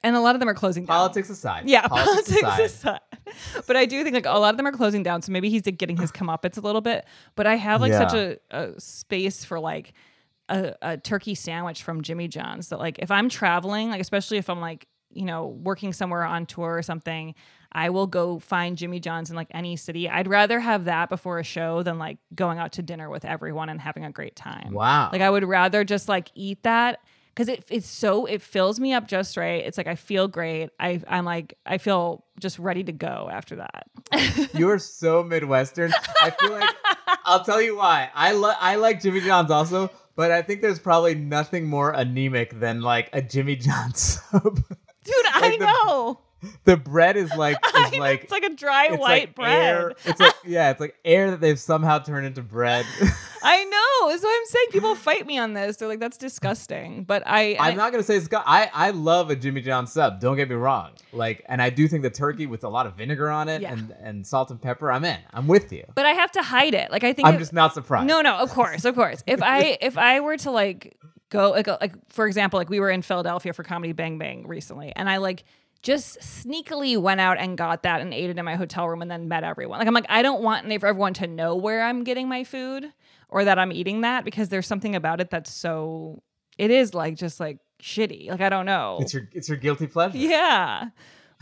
and 0.04 0.16
a 0.16 0.20
lot 0.20 0.36
of 0.36 0.40
them 0.40 0.48
are 0.50 0.54
closing 0.54 0.86
down 0.86 0.96
Politics 0.96 1.30
aside. 1.30 1.68
yeah, 1.68 1.88
Politics, 1.88 2.42
politics, 2.42 2.74
aside. 2.74 3.02
aside. 3.26 3.64
But 3.68 3.76
I 3.76 3.86
do 3.86 4.04
think 4.04 4.14
like 4.14 4.26
a 4.26 4.32
lot 4.40 4.54
of 4.54 4.58
them 4.58 4.66
are 4.68 4.72
closing 4.72 5.04
down, 5.04 5.22
so 5.22 5.32
maybe 5.32 5.50
he's 5.50 5.66
like, 5.66 5.78
getting 5.78 5.98
his 5.98 6.12
comeuppance 6.12 6.58
a 6.58 6.62
little 6.62 6.82
bit. 6.82 7.06
But 7.36 7.48
I 7.48 7.56
have 7.56 7.82
like 7.82 7.94
such 7.94 8.14
a, 8.14 8.38
a 8.52 8.80
space 8.80 9.44
for 9.44 9.60
like 9.60 9.94
a, 10.48 10.74
a 10.82 10.98
turkey 10.98 11.36
sandwich 11.36 11.84
from 11.84 12.02
Jimmy 12.02 12.28
John's 12.28 12.70
that 12.70 12.80
like 12.80 13.00
if 13.00 13.12
I'm 13.12 13.30
traveling, 13.30 13.90
like 13.90 14.02
especially 14.02 14.38
if 14.38 14.50
I'm 14.50 14.62
like 14.62 14.88
you 15.12 15.26
know 15.26 15.48
working 15.48 15.92
somewhere 15.92 16.24
on 16.24 16.46
tour 16.46 16.76
or 16.76 16.82
something, 16.82 17.36
I 17.72 17.90
will 17.90 18.08
go 18.08 18.40
find 18.40 18.78
Jimmy 18.78 19.00
John's 19.00 19.30
in 19.30 19.36
like 19.36 19.48
any 19.52 19.76
city. 19.76 20.10
I'd 20.10 20.28
rather 20.28 20.60
have 20.60 20.86
that 20.86 21.10
before 21.10 21.40
a 21.40 21.44
show 21.44 21.84
than 21.84 22.00
like 22.00 22.18
going 22.34 22.58
out 22.58 22.72
to 22.74 22.82
dinner 22.82 23.10
with 23.10 23.26
everyone 23.26 23.70
and 23.70 23.80
having 23.80 24.06
a 24.06 24.12
great 24.12 24.36
time. 24.36 24.74
Wow. 24.74 25.10
Like 25.12 25.22
I 25.22 25.30
would 25.30 25.44
rather 25.44 25.84
just 25.84 26.10
like 26.10 26.32
eat 26.36 26.64
that 26.64 27.00
because 27.34 27.48
it, 27.48 27.64
it's 27.70 27.88
so 27.88 28.26
it 28.26 28.42
fills 28.42 28.80
me 28.80 28.94
up 28.94 29.08
just 29.08 29.38
right. 29.38 29.64
It's 29.66 29.78
like 29.78 29.88
I 29.88 29.96
feel 29.96 30.28
great. 30.28 30.70
I 30.80 31.02
I'm 31.08 31.26
like 31.26 31.56
I 31.66 31.78
feel 31.78 32.26
just 32.40 32.60
ready 32.60 32.84
to 32.84 32.92
go 32.92 33.30
after 33.32 33.56
that. 33.58 33.88
You're 34.54 34.80
so 34.80 35.24
Midwestern. 35.24 35.94
I 36.22 36.32
feel 36.32 36.52
like 36.52 36.70
I'll 37.26 37.44
tell 37.44 37.62
you 37.62 37.78
why. 37.78 38.10
I 38.14 38.32
lo- 38.34 38.54
I 38.60 38.76
like 38.76 39.02
Jimmy 39.02 39.22
John's 39.22 39.52
also, 39.52 39.90
but 40.16 40.32
I 40.32 40.42
think 40.42 40.62
there's 40.62 40.80
probably 40.80 41.16
nothing 41.16 41.68
more 41.68 41.92
anemic 41.92 42.60
than 42.60 42.82
like 42.82 43.10
a 43.14 43.22
Jimmy 43.22 43.56
John's 43.56 44.02
sub. 44.32 44.56
Dude, 45.04 45.16
I 45.34 45.58
the- 45.60 45.66
know. 45.66 46.20
The 46.64 46.78
bread 46.78 47.18
is 47.18 47.34
like 47.36 47.58
is 47.76 47.98
like 48.00 48.24
it's 48.24 48.32
like 48.32 48.44
a 48.44 48.54
dry 48.54 48.90
white 48.92 49.00
like 49.00 49.36
bread. 49.36 49.52
Air. 49.76 49.94
It's 50.06 50.20
like 50.20 50.36
yeah, 50.46 50.70
it's 50.72 50.80
like 50.80 50.96
air 51.04 51.32
that 51.32 51.42
they've 51.42 51.60
somehow 51.60 52.00
turned 52.00 52.26
into 52.26 52.42
bread. 52.42 52.86
I 53.44 53.64
know. 53.64 54.10
That's 54.12 54.22
what 54.24 54.30
I'm 54.38 54.46
saying. 54.48 54.68
People 54.72 54.96
fight 54.96 55.26
me 55.26 55.38
on 55.38 55.54
this. 55.54 55.78
They're 55.78 55.88
like, 55.88 56.00
that's 56.02 56.18
disgusting. 56.18 57.04
But 57.06 57.24
I, 57.26 57.56
I'm 57.60 57.74
I- 57.74 57.76
not 57.76 57.92
gonna 57.92 58.04
say 58.04 58.16
it's 58.16 58.28
got. 58.28 58.44
I 58.46 58.70
I 58.74 58.92
love 58.92 59.30
a 59.30 59.36
Jimmy 59.36 59.62
John's 59.62 59.92
sub. 59.92 60.20
Don't 60.20 60.36
get 60.36 60.50
me 60.50 60.56
wrong. 60.56 60.92
Like, 61.14 61.44
and 61.48 61.62
I 61.62 61.70
do 61.70 61.88
think 61.88 62.04
the 62.04 62.10
turkey 62.10 62.46
with 62.48 62.64
a 62.64 62.70
lot 62.70 62.86
of 62.86 62.96
vinegar 62.96 63.30
on 63.30 63.48
it 63.50 63.62
Yeah. 63.62 63.74
and 63.74 63.96
and 64.02 64.28
salt 64.28 64.52
and 64.52 64.62
pepper. 64.62 64.92
I'm 64.92 65.06
in. 65.06 65.20
I'm 65.34 65.48
with 65.48 65.72
you. 65.72 65.84
but 65.96 66.06
I 66.06 66.12
have 66.12 66.32
to 66.34 66.42
hide 66.42 66.74
it. 66.74 66.92
Like 66.92 67.04
I 67.04 67.14
think 67.14 67.28
I'm 67.28 67.36
if- 67.36 67.40
just 67.40 67.54
not 67.54 67.74
surprised. 67.74 68.08
No, 68.08 68.22
no, 68.22 68.36
of 68.38 68.50
course, 68.52 68.86
of 68.86 68.96
course. 68.96 69.24
If 69.28 69.42
I 69.42 69.78
if 69.82 69.98
I 69.98 70.20
were 70.20 70.38
to 70.38 70.52
like 70.52 70.98
go 71.30 71.52
like 71.52 71.68
like 71.68 71.94
for 72.10 72.28
example, 72.28 72.60
like 72.60 72.70
we 72.70 72.80
were 72.80 72.90
in 72.90 73.02
Philadelphia 73.02 73.54
for 73.54 73.64
Comedy 73.64 73.94
Bang 73.94 74.18
Bang 74.18 74.48
recently, 74.48 74.92
and 74.96 75.10
I 75.10 75.18
like 75.18 75.44
just 75.82 76.20
sneakily 76.20 76.98
went 77.02 77.22
out 77.22 77.38
and 77.40 77.58
got 77.58 77.84
that 77.84 78.02
and 78.02 78.14
ate 78.14 78.30
it 78.30 78.38
in 78.38 78.46
my 78.46 78.56
hotel 78.56 78.88
room 78.88 79.02
and 79.02 79.10
then 79.10 79.28
met 79.28 79.44
everyone. 79.44 79.80
Like 79.80 79.88
I'm 79.88 79.94
like 79.94 80.06
I 80.10 80.22
don't 80.22 80.42
want 80.44 80.66
any- 80.66 80.78
for 80.78 80.88
everyone 80.88 81.14
to 81.16 81.28
know 81.28 81.56
where 81.56 81.82
I'm 81.84 82.04
getting 82.04 82.28
my 82.28 82.44
food 82.44 82.92
or 83.30 83.46
that 83.46 83.58
I'm 83.60 83.72
eating 83.72 84.02
that 84.02 84.26
because 84.26 84.50
there's 84.50 84.68
something 84.68 84.96
about 84.96 85.22
it 85.22 85.30
that's 85.30 85.52
so 85.54 86.22
it 86.58 86.72
is 86.72 86.94
like 86.94 87.16
just 87.16 87.40
like 87.40 87.60
shitty. 87.82 88.30
Like 88.30 88.42
I 88.42 88.50
don't 88.50 88.66
know. 88.66 88.98
It's 89.02 89.14
your 89.14 89.30
it's 89.34 89.48
your 89.48 89.58
guilty 89.58 89.88
pleasure. 89.88 90.18
yeah. 90.18 90.90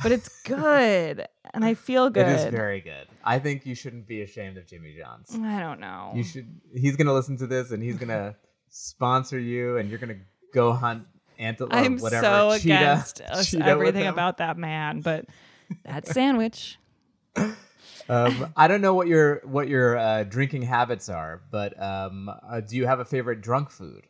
But 0.04 0.12
it's 0.12 0.30
good 0.44 1.26
and 1.54 1.66
I 1.66 1.74
feel 1.74 2.10
good. 2.12 2.28
It 2.28 2.34
is 2.40 2.46
very 2.46 2.82
good. 2.82 3.08
I 3.24 3.40
think 3.40 3.66
you 3.66 3.74
shouldn't 3.74 4.06
be 4.08 4.22
ashamed 4.22 4.58
of 4.58 4.68
Jimmy 4.68 4.96
John's. 5.00 5.34
I 5.34 5.60
don't 5.60 5.80
know. 5.80 6.12
You 6.14 6.24
should. 6.24 6.48
He's 6.76 6.96
gonna 6.96 7.14
listen 7.14 7.38
to 7.38 7.48
this, 7.48 7.72
and 7.72 7.82
he's 7.82 7.98
gonna 7.98 8.36
sponsor 8.70 9.40
you, 9.40 9.78
and 9.78 9.90
you're 9.90 9.98
gonna 10.00 10.20
go 10.54 10.74
hunt 10.74 11.06
antelope. 11.40 11.74
I'm 11.74 11.98
whatever, 12.00 12.26
so 12.26 12.58
cheetah, 12.60 12.76
against 12.76 13.22
cheetah 13.44 13.66
everything 13.66 14.08
about 14.08 14.38
that 14.38 14.58
man, 14.58 15.02
but 15.02 15.26
that 15.84 16.08
sandwich. 16.08 16.78
Um, 18.10 18.54
I 18.56 18.68
don't 18.68 18.82
know 18.82 18.94
what 18.94 19.08
your 19.08 19.42
what 19.44 19.68
your 19.68 19.98
uh, 19.98 20.24
drinking 20.24 20.64
habits 20.64 21.10
are, 21.10 21.42
but 21.52 21.80
um, 21.82 22.30
uh, 22.30 22.62
do 22.62 22.78
you 22.78 22.86
have 22.86 23.00
a 23.00 23.06
favorite 23.06 23.42
drunk 23.42 23.70
food? 23.70 24.08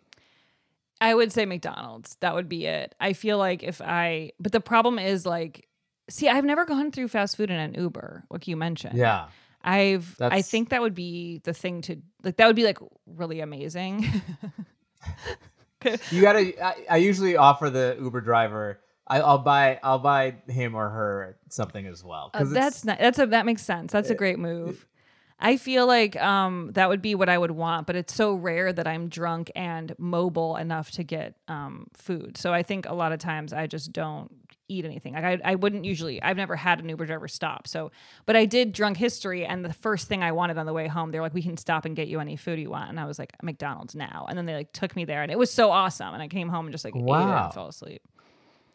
I 0.99 1.13
would 1.13 1.31
say 1.31 1.45
McDonald's. 1.45 2.15
That 2.21 2.33
would 2.35 2.49
be 2.49 2.65
it. 2.65 2.95
I 2.99 3.13
feel 3.13 3.37
like 3.37 3.63
if 3.63 3.81
I, 3.81 4.31
but 4.39 4.51
the 4.51 4.59
problem 4.59 4.97
is 4.99 5.25
like, 5.25 5.67
see, 6.09 6.27
I've 6.27 6.45
never 6.45 6.65
gone 6.65 6.91
through 6.91 7.09
fast 7.09 7.37
food 7.37 7.49
in 7.49 7.59
an 7.59 7.75
Uber, 7.75 8.25
like 8.29 8.47
you 8.47 8.57
mentioned. 8.57 8.97
Yeah, 8.97 9.27
I've, 9.63 10.15
I 10.19 10.41
think 10.41 10.69
that 10.69 10.81
would 10.81 10.95
be 10.95 11.41
the 11.43 11.53
thing 11.53 11.81
to, 11.83 11.97
like, 12.23 12.37
that 12.37 12.47
would 12.47 12.55
be 12.55 12.63
like 12.63 12.79
really 13.05 13.41
amazing. 13.41 14.05
you 16.11 16.21
gotta. 16.21 16.63
I, 16.63 16.75
I 16.89 16.97
usually 16.97 17.37
offer 17.37 17.69
the 17.69 17.97
Uber 17.99 18.21
driver. 18.21 18.79
I, 19.07 19.21
I'll 19.21 19.37
buy. 19.37 19.79
I'll 19.83 19.99
buy 19.99 20.35
him 20.47 20.75
or 20.75 20.89
her 20.89 21.37
something 21.49 21.85
as 21.85 22.03
well. 22.03 22.31
Uh, 22.33 22.43
that's 22.45 22.83
not, 22.83 22.99
that's 22.99 23.19
a, 23.19 23.27
that 23.27 23.45
makes 23.45 23.63
sense. 23.63 23.91
That's 23.91 24.09
a 24.09 24.15
great 24.15 24.39
move. 24.39 24.85
I 25.39 25.57
feel 25.57 25.85
like 25.85 26.15
um, 26.15 26.71
that 26.73 26.89
would 26.89 27.01
be 27.01 27.13
what 27.13 27.29
I 27.29 27.37
would 27.37 27.51
want, 27.51 27.85
but 27.85 27.95
it's 27.95 28.13
so 28.13 28.33
rare 28.33 28.73
that 28.73 28.87
I'm 28.87 29.07
drunk 29.07 29.51
and 29.55 29.93
mobile 29.99 30.55
enough 30.57 30.89
to 30.91 31.03
get 31.03 31.35
um, 31.47 31.87
food. 31.93 32.37
So 32.37 32.53
I 32.53 32.63
think 32.63 32.87
a 32.87 32.93
lot 32.93 33.11
of 33.11 33.19
times 33.19 33.53
I 33.53 33.67
just 33.67 33.93
don't 33.93 34.31
eat 34.69 34.85
anything. 34.85 35.13
Like 35.13 35.23
I, 35.23 35.39
I 35.43 35.55
wouldn't 35.55 35.85
usually. 35.85 36.21
I've 36.21 36.37
never 36.37 36.55
had 36.55 36.79
an 36.79 36.89
Uber 36.89 37.05
driver 37.05 37.27
stop. 37.27 37.67
So, 37.67 37.91
but 38.25 38.35
I 38.35 38.45
did 38.45 38.73
drunk 38.73 38.97
history, 38.97 39.45
and 39.45 39.63
the 39.65 39.73
first 39.73 40.07
thing 40.07 40.23
I 40.23 40.31
wanted 40.31 40.57
on 40.57 40.65
the 40.65 40.73
way 40.73 40.87
home, 40.87 41.11
they're 41.11 41.21
like, 41.21 41.33
"We 41.33 41.41
can 41.43 41.57
stop 41.57 41.85
and 41.85 41.95
get 41.95 42.07
you 42.07 42.19
any 42.19 42.35
food 42.35 42.59
you 42.59 42.69
want," 42.69 42.89
and 42.89 42.99
I 42.99 43.05
was 43.05 43.17
like, 43.19 43.33
"McDonald's 43.43 43.95
now." 43.95 44.25
And 44.29 44.37
then 44.37 44.45
they 44.45 44.53
like 44.55 44.73
took 44.73 44.95
me 44.95 45.05
there, 45.05 45.21
and 45.23 45.31
it 45.31 45.37
was 45.37 45.51
so 45.51 45.71
awesome. 45.71 46.13
And 46.13 46.21
I 46.23 46.27
came 46.27 46.49
home 46.49 46.65
and 46.65 46.73
just 46.73 46.85
like 46.85 46.95
ate 46.95 46.99
it 47.01 47.05
Wow. 47.05 47.45
and 47.45 47.53
fell 47.53 47.67
asleep. 47.67 48.01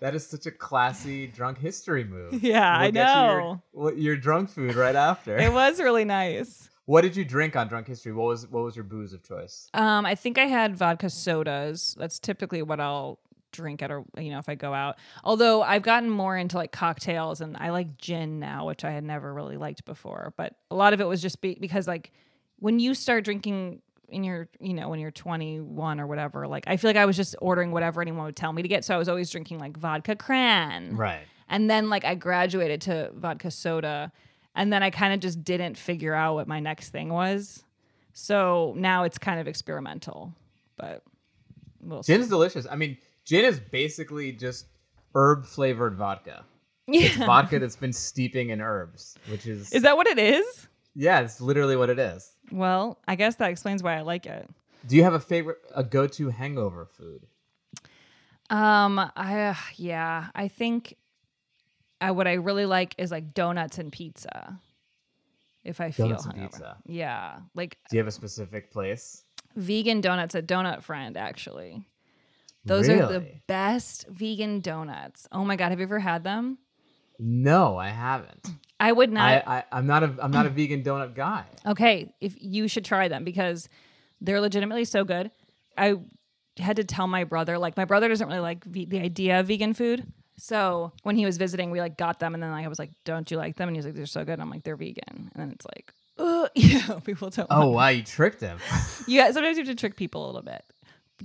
That 0.01 0.15
is 0.17 0.27
such 0.27 0.47
a 0.47 0.51
classy 0.51 1.29
drunk 1.29 1.59
history 1.59 2.03
move. 2.05 2.35
Yeah, 2.43 2.69
I 2.77 2.85
We'll 2.85 2.93
get 2.93 3.15
you 3.15 3.23
your- 3.23 3.61
know. 3.75 3.91
your 3.97 4.17
drunk 4.17 4.51
food 4.51 4.75
right 4.75 4.97
after. 4.97 5.37
It 5.39 5.53
was 5.53 5.79
really 5.81 6.05
nice. 6.05 6.69
What 6.87 7.03
did 7.03 7.15
you 7.15 7.25
drink 7.25 7.55
on 7.55 7.69
Drunk 7.69 7.87
History? 7.87 8.11
What 8.13 8.27
was 8.27 8.49
what 8.51 8.65
was 8.65 8.75
your 8.75 8.85
booze 8.85 9.13
of 9.13 9.23
choice? 9.23 9.69
Um, 9.73 10.05
I 10.05 10.17
think 10.17 10.37
I 10.37 10.47
had 10.47 10.77
vodka 10.77 11.09
sodas. 11.11 11.95
That's 11.97 12.19
typically 12.19 12.63
what 12.63 12.81
I'll 12.81 13.21
drink 13.53 13.83
at 13.83 13.91
a 13.91 14.03
you 14.19 14.31
know 14.31 14.39
if 14.39 14.49
I 14.49 14.55
go 14.55 14.75
out. 14.75 14.99
Although 15.25 15.63
I've 15.63 15.83
gotten 15.83 16.11
more 16.11 16.37
into 16.37 16.57
like 16.57 16.73
cocktails 16.73 17.41
and 17.41 17.57
I 17.57 17.71
like 17.71 17.97
gin 17.99 18.41
now, 18.41 18.67
which 18.67 18.85
I 18.85 18.91
had 18.91 19.05
never 19.05 19.33
really 19.33 19.57
liked 19.57 19.85
before. 19.85 20.35
But 20.37 20.55
a 20.71 20.75
lot 20.75 20.93
of 20.93 21.01
it 21.01 21.07
was 21.07 21.23
just 21.23 21.41
be- 21.41 21.59
because 21.61 21.87
like 21.87 22.13
when 22.59 22.79
you 22.79 22.95
start 22.95 23.25
drinking 23.25 23.83
in 24.09 24.25
your 24.25 24.49
you 24.61 24.75
know 24.75 24.89
when 24.89 24.99
you're 24.99 25.11
21 25.11 26.01
or 26.01 26.07
whatever, 26.07 26.47
like 26.47 26.65
I 26.67 26.77
feel 26.77 26.89
like 26.89 26.97
I 26.97 27.07
was 27.07 27.17
just 27.17 27.37
ordering 27.41 27.71
whatever 27.73 28.03
anyone 28.03 28.25
would 28.25 28.37
tell 28.37 28.53
me 28.53 28.63
to 28.63 28.69
get. 28.69 28.85
So 28.85 28.95
I 28.95 28.99
was 28.99 29.09
always 29.09 29.31
drinking 29.31 29.59
like 29.59 29.77
vodka 29.77 30.17
cran. 30.17 30.97
Right. 30.97 31.23
And 31.49 31.69
then 31.69 31.91
like 31.91 32.05
I 32.05 32.15
graduated 32.15 32.81
to 32.83 33.11
vodka 33.15 33.51
soda 33.51 34.13
and 34.55 34.73
then 34.73 34.83
I 34.83 34.91
kind 34.91 35.15
of 35.15 35.21
just 35.21 35.43
didn't 35.45 35.77
figure 35.77 36.15
out 36.15 36.35
what 36.35 36.47
my 36.47 36.61
next 36.61 36.91
thing 36.91 37.09
was. 37.09 37.65
So 38.13 38.75
now 38.77 39.05
it's 39.05 39.19
kind 39.19 39.41
of 39.41 39.49
experimental, 39.49 40.35
but 40.77 41.03
we'll 41.81 42.03
see. 42.03 42.13
Gin's 42.13 42.29
delicious. 42.29 42.67
I 42.71 42.77
mean, 42.77 42.99
gin 43.25 43.45
is 43.45 43.61
basically 43.61 44.33
just 44.33 44.67
herb 45.15 45.45
flavored 45.47 45.95
vodka. 45.97 46.45
It's 46.89 47.17
Yeah. 47.17 47.27
vodka 47.27 47.59
that's 47.59 47.77
been 47.77 47.93
steeping 47.93 48.51
in 48.51 48.61
herbs, 48.61 49.17
which 49.29 49.47
is, 49.47 49.73
Is 49.73 49.83
that 49.83 49.97
what 49.97 50.07
it 50.09 50.19
is? 50.19 50.67
yeah, 50.95 51.21
it's 51.21 51.41
literally 51.41 51.77
what 51.77 51.91
it 51.91 51.99
is. 51.99 52.33
Well, 52.51 52.99
I 53.07 53.15
guess 53.15 53.37
that 53.37 53.51
explains 53.51 53.83
why 53.83 53.97
I 53.97 54.01
like 54.03 54.27
it. 54.27 54.49
Do 54.87 54.97
you 54.97 55.05
have 55.05 55.15
a 55.15 55.21
favorite, 55.21 55.59
a 55.75 55.85
go 55.85 56.07
to 56.09 56.29
hangover 56.31 56.87
food? 56.87 57.27
Um, 58.51 58.99
I 59.17 59.41
uh, 59.49 59.55
yeah, 59.77 60.27
I 60.35 60.49
think 60.49 60.97
I 62.01 62.11
what 62.11 62.27
I 62.27 62.35
really 62.35 62.67
like 62.67 62.95
is 62.99 63.11
like 63.11 63.33
donuts 63.33 63.79
and 63.79 63.91
pizza. 63.93 64.59
If 65.65 65.81
I 65.81 65.93
feel 65.93 66.09
Donuts 66.09 66.27
and 66.27 66.35
hungover. 66.35 66.41
pizza. 66.51 66.77
yeah, 66.85 67.37
like 67.55 67.79
Do 67.89 67.97
you 67.97 68.01
have 68.01 68.09
a 68.09 68.13
specific 68.13 68.73
place? 68.73 69.25
vegan 69.55 70.01
donuts 70.01 70.35
at 70.35 70.47
Donut 70.47 70.83
Friend 70.83 71.17
actually. 71.17 71.85
Those 72.65 72.89
are 72.89 73.07
the 73.07 73.27
best 73.47 74.07
vegan 74.09 74.61
donuts. 74.61 75.27
Oh 75.33 75.45
my 75.45 75.57
god, 75.57 75.71
have 75.71 75.79
you 75.81 75.85
ever 75.85 75.99
had 75.99 76.25
them? 76.25 76.59
No, 77.19 77.77
I 77.77 77.89
haven't. 77.89 78.49
I 78.81 78.91
would 78.93 79.13
not. 79.13 79.45
I, 79.47 79.59
I 79.59 79.65
I'm 79.73 79.87
not 79.87 80.03
a 80.03 80.15
I'm 80.21 80.31
not 80.31 80.47
a 80.47 80.51
vegan 80.51 80.83
donut 80.83 81.15
guy. 81.15 81.45
okay, 81.67 82.13
if 82.21 82.35
you 82.41 82.69
should 82.69 82.85
try 82.85 83.09
them 83.09 83.25
because 83.25 83.69
they're 84.21 84.41
legitimately 84.41 84.85
so 84.85 85.05
good. 85.05 85.31
I 85.77 85.97
had 86.59 86.77
to 86.77 86.85
tell 86.85 87.07
my 87.07 87.25
brother, 87.25 87.59
like 87.59 87.77
my 87.77 87.85
brother 87.85 88.09
doesn't 88.09 88.27
really 88.29 88.41
like 88.41 88.65
ve- 88.65 88.85
the 88.87 89.01
idea 89.01 89.41
of 89.41 89.47
vegan 89.47 89.75
food. 89.75 90.05
So 90.37 90.93
when 91.03 91.17
he 91.17 91.25
was 91.25 91.37
visiting, 91.37 91.71
we 91.71 91.81
like 91.81 91.97
got 91.97 92.19
them, 92.19 92.35
and 92.35 92.43
then 92.43 92.51
like 92.51 92.65
I 92.65 92.69
was 92.69 92.79
like, 92.79 92.91
"Don't 93.05 93.31
you 93.31 93.37
like 93.37 93.57
them?" 93.57 93.69
And 93.69 93.77
he's 93.77 93.85
like, 93.85 93.95
"They're 93.95 94.07
so 94.07 94.25
good." 94.25 94.35
And 94.35 94.43
I'm 94.43 94.51
like, 94.51 94.65
"They're 94.65 94.77
vegan," 94.77 95.31
and 95.33 95.33
then 95.37 95.51
it's 95.51 95.67
like, 95.67 95.93
"Ugh," 96.19 96.51
yeah, 96.55 96.99
people 97.05 97.31
don't. 97.31 97.47
Oh 97.51 97.69
wow, 97.71 97.89
you 97.89 98.03
tricked 98.03 98.41
him. 98.41 98.59
yeah. 99.07 99.31
Sometimes 99.31 99.57
you 99.59 99.65
have 99.65 99.75
to 99.77 99.79
trick 99.79 99.97
people 99.97 100.25
a 100.25 100.27
little 100.27 100.43
bit. 100.43 100.65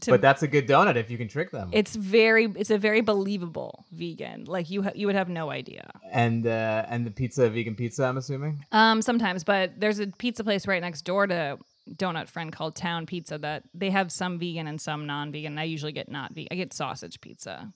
To- 0.01 0.11
but 0.11 0.21
that's 0.21 0.43
a 0.43 0.47
good 0.47 0.67
donut 0.67 0.95
if 0.95 1.09
you 1.09 1.17
can 1.17 1.27
trick 1.27 1.51
them. 1.51 1.69
it's 1.73 1.95
very, 1.95 2.45
it's 2.55 2.69
a 2.69 2.77
very 2.77 3.01
believable 3.01 3.85
vegan. 3.91 4.45
Like 4.45 4.69
you, 4.69 4.83
ha- 4.83 4.91
you 4.95 5.07
would 5.07 5.15
have 5.15 5.29
no 5.29 5.49
idea. 5.49 5.89
and 6.11 6.45
uh, 6.47 6.85
and 6.89 7.05
the 7.05 7.11
pizza, 7.11 7.49
vegan 7.49 7.75
pizza, 7.75 8.03
I'm 8.05 8.17
assuming. 8.17 8.63
Um, 8.71 9.01
sometimes, 9.01 9.43
but 9.43 9.79
there's 9.79 9.99
a 9.99 10.07
pizza 10.07 10.43
place 10.43 10.67
right 10.67 10.81
next 10.81 11.01
door 11.03 11.27
to 11.27 11.57
Donut 11.95 12.27
Friend 12.27 12.51
called 12.51 12.75
Town 12.75 13.05
Pizza 13.05 13.37
that 13.37 13.63
they 13.73 13.89
have 13.89 14.11
some 14.11 14.37
vegan 14.39 14.67
and 14.67 14.79
some 14.79 15.05
non-vegan. 15.07 15.57
I 15.57 15.63
usually 15.63 15.93
get 15.93 16.11
not 16.11 16.33
vegan. 16.33 16.49
I 16.51 16.55
get 16.55 16.73
sausage 16.73 17.21
pizza. 17.21 17.71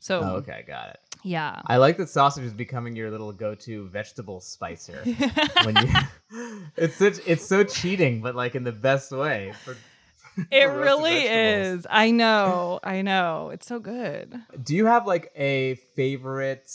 So 0.00 0.20
Oh, 0.20 0.34
okay, 0.36 0.62
got 0.66 0.90
it. 0.90 1.00
yeah, 1.24 1.62
I 1.66 1.78
like 1.78 1.96
that 1.96 2.08
sausage 2.10 2.44
is 2.44 2.52
becoming 2.52 2.94
your 2.94 3.10
little 3.10 3.32
go-to 3.32 3.86
vegetable 3.88 4.40
spicer. 4.40 5.02
when 5.64 5.74
you, 5.76 5.92
it's 6.76 6.96
such, 6.96 7.14
it's 7.26 7.44
so 7.46 7.64
cheating, 7.64 8.20
but 8.20 8.34
like 8.36 8.54
in 8.54 8.62
the 8.64 8.72
best 8.72 9.10
way. 9.10 9.52
For, 9.64 9.74
it 10.50 10.64
really 10.64 11.22
is. 11.22 11.86
I 11.88 12.10
know, 12.10 12.80
I 12.82 13.02
know. 13.02 13.50
It's 13.52 13.66
so 13.66 13.78
good. 13.78 14.40
Do 14.62 14.74
you 14.74 14.86
have 14.86 15.06
like 15.06 15.32
a 15.36 15.74
favorite? 15.94 16.70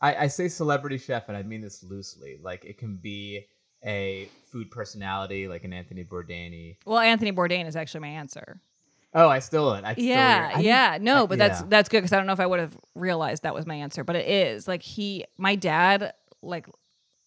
I, 0.00 0.14
I 0.14 0.26
say 0.28 0.48
celebrity 0.48 0.98
chef, 0.98 1.28
and 1.28 1.36
I 1.36 1.42
mean 1.42 1.60
this 1.60 1.82
loosely. 1.82 2.38
Like 2.42 2.64
it 2.64 2.78
can 2.78 2.96
be 2.96 3.46
a 3.84 4.28
food 4.50 4.70
personality, 4.70 5.48
like 5.48 5.64
an 5.64 5.72
Anthony 5.72 6.04
Bourdain. 6.04 6.76
Well, 6.86 6.98
Anthony 6.98 7.32
Bourdain 7.32 7.66
is 7.66 7.76
actually 7.76 8.00
my 8.00 8.08
answer. 8.08 8.60
Oh, 9.14 9.28
I 9.28 9.38
stole 9.38 9.72
it. 9.72 9.84
I 9.84 9.94
stole 9.94 10.04
your- 10.04 10.14
I 10.16 10.18
Yeah, 10.18 10.58
yeah. 10.58 10.98
No, 11.00 11.26
but 11.26 11.38
that's 11.38 11.60
yeah. 11.60 11.66
that's 11.68 11.88
good 11.88 11.98
because 11.98 12.12
I 12.12 12.16
don't 12.18 12.26
know 12.26 12.32
if 12.34 12.40
I 12.40 12.46
would 12.46 12.60
have 12.60 12.76
realized 12.94 13.42
that 13.44 13.54
was 13.54 13.66
my 13.66 13.74
answer, 13.76 14.04
but 14.04 14.16
it 14.16 14.28
is. 14.28 14.68
Like 14.68 14.82
he, 14.82 15.24
my 15.38 15.54
dad, 15.54 16.12
like 16.42 16.66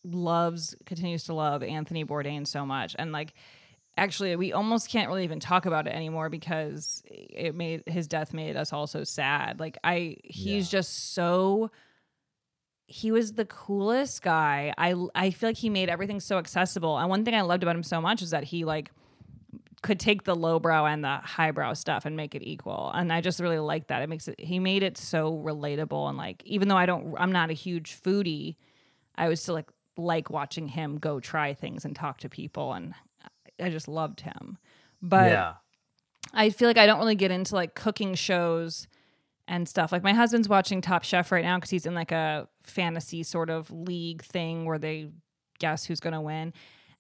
loves, 0.04 0.76
continues 0.86 1.26
to 1.26 1.34
love 1.34 1.64
Anthony 1.64 2.06
Bourdain 2.06 2.48
so 2.48 2.66
much, 2.66 2.96
and 2.98 3.12
like 3.12 3.34
actually, 4.02 4.36
we 4.36 4.52
almost 4.52 4.90
can't 4.90 5.08
really 5.08 5.24
even 5.24 5.40
talk 5.40 5.66
about 5.68 5.86
it 5.86 5.92
anymore 5.92 6.28
because 6.30 7.04
it 7.06 7.54
made 7.56 7.84
his 7.86 8.08
death 8.08 8.34
made 8.34 8.58
us 8.58 8.74
all 8.74 8.88
so 8.88 9.04
sad. 9.04 9.60
Like 9.60 9.78
I, 9.84 10.18
he's 10.24 10.70
just 10.70 11.14
so. 11.14 11.72
He 12.88 13.12
was 13.12 13.34
the 13.34 13.46
coolest 13.46 14.22
guy. 14.22 14.74
I 14.78 14.96
I 15.16 15.30
feel 15.30 15.50
like 15.50 15.58
he 15.58 15.70
made 15.70 15.88
everything 15.88 16.20
so 16.20 16.40
accessible. 16.40 16.98
And 16.98 17.10
one 17.10 17.24
thing 17.24 17.36
I 17.36 17.42
loved 17.42 17.64
about 17.64 17.76
him 17.76 17.84
so 17.84 18.02
much 18.02 18.22
is 18.22 18.32
that 18.32 18.44
he 18.44 18.66
like 18.66 18.92
could 19.82 20.00
take 20.00 20.24
the 20.24 20.36
lowbrow 20.36 20.86
and 20.86 21.04
the 21.04 21.18
highbrow 21.24 21.74
stuff 21.74 22.06
and 22.06 22.18
make 22.18 22.36
it 22.36 22.44
equal. 22.44 22.92
And 22.94 23.14
I 23.14 23.22
just 23.22 23.40
really 23.40 23.60
like 23.60 23.88
that. 23.88 24.02
It 24.02 24.10
makes 24.10 24.28
it 24.28 24.40
he 24.40 24.60
made 24.60 24.84
it 24.84 24.98
so 24.98 25.38
relatable 25.38 26.10
and 26.10 26.18
like 26.18 26.44
even 26.44 26.68
though 26.68 26.78
I 26.78 26.86
don't 26.86 27.16
I'm 27.18 27.32
not 27.32 27.52
a 27.52 27.54
huge 27.54 28.02
foodie, 28.02 28.56
I 29.16 29.30
was 29.30 29.42
still 29.42 29.56
like 29.56 29.70
like 29.96 30.30
watching 30.30 30.68
him 30.70 30.98
go 30.98 31.20
try 31.20 31.54
things 31.54 31.86
and 31.86 31.96
talk 31.96 32.18
to 32.20 32.30
people 32.30 32.74
and 32.74 32.94
I 33.62 33.70
just 33.70 33.88
loved 33.88 34.22
him. 34.22 34.58
But 35.02 35.32
yeah. 35.32 35.54
I 36.34 36.50
feel 36.50 36.68
like 36.68 36.78
I 36.78 36.86
don't 36.86 37.00
really 37.00 37.16
get 37.16 37.32
into 37.32 37.56
like 37.56 37.76
cooking 37.76 38.16
shows 38.16 38.88
and 39.48 39.68
stuff. 39.68 39.92
Like 39.92 40.04
my 40.04 40.14
husband's 40.14 40.48
watching 40.48 40.82
Top 40.82 41.04
Chef 41.04 41.32
right 41.32 41.44
now 41.44 41.58
because 41.58 41.70
he's 41.70 41.86
in 41.86 41.94
like 41.94 42.12
a 42.12 42.48
fantasy 42.64 43.24
sort 43.24 43.50
of 43.50 43.70
league 43.72 44.22
thing 44.24 44.66
where 44.66 44.78
they 44.80 45.10
guess 45.60 45.86
who's 45.86 46.00
going 46.00 46.14
to 46.14 46.22
win. 46.22 46.54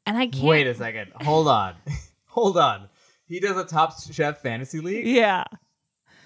And 0.05 0.17
I 0.17 0.27
can't. 0.27 0.45
Wait 0.45 0.67
a 0.67 0.73
second. 0.73 1.11
Hold 1.21 1.47
on. 1.47 1.75
Hold 2.27 2.57
on. 2.57 2.89
He 3.27 3.39
does 3.39 3.57
a 3.57 3.63
Top 3.63 3.93
Chef 4.11 4.41
fantasy 4.41 4.79
league. 4.79 5.05
Yeah. 5.07 5.43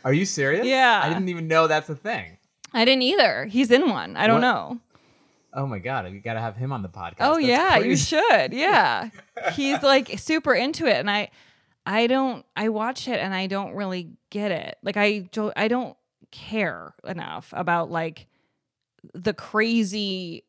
Are 0.03 0.13
you 0.13 0.25
serious? 0.25 0.65
Yeah. 0.65 1.01
I 1.03 1.09
didn't 1.09 1.29
even 1.29 1.47
know 1.47 1.67
that's 1.67 1.89
a 1.89 1.95
thing. 1.95 2.37
I 2.73 2.85
didn't 2.85 3.03
either. 3.03 3.45
He's 3.45 3.71
in 3.71 3.89
one. 3.89 4.15
I 4.17 4.27
don't 4.27 4.35
What? 4.35 4.41
know. 4.41 4.79
Oh 5.55 5.65
my 5.65 5.79
god, 5.79 6.11
you 6.11 6.19
got 6.19 6.33
to 6.33 6.41
have 6.41 6.57
him 6.57 6.73
on 6.73 6.81
the 6.81 6.89
podcast. 6.89 7.15
Oh 7.21 7.35
That's 7.35 7.47
yeah, 7.47 7.77
you 7.77 7.95
should. 7.95 8.53
Yeah. 8.65 9.09
He's 9.53 9.81
like 9.81 10.19
super 10.19 10.53
into 10.53 10.85
it 10.85 10.95
and 10.97 11.09
I 11.09 11.29
I 11.85 12.07
don't 12.07 12.45
I 12.55 12.69
watch 12.69 13.07
it 13.07 13.19
and 13.19 13.33
I 13.33 13.47
don't 13.47 13.73
really 13.73 14.11
get 14.29 14.51
it. 14.51 14.77
Like 14.83 14.97
I 14.97 15.29
don't 15.31 15.53
I 15.55 15.67
don't 15.69 15.95
care 16.31 16.93
enough 17.05 17.53
about 17.55 17.89
like 17.89 18.27
the 19.13 19.33
crazy 19.33 20.43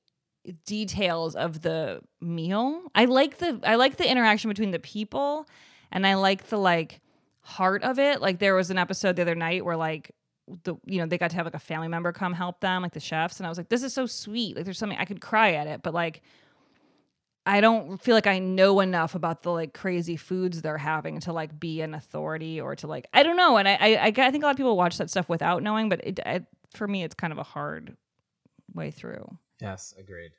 details 0.65 1.37
of 1.37 1.63
the 1.63 2.01
meal. 2.21 2.83
I 2.95 3.05
like 3.05 3.39
the 3.39 3.61
I 3.63 3.77
like 3.77 3.97
the 3.97 4.11
interaction 4.11 4.49
between 4.49 4.73
the 4.73 4.81
people 4.81 5.47
and 5.93 6.05
I 6.05 6.15
like 6.15 6.49
the 6.49 6.59
like 6.59 7.01
heart 7.41 7.85
of 7.85 8.01
it. 8.01 8.21
Like 8.21 8.41
there 8.41 8.57
was 8.57 8.71
an 8.71 8.79
episode 8.79 9.15
the 9.15 9.23
other 9.23 9.37
night 9.37 9.65
where 9.65 9.77
like 9.77 10.11
the 10.63 10.77
you 10.85 10.99
know 10.99 11.07
they 11.07 11.19
got 11.19 11.31
to 11.31 11.37
have 11.37 11.47
like 11.47 11.55
a 11.55 11.59
family 11.59 11.89
member 11.89 12.13
come 12.13 12.33
help 12.33 12.61
them 12.61 12.83
like 12.83 12.93
the 12.93 13.01
chefs 13.01 13.41
and 13.41 13.47
I 13.47 13.49
was 13.49 13.59
like 13.59 13.69
this 13.69 13.83
is 13.83 13.93
so 13.93 14.07
sweet. 14.07 14.57
Like 14.57 14.65
there's 14.65 14.79
something 14.79 14.99
I 14.99 15.05
could 15.05 15.21
cry 15.21 15.55
at 15.55 15.67
it, 15.67 15.83
but 15.83 15.95
like 15.95 16.23
I 17.45 17.61
don't 17.61 18.03
feel 18.03 18.15
like 18.15 18.27
I 18.27 18.41
know 18.41 18.81
enough 18.81 19.15
about 19.15 19.43
the 19.43 19.51
like 19.51 19.73
crazy 19.73 20.17
foods 20.17 20.63
they're 20.63 20.79
having 20.79 21.21
to 21.21 21.33
like 21.33 21.59
be 21.59 21.81
an 21.81 21.95
authority 21.95 22.61
or 22.61 22.77
to 22.77 22.87
like 22.87 23.07
I 23.13 23.23
don't 23.23 23.37
know. 23.37 23.57
And 23.57 23.69
I 23.69 23.75
I, 23.75 24.07
I 24.07 24.31
think 24.31 24.43
a 24.43 24.47
lot 24.47 24.51
of 24.51 24.57
people 24.57 24.77
watch 24.77 24.99
that 24.99 25.11
stuff 25.11 25.29
without 25.29 25.63
knowing, 25.63 25.89
but 25.89 26.01
it, 26.05 26.47
for 26.75 26.87
me 26.87 27.03
it's 27.03 27.15
kind 27.15 27.33
of 27.33 27.39
a 27.39 27.45
hard 27.45 27.97
way 28.75 28.91
through. 28.91 29.39
Yes, 29.61 29.95
agreed. 29.99 30.33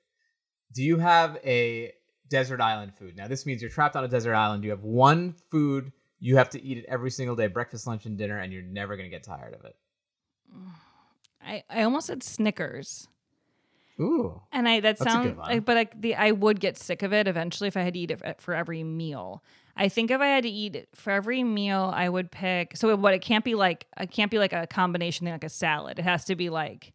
Do 0.73 0.83
you 0.83 0.97
have 0.97 1.37
a 1.43 1.91
desert 2.29 2.61
island 2.61 2.93
food? 2.95 3.15
Now, 3.15 3.27
this 3.27 3.45
means 3.45 3.61
you're 3.61 3.71
trapped 3.71 3.95
on 3.95 4.03
a 4.03 4.07
desert 4.07 4.35
island. 4.35 4.63
You 4.63 4.71
have 4.71 4.83
one 4.83 5.35
food. 5.49 5.91
You 6.19 6.37
have 6.37 6.49
to 6.51 6.63
eat 6.63 6.77
it 6.77 6.85
every 6.87 7.11
single 7.11 7.35
day 7.35 7.47
breakfast, 7.47 7.87
lunch, 7.87 8.05
and 8.05 8.17
dinner, 8.17 8.39
and 8.39 8.51
you're 8.51 8.63
never 8.63 8.95
going 8.95 9.09
to 9.09 9.15
get 9.15 9.23
tired 9.23 9.53
of 9.53 9.65
it. 9.65 9.75
I 11.43 11.63
I 11.69 11.83
almost 11.83 12.07
said 12.07 12.23
Snickers. 12.23 13.07
Ooh. 13.99 14.41
And 14.51 14.67
I 14.69 14.79
that 14.81 14.99
sounds 14.99 15.37
like, 15.37 15.65
but 15.65 15.75
like 15.75 15.99
the 15.99 16.15
I 16.15 16.31
would 16.31 16.59
get 16.59 16.77
sick 16.77 17.01
of 17.01 17.13
it 17.13 17.27
eventually 17.27 17.67
if 17.67 17.75
I 17.75 17.81
had 17.81 17.93
to 17.95 17.99
eat 17.99 18.11
it 18.11 18.41
for 18.41 18.53
every 18.53 18.83
meal. 18.83 19.43
I 19.75 19.89
think 19.89 20.11
if 20.11 20.21
I 20.21 20.27
had 20.27 20.43
to 20.43 20.49
eat 20.49 20.75
it 20.75 20.89
for 20.95 21.11
every 21.11 21.43
meal, 21.43 21.91
I 21.93 22.09
would 22.09 22.31
pick. 22.31 22.75
So 22.77 22.95
what? 22.95 23.13
It 23.13 23.21
can't 23.21 23.43
be 23.43 23.55
like 23.55 23.85
it 23.99 24.11
can't 24.11 24.31
be 24.31 24.39
like 24.39 24.53
a 24.53 24.67
combination 24.67 25.25
thing 25.25 25.33
like 25.33 25.43
a 25.43 25.49
salad. 25.49 25.99
It 25.99 26.03
has 26.03 26.25
to 26.25 26.35
be 26.35 26.49
like 26.49 26.93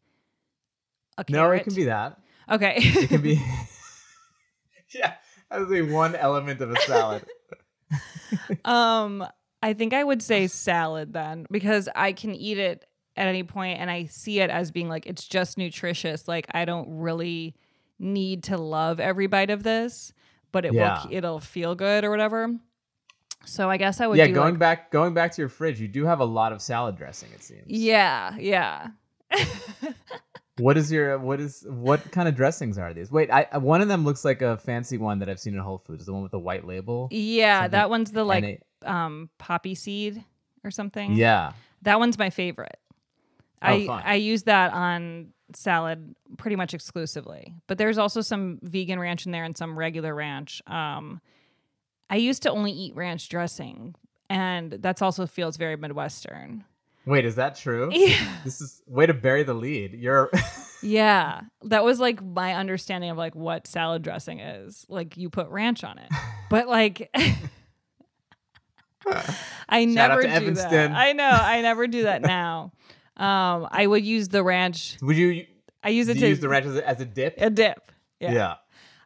a 1.18 1.24
No, 1.28 1.50
it 1.50 1.64
can 1.64 1.74
be 1.74 1.84
that. 1.84 2.18
okay. 2.50 2.74
It 2.76 3.08
can 3.08 3.20
be. 3.20 3.42
yeah, 4.94 5.14
I 5.50 5.58
was 5.58 5.68
saying 5.68 5.92
one 5.92 6.14
element 6.14 6.60
of 6.60 6.70
a 6.70 6.80
salad. 6.80 7.24
um, 8.64 9.26
I 9.62 9.74
think 9.74 9.92
I 9.92 10.02
would 10.02 10.22
say 10.22 10.46
salad 10.46 11.12
then 11.12 11.46
because 11.50 11.88
I 11.94 12.12
can 12.12 12.34
eat 12.34 12.58
it 12.58 12.84
at 13.16 13.26
any 13.26 13.42
point 13.42 13.78
and 13.78 13.90
I 13.90 14.04
see 14.06 14.40
it 14.40 14.48
as 14.50 14.70
being 14.70 14.88
like 14.88 15.06
it's 15.06 15.26
just 15.26 15.58
nutritious. 15.58 16.26
Like 16.28 16.46
I 16.52 16.64
don't 16.64 16.88
really 17.00 17.54
need 17.98 18.44
to 18.44 18.56
love 18.56 19.00
every 19.00 19.26
bite 19.26 19.50
of 19.50 19.62
this, 19.62 20.12
but 20.50 20.64
it 20.64 20.72
Yeah. 20.72 21.02
will 21.04 21.12
it'll 21.12 21.40
feel 21.40 21.74
good 21.74 22.04
or 22.04 22.10
whatever. 22.10 22.54
So 23.44 23.68
I 23.68 23.76
guess 23.76 24.00
I 24.00 24.06
would 24.06 24.18
yeah, 24.18 24.26
do 24.28 24.34
going 24.34 24.54
like- 24.54 24.58
back, 24.60 24.90
going 24.92 25.14
back 25.14 25.32
to 25.32 25.42
your 25.42 25.48
fridge, 25.48 25.80
you 25.80 25.88
do 25.88 26.04
have 26.06 26.20
a 26.20 26.24
lot 26.24 26.52
of 26.52 26.62
salad 26.62 26.96
dressing. 26.96 27.28
It 27.34 27.42
seems. 27.42 27.64
Yeah, 27.66 28.36
yeah. 28.38 28.88
What 30.58 30.76
is 30.76 30.92
your 30.92 31.18
what 31.28 31.40
is 31.40 31.64
what 31.68 32.12
kind 32.12 32.28
of 32.28 32.34
dressings 32.36 32.78
are 32.78 32.92
these? 32.92 33.10
Wait, 33.10 33.30
I 33.30 33.46
one 33.58 33.80
of 33.80 33.88
them 33.88 34.04
looks 34.04 34.24
like 34.24 34.42
a 34.42 34.56
fancy 34.58 34.98
one 34.98 35.18
that 35.20 35.28
I've 35.28 35.40
seen 35.40 35.54
in 35.54 35.60
Whole 35.60 35.78
Foods. 35.78 36.06
The 36.06 36.12
one 36.12 36.22
with 36.22 36.32
the 36.32 36.38
white 36.38 36.66
label. 36.66 37.08
Yeah, 37.10 37.68
that 37.68 37.90
one's 37.90 38.12
the 38.12 38.24
like 38.24 38.44
NA 38.84 38.90
um 38.90 39.30
poppy 39.38 39.74
seed 39.74 40.22
or 40.64 40.70
something. 40.70 41.12
Yeah. 41.14 41.52
That 41.82 41.98
one's 41.98 42.16
my 42.18 42.30
favorite. 42.30 42.78
Oh, 43.62 43.66
I 43.66 43.86
fun. 43.86 44.02
I 44.04 44.14
use 44.16 44.42
that 44.44 44.72
on 44.72 45.28
salad 45.54 46.14
pretty 46.38 46.56
much 46.56 46.74
exclusively. 46.74 47.54
But 47.66 47.78
there's 47.78 47.98
also 47.98 48.20
some 48.22 48.58
vegan 48.62 48.98
ranch 48.98 49.26
in 49.26 49.32
there 49.32 49.44
and 49.44 49.56
some 49.56 49.78
regular 49.78 50.14
ranch. 50.14 50.62
Um 50.66 51.20
I 52.10 52.16
used 52.16 52.42
to 52.42 52.50
only 52.50 52.72
eat 52.72 52.94
ranch 52.94 53.28
dressing 53.28 53.94
and 54.30 54.72
that's 54.72 55.02
also 55.02 55.26
feels 55.26 55.56
very 55.56 55.76
midwestern. 55.76 56.64
Wait, 57.04 57.24
is 57.24 57.34
that 57.34 57.56
true? 57.56 57.90
Yeah. 57.92 58.36
This 58.44 58.60
is 58.60 58.82
way 58.86 59.06
to 59.06 59.14
bury 59.14 59.42
the 59.42 59.54
lead. 59.54 59.92
You're 59.94 60.30
Yeah, 60.84 61.42
that 61.64 61.84
was 61.84 62.00
like 62.00 62.20
my 62.22 62.54
understanding 62.54 63.10
of 63.10 63.16
like 63.16 63.36
what 63.36 63.66
salad 63.68 64.02
dressing 64.02 64.40
is. 64.40 64.84
Like 64.88 65.16
you 65.16 65.30
put 65.30 65.48
ranch 65.48 65.84
on 65.84 65.98
it, 65.98 66.10
but 66.50 66.66
like 66.66 67.08
I 69.68 69.86
Shout 69.86 70.10
out 70.10 70.20
never 70.20 70.22
do 70.22 70.28
Evanston. 70.28 70.70
that. 70.70 70.90
I 70.92 71.12
know 71.12 71.28
I 71.28 71.60
never 71.62 71.86
do 71.86 72.04
that 72.04 72.22
now. 72.22 72.72
Um, 73.16 73.68
I 73.70 73.86
would 73.86 74.04
use 74.04 74.28
the 74.28 74.42
ranch. 74.42 74.96
would 75.02 75.16
you, 75.16 75.46
I 75.82 75.90
use 75.90 76.08
it 76.08 76.18
to 76.18 76.28
use 76.28 76.40
the 76.40 76.48
ranch 76.48 76.66
as 76.66 76.76
a, 76.76 76.88
as 76.88 77.00
a 77.00 77.04
dip? 77.04 77.34
a 77.38 77.50
dip. 77.50 77.92
Yeah. 78.20 78.32
yeah. 78.32 78.54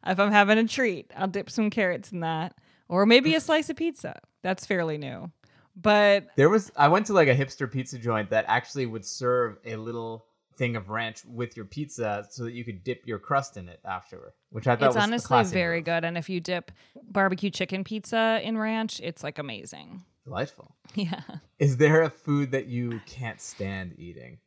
If 0.07 0.21
I'm 0.21 0.31
having 0.31 0.59
a 0.59 0.69
treat, 0.69 1.11
I'll 1.17 1.27
dip 1.27 1.51
some 1.51 1.71
carrots 1.71 2.13
in 2.13 2.21
that, 2.21 2.55
or 2.89 3.07
maybe 3.07 3.35
a 3.35 3.41
slice 3.41 3.69
of 3.71 3.77
pizza. 3.77 4.21
That's 4.43 4.65
fairly 4.65 4.99
new, 4.99 5.33
but 5.75 6.29
There 6.37 6.49
was 6.49 6.71
I 6.77 6.89
went 6.89 7.07
to 7.07 7.13
like 7.13 7.29
a 7.29 7.35
hipster 7.35 7.71
pizza 7.71 7.99
joint 7.99 8.31
that 8.31 8.45
actually 8.47 8.87
would 8.87 9.05
serve 9.05 9.59
a 9.65 9.75
little 9.77 10.27
thing 10.57 10.77
of 10.77 10.89
ranch 10.89 11.25
with 11.25 11.57
your 11.57 11.67
pizza 11.67 12.27
so 12.31 12.45
that 12.45 12.53
you 12.53 12.65
could 12.65 12.83
dip 12.85 13.07
your 13.07 13.19
crust 13.19 13.57
in 13.57 13.69
it 13.69 13.81
afterward, 13.85 14.33
which 14.51 14.67
I 14.67 14.77
thought 14.77 14.87
it's 14.87 14.97
was 14.97 15.05
honestly 15.05 15.45
very 15.45 15.79
move. 15.79 15.85
good. 15.85 16.05
And 16.05 16.17
if 16.17 16.29
you 16.29 16.41
dip 16.41 16.71
barbecue 17.11 17.51
chicken 17.51 17.85
pizza 17.85 18.41
in 18.43 18.57
ranch, 18.57 19.01
it's 19.03 19.23
like 19.23 19.39
amazing. 19.39 20.05
Delightful. 20.27 20.75
Yeah. 20.95 21.21
Is 21.59 21.77
there 21.77 22.03
a 22.03 22.09
food 22.11 22.53
that 22.53 22.67
you 22.69 23.01
can't 23.07 23.39
stand 23.39 23.97
eating? 23.99 24.39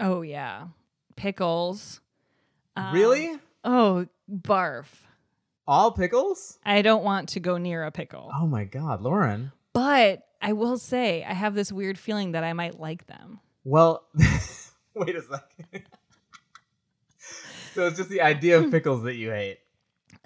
Oh 0.00 0.22
yeah, 0.22 0.68
pickles. 1.14 2.00
Um, 2.74 2.92
really? 2.92 3.38
Oh, 3.62 4.06
barf. 4.28 4.86
All 5.68 5.92
pickles? 5.92 6.58
I 6.64 6.82
don't 6.82 7.04
want 7.04 7.28
to 7.30 7.40
go 7.40 7.58
near 7.58 7.84
a 7.84 7.92
pickle. 7.92 8.28
Oh 8.34 8.46
my 8.48 8.64
god, 8.64 9.02
Lauren. 9.02 9.52
But 9.72 10.26
I 10.42 10.52
will 10.52 10.78
say 10.78 11.22
I 11.22 11.32
have 11.32 11.54
this 11.54 11.70
weird 11.70 11.96
feeling 11.96 12.32
that 12.32 12.42
I 12.42 12.54
might 12.54 12.80
like 12.80 13.06
them. 13.06 13.38
Well, 13.62 14.04
wait 14.94 15.14
a 15.14 15.22
second. 15.22 15.84
so 17.72 17.86
it's 17.86 17.98
just 17.98 18.10
the 18.10 18.20
idea 18.20 18.58
of 18.58 18.70
pickles 18.72 19.04
that 19.04 19.14
you 19.14 19.30
hate. 19.30 19.58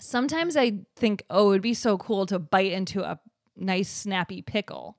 Sometimes 0.00 0.56
I 0.56 0.78
think, 0.96 1.24
oh, 1.28 1.50
it'd 1.50 1.60
be 1.62 1.74
so 1.74 1.98
cool 1.98 2.24
to 2.26 2.38
bite 2.38 2.72
into 2.72 3.02
a 3.02 3.20
nice 3.58 3.88
snappy 3.88 4.42
pickle. 4.42 4.96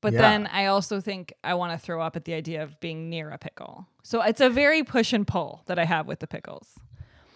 But 0.00 0.12
Yeah. 0.14 0.20
then 0.20 0.46
I 0.46 0.66
also 0.66 1.00
think 1.00 1.34
I 1.44 1.54
want 1.54 1.72
to 1.72 1.78
throw 1.78 2.00
up 2.02 2.16
at 2.16 2.24
the 2.24 2.32
idea 2.34 2.62
of 2.62 2.80
being 2.80 3.10
near 3.10 3.30
a 3.30 3.38
pickle. 3.38 3.86
So 4.02 4.22
it's 4.22 4.40
a 4.40 4.48
very 4.48 4.82
push 4.82 5.12
and 5.12 5.26
pull 5.26 5.62
that 5.66 5.78
I 5.78 5.84
have 5.84 6.06
with 6.06 6.20
the 6.20 6.26
pickles. 6.26 6.78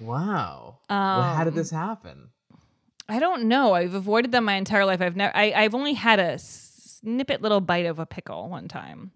Wow. 0.00 0.78
well, 0.88 1.22
how 1.22 1.44
did 1.44 1.52
Um, 1.52 1.56
this 1.56 1.70
happen? 1.70 2.30
I 3.08 3.18
don't 3.18 3.44
know. 3.44 3.74
I've 3.74 3.92
avoided 3.94 4.32
them 4.32 4.44
my 4.44 4.54
entire 4.54 4.86
life. 4.86 5.00
I've 5.02 5.14
never. 5.16 5.36
I, 5.36 5.52
I've 5.52 5.74
only 5.74 5.92
had 5.92 6.18
a 6.18 6.38
snippet 6.38 7.42
little 7.42 7.60
bite 7.60 7.84
of 7.86 7.98
a 7.98 8.06
pickle 8.06 8.48
one 8.48 8.66
time. 8.66 9.12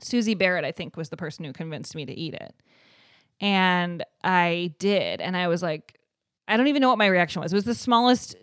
Susie 0.00 0.34
Barrett, 0.34 0.64
I 0.64 0.70
think, 0.72 0.96
was 0.96 1.08
the 1.08 1.16
person 1.16 1.44
who 1.44 1.52
convinced 1.52 1.94
me 1.96 2.06
to 2.06 2.12
eat 2.12 2.34
it, 2.34 2.54
and 3.40 4.04
I 4.22 4.74
did. 4.78 5.20
And 5.20 5.36
I 5.36 5.48
was 5.48 5.62
like, 5.62 5.98
I 6.46 6.56
don't 6.56 6.68
even 6.68 6.82
know 6.82 6.88
what 6.88 6.98
my 6.98 7.06
reaction 7.06 7.42
was. 7.42 7.52
It 7.52 7.56
was 7.56 7.64
the 7.64 7.74
smallest, 7.74 8.36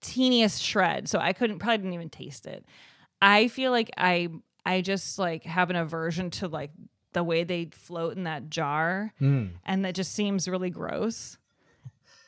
teeniest 0.00 0.62
shred, 0.62 1.08
so 1.08 1.18
I 1.18 1.32
couldn't 1.32 1.58
probably 1.58 1.78
didn't 1.78 1.92
even 1.94 2.10
taste 2.10 2.46
it. 2.46 2.64
I 3.22 3.48
feel 3.48 3.70
like 3.70 3.90
I 3.96 4.28
I 4.66 4.80
just 4.80 5.18
like 5.18 5.44
have 5.44 5.70
an 5.70 5.76
aversion 5.76 6.30
to 6.32 6.48
like 6.48 6.70
the 7.12 7.22
way 7.24 7.44
they 7.44 7.66
float 7.72 8.16
in 8.16 8.24
that 8.24 8.50
jar, 8.50 9.12
Hmm. 9.18 9.46
and 9.64 9.84
that 9.84 9.94
just 9.94 10.12
seems 10.12 10.48
really 10.48 10.70
gross. 10.70 11.38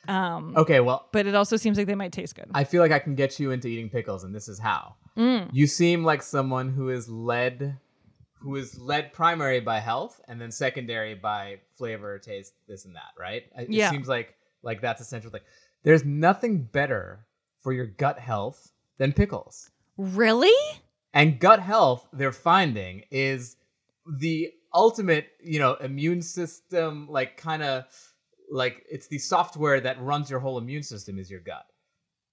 Um, 0.08 0.54
Okay, 0.56 0.78
well, 0.80 1.08
but 1.12 1.26
it 1.26 1.34
also 1.34 1.56
seems 1.56 1.76
like 1.78 1.88
they 1.88 1.96
might 1.96 2.12
taste 2.12 2.36
good. 2.36 2.48
I 2.54 2.62
feel 2.64 2.80
like 2.80 2.92
I 2.92 3.00
can 3.00 3.16
get 3.16 3.40
you 3.40 3.50
into 3.50 3.66
eating 3.68 3.90
pickles, 3.90 4.22
and 4.22 4.32
this 4.34 4.46
is 4.48 4.58
how. 4.60 4.94
Mm. 5.16 5.48
You 5.52 5.66
seem 5.66 6.04
like 6.04 6.22
someone 6.22 6.68
who 6.70 6.90
is 6.90 7.08
led, 7.08 7.76
who 8.38 8.54
is 8.54 8.78
led 8.78 9.12
primary 9.12 9.58
by 9.58 9.80
health, 9.80 10.20
and 10.28 10.40
then 10.40 10.52
secondary 10.52 11.14
by 11.14 11.58
flavor, 11.76 12.18
taste, 12.20 12.52
this 12.68 12.84
and 12.84 12.94
that. 12.94 13.10
Right? 13.18 13.44
It 13.56 13.70
Yeah. 13.70 13.90
seems 13.90 14.06
like 14.06 14.34
like 14.62 14.80
that's 14.80 15.00
essential 15.00 15.30
thing. 15.32 15.40
There's 15.82 16.04
nothing 16.04 16.62
better 16.62 17.26
for 17.66 17.72
your 17.72 17.86
gut 17.86 18.16
health 18.16 18.70
than 18.96 19.12
pickles. 19.12 19.72
Really? 19.96 20.54
And 21.12 21.40
gut 21.40 21.58
health, 21.58 22.06
they're 22.12 22.30
finding, 22.30 23.02
is 23.10 23.56
the 24.06 24.52
ultimate, 24.72 25.30
you 25.42 25.58
know, 25.58 25.74
immune 25.74 26.22
system, 26.22 27.08
like 27.10 27.36
kind 27.36 27.64
of 27.64 27.86
like 28.52 28.86
it's 28.88 29.08
the 29.08 29.18
software 29.18 29.80
that 29.80 30.00
runs 30.00 30.30
your 30.30 30.38
whole 30.38 30.58
immune 30.58 30.84
system 30.84 31.18
is 31.18 31.28
your 31.28 31.40
gut. 31.40 31.66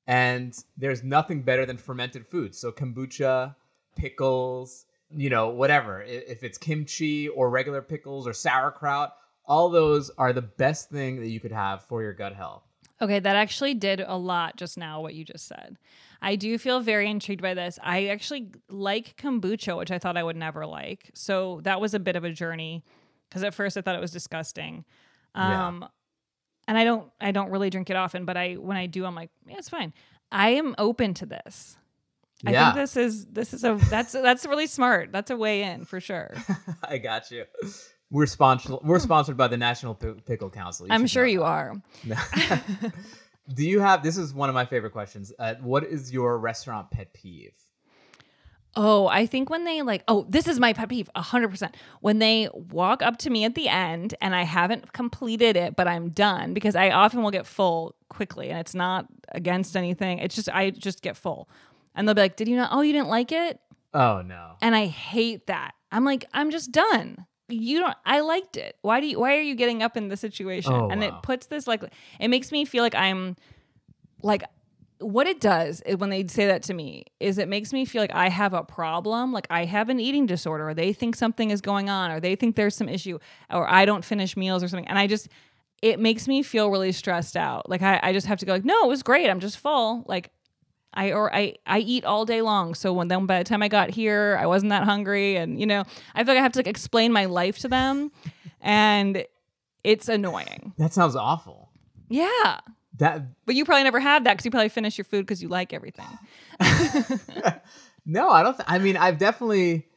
And 0.06 0.56
there's 0.78 1.04
nothing 1.04 1.42
better 1.42 1.66
than 1.66 1.78
fermented 1.78 2.28
foods. 2.28 2.60
So 2.60 2.72
kombucha, 2.72 3.56
pickles, 3.96 4.86
you 5.10 5.32
know, 5.32 5.50
whatever. 5.50 6.04
If 6.04 6.44
it's 6.44 6.60
kimchi 6.60 7.28
or 7.28 7.50
regular 7.50 7.82
pickles 7.82 8.28
or 8.28 8.34
sauerkraut, 8.34 9.16
all 9.48 9.70
those 9.70 10.12
are 10.12 10.32
the 10.32 10.44
best 10.44 10.92
thing 10.92 11.20
that 11.22 11.30
you 11.30 11.40
could 11.40 11.52
have 11.52 11.82
for 11.86 12.04
your 12.04 12.14
gut 12.14 12.36
health. 12.36 12.62
Okay, 13.04 13.20
that 13.20 13.36
actually 13.36 13.74
did 13.74 14.00
a 14.00 14.16
lot 14.16 14.56
just 14.56 14.78
now, 14.78 15.02
what 15.02 15.14
you 15.14 15.26
just 15.26 15.46
said. 15.46 15.78
I 16.22 16.38
do 16.38 16.58
feel 16.58 16.80
very 16.80 17.10
intrigued 17.10 17.42
by 17.42 17.54
this. 17.54 17.78
I 17.84 18.08
actually 18.08 18.52
like 18.70 19.18
kombucha, 19.18 19.78
which 19.78 19.92
I 19.92 20.00
thought 20.00 20.16
I 20.16 20.24
would 20.24 20.38
never 20.38 20.66
like. 20.66 21.12
So 21.14 21.60
that 21.64 21.82
was 21.82 21.94
a 21.94 22.00
bit 22.00 22.16
of 22.16 22.24
a 22.24 22.32
journey 22.32 22.86
because 23.28 23.44
at 23.44 23.54
first 23.54 23.76
I 23.76 23.82
thought 23.82 23.96
it 23.96 24.02
was 24.02 24.12
disgusting. 24.12 24.86
Yeah. 25.36 25.68
Um, 25.68 25.86
and 26.66 26.78
I 26.78 26.86
don't 26.86 27.12
I 27.20 27.32
don't 27.32 27.52
really 27.52 27.70
drink 27.70 27.90
it 27.90 27.98
often, 27.98 28.24
but 28.24 28.38
I 28.38 28.54
when 28.54 28.78
I 28.78 28.86
do, 28.86 29.06
I'm 29.06 29.16
like, 29.16 29.32
yeah, 29.46 29.58
it's 29.58 29.68
fine. 29.68 29.94
I 30.32 30.52
am 30.52 30.76
open 30.78 31.14
to 31.16 31.26
this. 31.26 31.76
Yeah. 32.42 32.62
I 32.62 32.64
think 32.64 32.76
this 32.76 32.96
is 32.96 33.26
this 33.26 33.54
is 33.54 33.66
a 33.66 33.78
that's 33.90 34.14
that's 34.14 34.46
really 34.46 34.68
smart. 34.68 35.12
That's 35.12 35.30
a 35.30 35.36
way 35.36 35.64
in 35.64 35.84
for 35.84 36.00
sure. 36.00 36.34
I 36.84 37.00
got 37.00 37.32
you. 37.32 37.44
We're 38.10 38.26
sponsored. 38.26 38.78
We're 38.84 39.00
sponsored 39.00 39.38
by 39.38 39.48
the 39.48 39.58
National 39.58 39.96
Pi- 39.96 40.14
Pickle 40.26 40.50
Council. 40.50 40.88
I'm 40.90 41.08
sure 41.08 41.26
you 41.26 41.40
that. 41.40 41.46
are. 41.46 41.74
Do 43.54 43.68
you 43.68 43.80
have? 43.80 44.04
This 44.04 44.18
is 44.18 44.34
one 44.34 44.50
of 44.50 44.56
my 44.56 44.66
favorite 44.66 44.92
questions. 44.92 45.34
Uh, 45.38 45.56
what 45.62 45.84
is 45.84 46.12
your 46.14 46.38
restaurant 46.38 46.92
pet 46.92 47.14
peeve? 47.14 47.54
Oh, 48.76 49.08
I 49.08 49.28
think 49.28 49.52
when 49.52 49.66
they 49.66 49.84
like, 49.84 50.04
oh, 50.08 50.26
this 50.28 50.48
is 50.48 50.60
my 50.60 50.74
pet 50.74 50.90
peeve, 50.90 51.10
hundred 51.16 51.50
percent. 51.50 51.76
When 52.02 52.20
they 52.20 52.50
walk 52.54 53.04
up 53.04 53.18
to 53.20 53.30
me 53.30 53.44
at 53.44 53.54
the 53.54 53.68
end 53.68 54.16
and 54.20 54.34
I 54.36 54.44
haven't 54.44 54.94
completed 54.94 55.56
it, 55.56 55.76
but 55.76 55.88
I'm 55.88 56.10
done 56.10 56.54
because 56.54 56.76
I 56.76 56.90
often 56.90 57.22
will 57.22 57.32
get 57.32 57.46
full 57.46 57.96
quickly, 58.10 58.50
and 58.50 58.60
it's 58.60 58.74
not 58.74 59.06
against 59.30 59.76
anything. 59.76 60.20
It's 60.20 60.36
just 60.36 60.50
I 60.50 60.72
just 60.72 61.02
get 61.02 61.18
full, 61.18 61.50
and 61.94 62.08
they'll 62.08 62.16
be 62.16 62.22
like, 62.22 62.36
"Did 62.36 62.48
you 62.48 62.56
not? 62.56 62.70
Oh, 62.72 62.82
you 62.82 62.94
didn't 62.94 63.10
like 63.10 63.32
it?" 63.32 63.60
Oh 63.94 64.22
no. 64.22 64.54
And 64.62 64.76
I 64.76 64.88
hate 64.88 65.48
that. 65.48 65.74
I'm 65.92 66.04
like, 66.04 66.26
I'm 66.34 66.50
just 66.50 66.72
done. 66.72 67.28
You 67.54 67.80
don't. 67.80 67.96
I 68.06 68.20
liked 68.22 68.58
it. 68.58 68.78
Why 68.82 69.00
do 69.00 69.08
you? 69.08 69.20
Why 69.20 69.38
are 69.38 69.42
you 69.42 69.56
getting 69.56 69.84
up 69.84 69.96
in 69.96 70.10
the 70.10 70.18
situation? 70.18 70.74
Oh, 70.74 70.90
and 70.90 71.02
wow. 71.02 71.08
it 71.08 71.14
puts 71.24 71.48
this 71.48 71.68
like, 71.68 71.84
it 72.20 72.28
makes 72.28 72.52
me 72.52 72.66
feel 72.66 72.84
like 72.84 72.96
I'm, 72.96 73.36
like, 74.22 74.44
what 75.00 75.28
it 75.28 75.40
does 75.42 75.82
is 75.82 75.98
when 75.98 76.10
they 76.10 76.26
say 76.28 76.48
that 76.48 76.64
to 76.64 76.74
me 76.74 77.06
is 77.20 77.38
it 77.38 77.50
makes 77.50 77.74
me 77.74 77.86
feel 77.86 78.02
like 78.02 78.14
I 78.16 78.30
have 78.30 78.54
a 78.54 78.64
problem, 78.64 79.34
like 79.34 79.48
I 79.50 79.66
have 79.66 79.90
an 79.90 80.00
eating 80.00 80.26
disorder, 80.26 80.70
or 80.70 80.74
they 80.74 80.94
think 80.94 81.16
something 81.16 81.52
is 81.52 81.62
going 81.62 81.90
on, 81.90 82.12
or 82.12 82.20
they 82.20 82.36
think 82.36 82.56
there's 82.56 82.76
some 82.76 82.90
issue, 82.90 83.20
or 83.50 83.70
I 83.70 83.86
don't 83.86 84.06
finish 84.06 84.38
meals 84.38 84.64
or 84.64 84.68
something, 84.68 84.88
and 84.88 84.98
I 84.98 85.08
just. 85.08 85.30
It 85.82 86.00
makes 86.00 86.30
me 86.30 86.44
feel 86.44 86.72
really 86.72 86.94
stressed 86.94 87.36
out. 87.36 87.70
Like 87.70 87.82
I, 87.82 88.00
I 88.02 88.14
just 88.14 88.26
have 88.28 88.40
to 88.40 88.46
go 88.46 88.54
like, 88.54 88.64
no, 88.64 88.86
it 88.86 88.88
was 88.88 89.04
great. 89.04 89.30
I'm 89.30 89.42
just 89.42 89.58
full. 89.58 90.06
Like 90.08 90.32
I 90.94 91.12
or 91.12 91.34
I 91.34 91.56
I 91.66 91.80
eat 91.80 92.06
all 92.06 92.26
day 92.26 92.42
long. 92.42 92.76
So 92.76 92.94
when 92.94 93.08
then 93.08 93.26
by 93.26 93.40
the 93.40 93.44
time 93.44 93.64
I 93.64 93.68
got 93.68 93.90
here, 93.90 94.38
I 94.40 94.46
wasn't 94.46 94.70
that 94.70 94.84
hungry, 94.84 95.36
and 95.36 95.60
you 95.60 95.66
know, 95.66 95.84
I 96.16 96.24
feel 96.24 96.34
like 96.34 96.40
I 96.40 96.44
have 96.44 96.52
to 96.54 96.60
like 96.60 96.68
explain 96.68 97.12
my 97.12 97.26
life 97.26 97.58
to 97.60 97.68
them, 97.68 98.12
and 98.62 99.26
it's 99.84 100.08
annoying. 100.10 100.74
That 100.78 100.94
sounds 100.94 101.16
awful. 101.16 101.70
Yeah, 102.10 102.60
That 103.00 103.24
but 103.46 103.56
you 103.56 103.66
probably 103.66 103.84
never 103.84 104.00
had 104.00 104.24
that 104.26 104.34
because 104.34 104.46
you 104.46 104.52
probably 104.52 104.70
finish 104.70 104.98
your 104.98 105.06
food 105.06 105.26
because 105.26 105.42
you 105.42 105.48
like 105.50 105.74
everything. 105.74 106.06
no, 108.06 108.30
I 108.30 108.44
don't. 108.44 108.56
Th- 108.58 108.66
I 108.68 108.80
mean, 108.80 108.98
I've 108.98 109.18
definitely. 109.18 109.88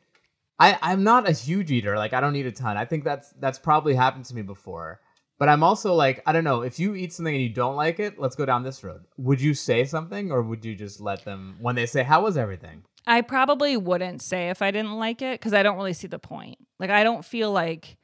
I 0.58 0.78
I'm 0.80 1.04
not 1.04 1.28
a 1.28 1.32
huge 1.32 1.70
eater. 1.70 1.96
Like 1.96 2.14
I 2.14 2.20
don't 2.20 2.34
eat 2.36 2.46
a 2.46 2.52
ton. 2.52 2.76
I 2.76 2.84
think 2.86 3.04
that's 3.04 3.30
that's 3.38 3.58
probably 3.58 3.94
happened 3.94 4.24
to 4.26 4.34
me 4.34 4.42
before. 4.42 5.00
But 5.38 5.48
I'm 5.48 5.62
also 5.62 5.94
like 5.94 6.22
I 6.26 6.32
don't 6.32 6.44
know. 6.44 6.62
If 6.62 6.78
you 6.78 6.94
eat 6.94 7.12
something 7.12 7.34
and 7.34 7.42
you 7.42 7.50
don't 7.50 7.76
like 7.76 8.00
it, 8.00 8.18
let's 8.18 8.36
go 8.36 8.46
down 8.46 8.62
this 8.62 8.82
road. 8.82 9.04
Would 9.18 9.40
you 9.40 9.52
say 9.54 9.84
something, 9.84 10.32
or 10.32 10.42
would 10.42 10.64
you 10.64 10.74
just 10.74 11.00
let 11.00 11.24
them 11.24 11.56
when 11.60 11.74
they 11.74 11.86
say 11.86 12.02
how 12.02 12.22
was 12.22 12.36
everything? 12.36 12.84
I 13.06 13.20
probably 13.20 13.76
wouldn't 13.76 14.22
say 14.22 14.48
if 14.50 14.62
I 14.62 14.70
didn't 14.70 14.98
like 14.98 15.22
it 15.22 15.38
because 15.38 15.54
I 15.54 15.62
don't 15.62 15.76
really 15.76 15.92
see 15.92 16.08
the 16.08 16.18
point. 16.18 16.58
Like 16.78 16.90
I 16.90 17.04
don't 17.04 17.24
feel 17.24 17.52
like 17.52 17.96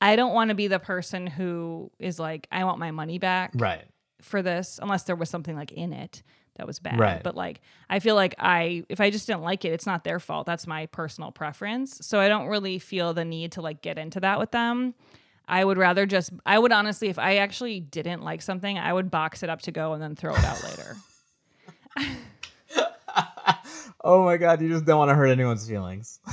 I 0.00 0.16
don't 0.16 0.34
want 0.34 0.48
to 0.50 0.54
be 0.54 0.68
the 0.68 0.78
person 0.78 1.26
who 1.26 1.90
is 1.98 2.18
like 2.18 2.46
I 2.52 2.64
want 2.64 2.78
my 2.78 2.90
money 2.90 3.18
back. 3.18 3.52
Right. 3.54 3.84
for 4.20 4.42
this 4.42 4.78
unless 4.82 5.04
there 5.04 5.16
was 5.16 5.30
something 5.30 5.56
like 5.56 5.72
in 5.72 5.92
it 5.92 6.22
that 6.56 6.66
was 6.66 6.80
bad. 6.80 6.98
Right. 6.98 7.22
But 7.22 7.36
like 7.36 7.60
I 7.88 8.00
feel 8.00 8.16
like 8.16 8.34
I 8.38 8.84
if 8.88 9.00
I 9.00 9.10
just 9.10 9.26
didn't 9.26 9.42
like 9.42 9.64
it, 9.64 9.72
it's 9.72 9.86
not 9.86 10.04
their 10.04 10.18
fault. 10.20 10.44
That's 10.46 10.66
my 10.66 10.86
personal 10.86 11.30
preference. 11.30 12.04
So 12.04 12.18
I 12.18 12.28
don't 12.28 12.48
really 12.48 12.78
feel 12.80 13.14
the 13.14 13.24
need 13.24 13.52
to 13.52 13.62
like 13.62 13.80
get 13.80 13.96
into 13.96 14.20
that 14.20 14.38
with 14.38 14.50
them. 14.50 14.94
I 15.48 15.64
would 15.64 15.78
rather 15.78 16.04
just 16.04 16.30
I 16.44 16.58
would 16.58 16.72
honestly 16.72 17.08
if 17.08 17.18
I 17.18 17.36
actually 17.38 17.80
didn't 17.80 18.22
like 18.22 18.42
something, 18.42 18.78
I 18.78 18.92
would 18.92 19.10
box 19.10 19.42
it 19.42 19.48
up 19.48 19.62
to 19.62 19.72
go 19.72 19.94
and 19.94 20.02
then 20.02 20.14
throw 20.14 20.34
it 20.34 20.44
out 20.44 20.62
later. 20.62 20.96
oh 24.04 24.24
my 24.24 24.36
god, 24.36 24.60
you 24.60 24.68
just 24.68 24.84
don't 24.84 24.98
want 24.98 25.08
to 25.08 25.14
hurt 25.14 25.28
anyone's 25.28 25.66
feelings. 25.66 26.20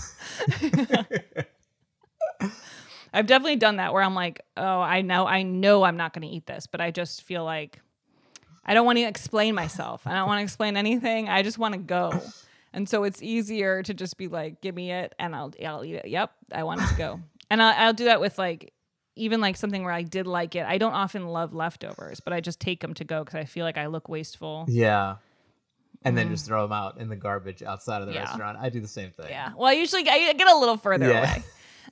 I've 3.14 3.28
definitely 3.28 3.56
done 3.56 3.78
that 3.78 3.94
where 3.94 4.04
I'm 4.04 4.16
like, 4.16 4.42
"Oh, 4.58 4.82
I 4.82 5.02
know 5.02 5.26
I 5.26 5.44
know 5.44 5.84
I'm 5.84 5.96
not 5.96 6.14
going 6.14 6.28
to 6.28 6.36
eat 6.36 6.46
this, 6.46 6.68
but 6.68 6.82
I 6.82 6.92
just 6.92 7.24
feel 7.24 7.46
like 7.46 7.80
I 8.66 8.74
don't 8.74 8.86
want 8.86 8.98
to 8.98 9.04
explain 9.04 9.56
myself. 9.56 10.06
I 10.06 10.14
don't 10.14 10.28
want 10.28 10.40
to 10.40 10.44
explain 10.44 10.76
anything. 10.76 11.30
I 11.30 11.42
just 11.42 11.58
want 11.58 11.74
to 11.74 11.80
go." 11.80 12.22
And 12.74 12.90
so 12.90 13.06
it's 13.06 13.24
easier 13.24 13.82
to 13.84 13.94
just 13.94 14.18
be 14.18 14.28
like, 14.28 14.60
"Give 14.60 14.76
me 14.76 14.92
it 14.92 15.16
and 15.18 15.34
I'll 15.34 15.54
I'll 15.66 15.86
eat 15.86 15.96
it." 15.96 16.10
Yep, 16.10 16.32
I 16.52 16.64
want 16.64 16.82
it 16.82 16.88
to 16.90 16.96
go. 16.96 17.22
and 17.50 17.64
I'll, 17.64 17.88
I'll 17.88 17.94
do 17.94 18.04
that 18.06 18.20
with 18.20 18.38
like 18.38 18.74
even 19.16 19.42
like 19.42 19.56
something 19.58 19.84
where 19.84 19.94
I 19.94 20.02
did 20.04 20.28
like 20.28 20.56
it. 20.56 20.66
I 20.66 20.78
don't 20.78 20.94
often 20.94 21.28
love 21.28 21.54
leftovers, 21.54 22.20
but 22.20 22.34
I 22.34 22.42
just 22.42 22.60
take 22.60 22.82
them 22.82 22.94
to 22.96 23.04
go 23.04 23.24
because 23.24 23.36
I 23.36 23.46
feel 23.46 23.66
like 23.66 23.78
I 23.78 23.88
look 23.88 24.10
wasteful. 24.10 24.66
yeah. 24.68 25.16
And 26.04 26.16
then 26.16 26.30
just 26.30 26.46
throw 26.46 26.62
them 26.62 26.72
out 26.72 27.00
in 27.00 27.10
the 27.10 27.16
garbage 27.16 27.64
outside 27.64 28.02
of 28.04 28.08
the 28.08 28.12
Mm. 28.14 28.18
Yeah. 28.18 28.24
restaurant. 28.26 28.58
I 28.62 28.70
do 28.70 28.80
the 28.80 28.88
same 28.88 29.10
thing. 29.10 29.26
Yeah. 29.30 29.54
Well, 29.58 29.68
I 29.68 29.72
usually 29.74 30.08
I 30.08 30.34
get 30.34 30.48
a 30.48 30.56
little 30.56 30.78
further 30.78 31.10
Yeah. 31.10 31.42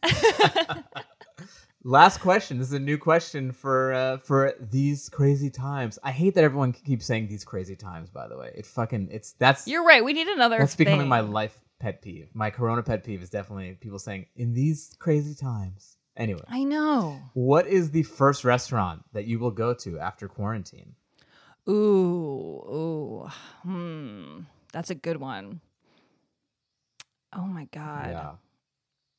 away. 0.03 0.83
Last 1.85 2.19
question. 2.21 2.59
This 2.59 2.67
is 2.67 2.73
a 2.73 2.79
new 2.79 2.97
question 2.97 3.51
for 3.51 3.91
uh, 3.91 4.17
for 4.17 4.53
these 4.71 5.09
crazy 5.09 5.49
times. 5.49 5.99
I 6.03 6.11
hate 6.11 6.33
that 6.35 6.43
everyone 6.45 6.71
keeps 6.71 7.05
saying 7.05 7.27
these 7.27 7.43
crazy 7.43 7.75
times. 7.75 8.09
By 8.09 8.27
the 8.29 8.37
way, 8.37 8.53
it 8.55 8.65
fucking 8.65 9.09
it's 9.11 9.33
that's 9.33 9.67
You're 9.67 9.83
right. 9.83 10.03
We 10.03 10.13
need 10.13 10.27
another. 10.27 10.59
that's 10.59 10.75
becoming 10.75 11.01
thing. 11.01 11.09
my 11.09 11.19
life 11.19 11.59
pet 11.79 12.01
peeve. 12.01 12.29
My 12.33 12.51
Corona 12.51 12.83
pet 12.83 13.03
peeve 13.03 13.21
is 13.21 13.29
definitely 13.29 13.77
people 13.81 13.99
saying 13.99 14.27
in 14.37 14.53
these 14.53 14.95
crazy 14.99 15.35
times. 15.35 15.97
Anyway, 16.15 16.43
I 16.47 16.63
know. 16.63 17.19
what 17.33 17.65
is 17.67 17.89
the 17.91 18.03
first 18.03 18.43
restaurant 18.43 19.03
that 19.13 19.25
you 19.25 19.39
will 19.39 19.51
go 19.51 19.73
to 19.73 19.97
after 19.97 20.27
quarantine? 20.27 20.93
Ooh, 21.67 21.73
ooh, 21.73 23.29
hmm. 23.63 24.39
That's 24.73 24.89
a 24.89 24.95
good 24.95 25.17
one. 25.17 25.61
Oh 27.35 27.45
my 27.45 27.65
god. 27.71 28.09
Yeah. 28.09 28.31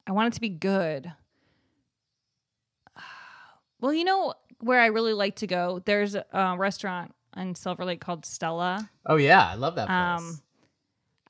I 0.07 0.13
want 0.13 0.33
it 0.33 0.35
to 0.35 0.41
be 0.41 0.51
good. 0.51 1.13
Well, 3.81 3.93
you 3.93 4.05
know 4.05 4.33
where 4.61 4.81
I 4.81 4.87
really 4.87 5.13
like 5.13 5.37
to 5.37 5.47
go? 5.47 5.83
There's 5.85 6.15
a 6.15 6.57
restaurant 6.57 7.15
in 7.37 7.55
Silver 7.55 7.85
Lake 7.85 8.01
called 8.01 8.25
Stella. 8.25 8.89
Oh 9.05 9.17
yeah, 9.17 9.47
I 9.47 9.57
love 9.57 9.75
that 9.75 9.89
place. 9.89 10.31
Um, 10.31 10.41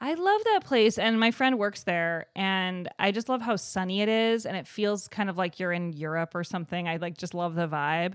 I 0.04 0.12
love 0.12 0.44
that 0.44 0.64
place, 0.66 0.98
and 0.98 1.18
my 1.18 1.30
friend 1.30 1.58
works 1.58 1.84
there, 1.84 2.26
and 2.36 2.90
I 2.98 3.10
just 3.10 3.30
love 3.30 3.40
how 3.40 3.56
sunny 3.56 4.02
it 4.02 4.08
is, 4.10 4.44
and 4.44 4.54
it 4.54 4.68
feels 4.68 5.08
kind 5.08 5.30
of 5.30 5.38
like 5.38 5.58
you're 5.58 5.72
in 5.72 5.92
Europe 5.94 6.34
or 6.34 6.44
something. 6.44 6.86
I 6.86 6.96
like 6.98 7.16
just 7.16 7.32
love 7.32 7.54
the 7.54 7.66
vibe. 7.66 8.12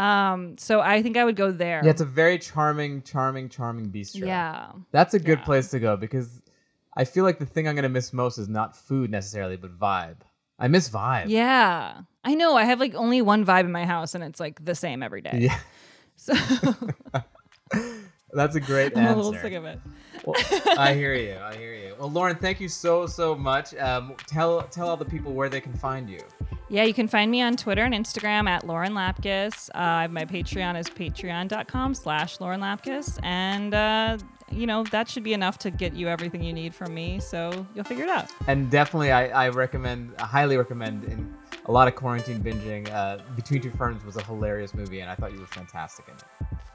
Um, 0.00 0.56
so 0.58 0.80
I 0.80 1.02
think 1.02 1.16
I 1.16 1.24
would 1.24 1.34
go 1.34 1.50
there. 1.50 1.80
yeah, 1.82 1.90
it's 1.90 2.00
a 2.00 2.04
very 2.04 2.38
charming, 2.38 3.02
charming, 3.02 3.48
charming 3.48 3.90
bistro. 3.90 4.26
yeah. 4.28 4.70
That's 4.92 5.14
a 5.14 5.18
good 5.18 5.40
Yeah. 5.40 5.44
place 5.44 5.70
to 5.70 5.80
go 5.80 5.96
because 5.96 6.40
I 6.96 7.04
feel 7.04 7.24
like 7.24 7.40
the 7.40 7.46
thing 7.46 7.66
I'm 7.66 7.74
gonna 7.74 7.88
miss 7.88 8.12
most 8.12 8.38
is 8.38 8.48
not 8.48 8.76
food 8.76 9.10
necessarily, 9.10 9.56
but 9.56 9.76
vibe. 9.76 10.18
I 10.60 10.68
miss 10.68 10.88
vibe. 10.88 11.30
Yeah. 11.30 12.02
I 12.24 12.34
know. 12.36 12.54
I 12.56 12.62
have 12.64 12.78
like 12.78 12.94
only 12.94 13.22
one 13.22 13.44
vibe 13.44 13.64
in 13.64 13.72
my 13.72 13.86
house 13.86 14.14
and 14.14 14.22
it's 14.22 14.38
like 14.38 14.64
the 14.64 14.74
same 14.76 15.02
every 15.02 15.20
day. 15.20 15.38
Yeah. 15.50 15.58
So 16.16 16.32
That's 18.34 18.56
a 18.56 18.60
great 18.60 18.92
I'm 18.96 19.04
answer. 19.04 19.12
a 19.12 19.16
little 19.22 19.40
sick 19.40 19.52
of 19.52 19.64
it. 19.64 19.80
Well, 20.24 20.36
I 20.78 20.94
hear 20.94 21.14
you. 21.14 21.36
I 21.42 21.54
hear 21.56 21.74
you. 21.74 21.94
Well, 21.98 22.10
Lauren, 22.10 22.36
thank 22.36 22.60
you 22.60 22.68
so 22.68 23.06
so 23.06 23.34
much. 23.34 23.74
Um, 23.76 24.14
tell 24.26 24.62
tell 24.62 24.88
all 24.88 24.96
the 24.96 25.04
people 25.04 25.32
where 25.32 25.48
they 25.48 25.60
can 25.60 25.74
find 25.74 26.08
you. 26.08 26.20
Yeah, 26.70 26.84
you 26.84 26.94
can 26.94 27.08
find 27.08 27.30
me 27.30 27.42
on 27.42 27.56
Twitter 27.56 27.82
and 27.82 27.92
Instagram 27.94 28.48
at 28.48 28.66
Lauren 28.66 28.92
Lapkus. 28.92 29.68
Uh, 29.74 30.08
my 30.08 30.24
Patreon 30.24 30.78
is 30.80 30.88
patreon.com 30.88 31.94
slash 31.94 32.40
Lauren 32.40 32.60
Lapkus. 32.60 33.18
And, 33.22 33.74
uh, 33.74 34.16
you 34.54 34.66
know, 34.66 34.84
that 34.84 35.08
should 35.08 35.22
be 35.24 35.32
enough 35.32 35.58
to 35.58 35.70
get 35.70 35.94
you 35.94 36.08
everything 36.08 36.42
you 36.42 36.52
need 36.52 36.74
from 36.74 36.94
me. 36.94 37.20
So 37.20 37.66
you'll 37.74 37.84
figure 37.84 38.04
it 38.04 38.10
out. 38.10 38.30
And 38.46 38.70
definitely, 38.70 39.12
I, 39.12 39.46
I 39.46 39.48
recommend, 39.50 40.12
I 40.18 40.24
highly 40.24 40.56
recommend. 40.56 41.04
In 41.04 41.34
a 41.66 41.72
lot 41.72 41.88
of 41.88 41.94
quarantine 41.94 42.42
binging, 42.42 42.90
uh, 42.92 43.18
Between 43.36 43.60
Two 43.62 43.70
Ferns 43.70 44.04
was 44.04 44.16
a 44.16 44.22
hilarious 44.22 44.74
movie, 44.74 45.00
and 45.00 45.10
I 45.10 45.14
thought 45.14 45.32
you 45.32 45.40
were 45.40 45.46
fantastic 45.46 46.06
in 46.08 46.14
it. 46.14 46.24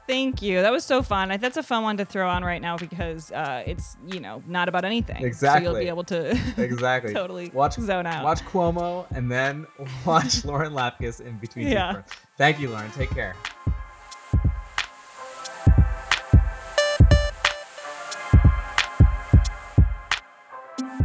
Thank 0.06 0.42
you. 0.42 0.60
That 0.62 0.72
was 0.72 0.84
so 0.84 1.02
fun. 1.02 1.30
I- 1.30 1.36
That's 1.36 1.56
a 1.56 1.62
fun 1.62 1.84
one 1.84 1.96
to 1.98 2.04
throw 2.04 2.28
on 2.28 2.42
right 2.44 2.60
now 2.60 2.76
because 2.76 3.30
uh, 3.30 3.62
it's, 3.64 3.96
you 4.08 4.18
know, 4.18 4.42
not 4.48 4.68
about 4.68 4.84
anything. 4.84 5.24
Exactly. 5.24 5.66
So 5.66 5.70
you'll 5.72 5.80
be 5.80 5.88
able 5.88 6.02
to 6.04 6.30
Exactly. 6.56 7.14
totally 7.14 7.50
watch 7.54 7.74
zone 7.74 8.06
out. 8.06 8.24
Watch 8.24 8.40
Cuomo, 8.44 9.06
and 9.12 9.30
then 9.30 9.66
watch 10.04 10.44
Lauren 10.44 10.72
Lapkus 10.72 11.20
in 11.20 11.36
Between 11.38 11.68
Yeah. 11.68 11.88
Two 11.88 11.94
Ferns. 11.98 12.06
Thank 12.36 12.58
you, 12.58 12.70
Lauren. 12.70 12.90
Take 12.90 13.10
care. 13.10 13.36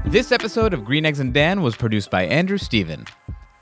This 0.08 0.32
episode 0.32 0.74
of 0.74 0.86
Green 0.86 1.06
Eggs 1.06 1.20
and 1.20 1.34
Dan 1.34 1.62
was 1.62 1.76
produced 1.76 2.10
by 2.10 2.24
Andrew 2.26 2.58
Steven. 2.58 3.06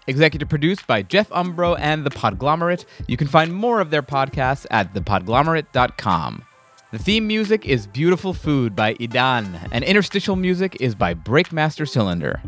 Executive 0.06 0.50
produced 0.50 0.86
by 0.86 1.02
Jeff 1.02 1.30
Umbro 1.30 1.78
and 1.80 2.06
The 2.06 2.10
Podglomerate. 2.12 2.86
You 3.08 3.18
can 3.18 3.28
find 3.28 3.54
more 3.54 3.80
of 3.80 3.90
their 3.90 4.04
podcasts 4.04 4.68
at 4.70 4.94
thepodglomerate.com. 4.94 6.44
The 6.92 7.00
theme 7.00 7.26
music 7.26 7.66
is 7.66 7.88
Beautiful 7.88 8.34
Food 8.34 8.76
by 8.76 8.94
Idan, 8.96 9.70
and 9.72 9.84
interstitial 9.84 10.36
music 10.36 10.78
is 10.80 10.94
by 10.94 11.16
Breakmaster 11.16 11.90
Cylinder. 11.90 12.40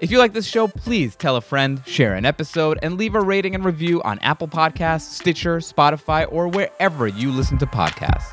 If 0.00 0.10
you 0.10 0.18
like 0.18 0.32
this 0.32 0.46
show, 0.46 0.66
please 0.66 1.14
tell 1.14 1.36
a 1.36 1.40
friend, 1.40 1.80
share 1.86 2.14
an 2.14 2.24
episode, 2.24 2.80
and 2.82 2.98
leave 2.98 3.14
a 3.14 3.20
rating 3.20 3.54
and 3.54 3.64
review 3.64 4.02
on 4.02 4.18
Apple 4.20 4.48
Podcasts, 4.48 5.02
Stitcher, 5.02 5.58
Spotify, 5.58 6.26
or 6.28 6.48
wherever 6.48 7.06
you 7.06 7.30
listen 7.30 7.58
to 7.58 7.66
podcasts. 7.66 8.32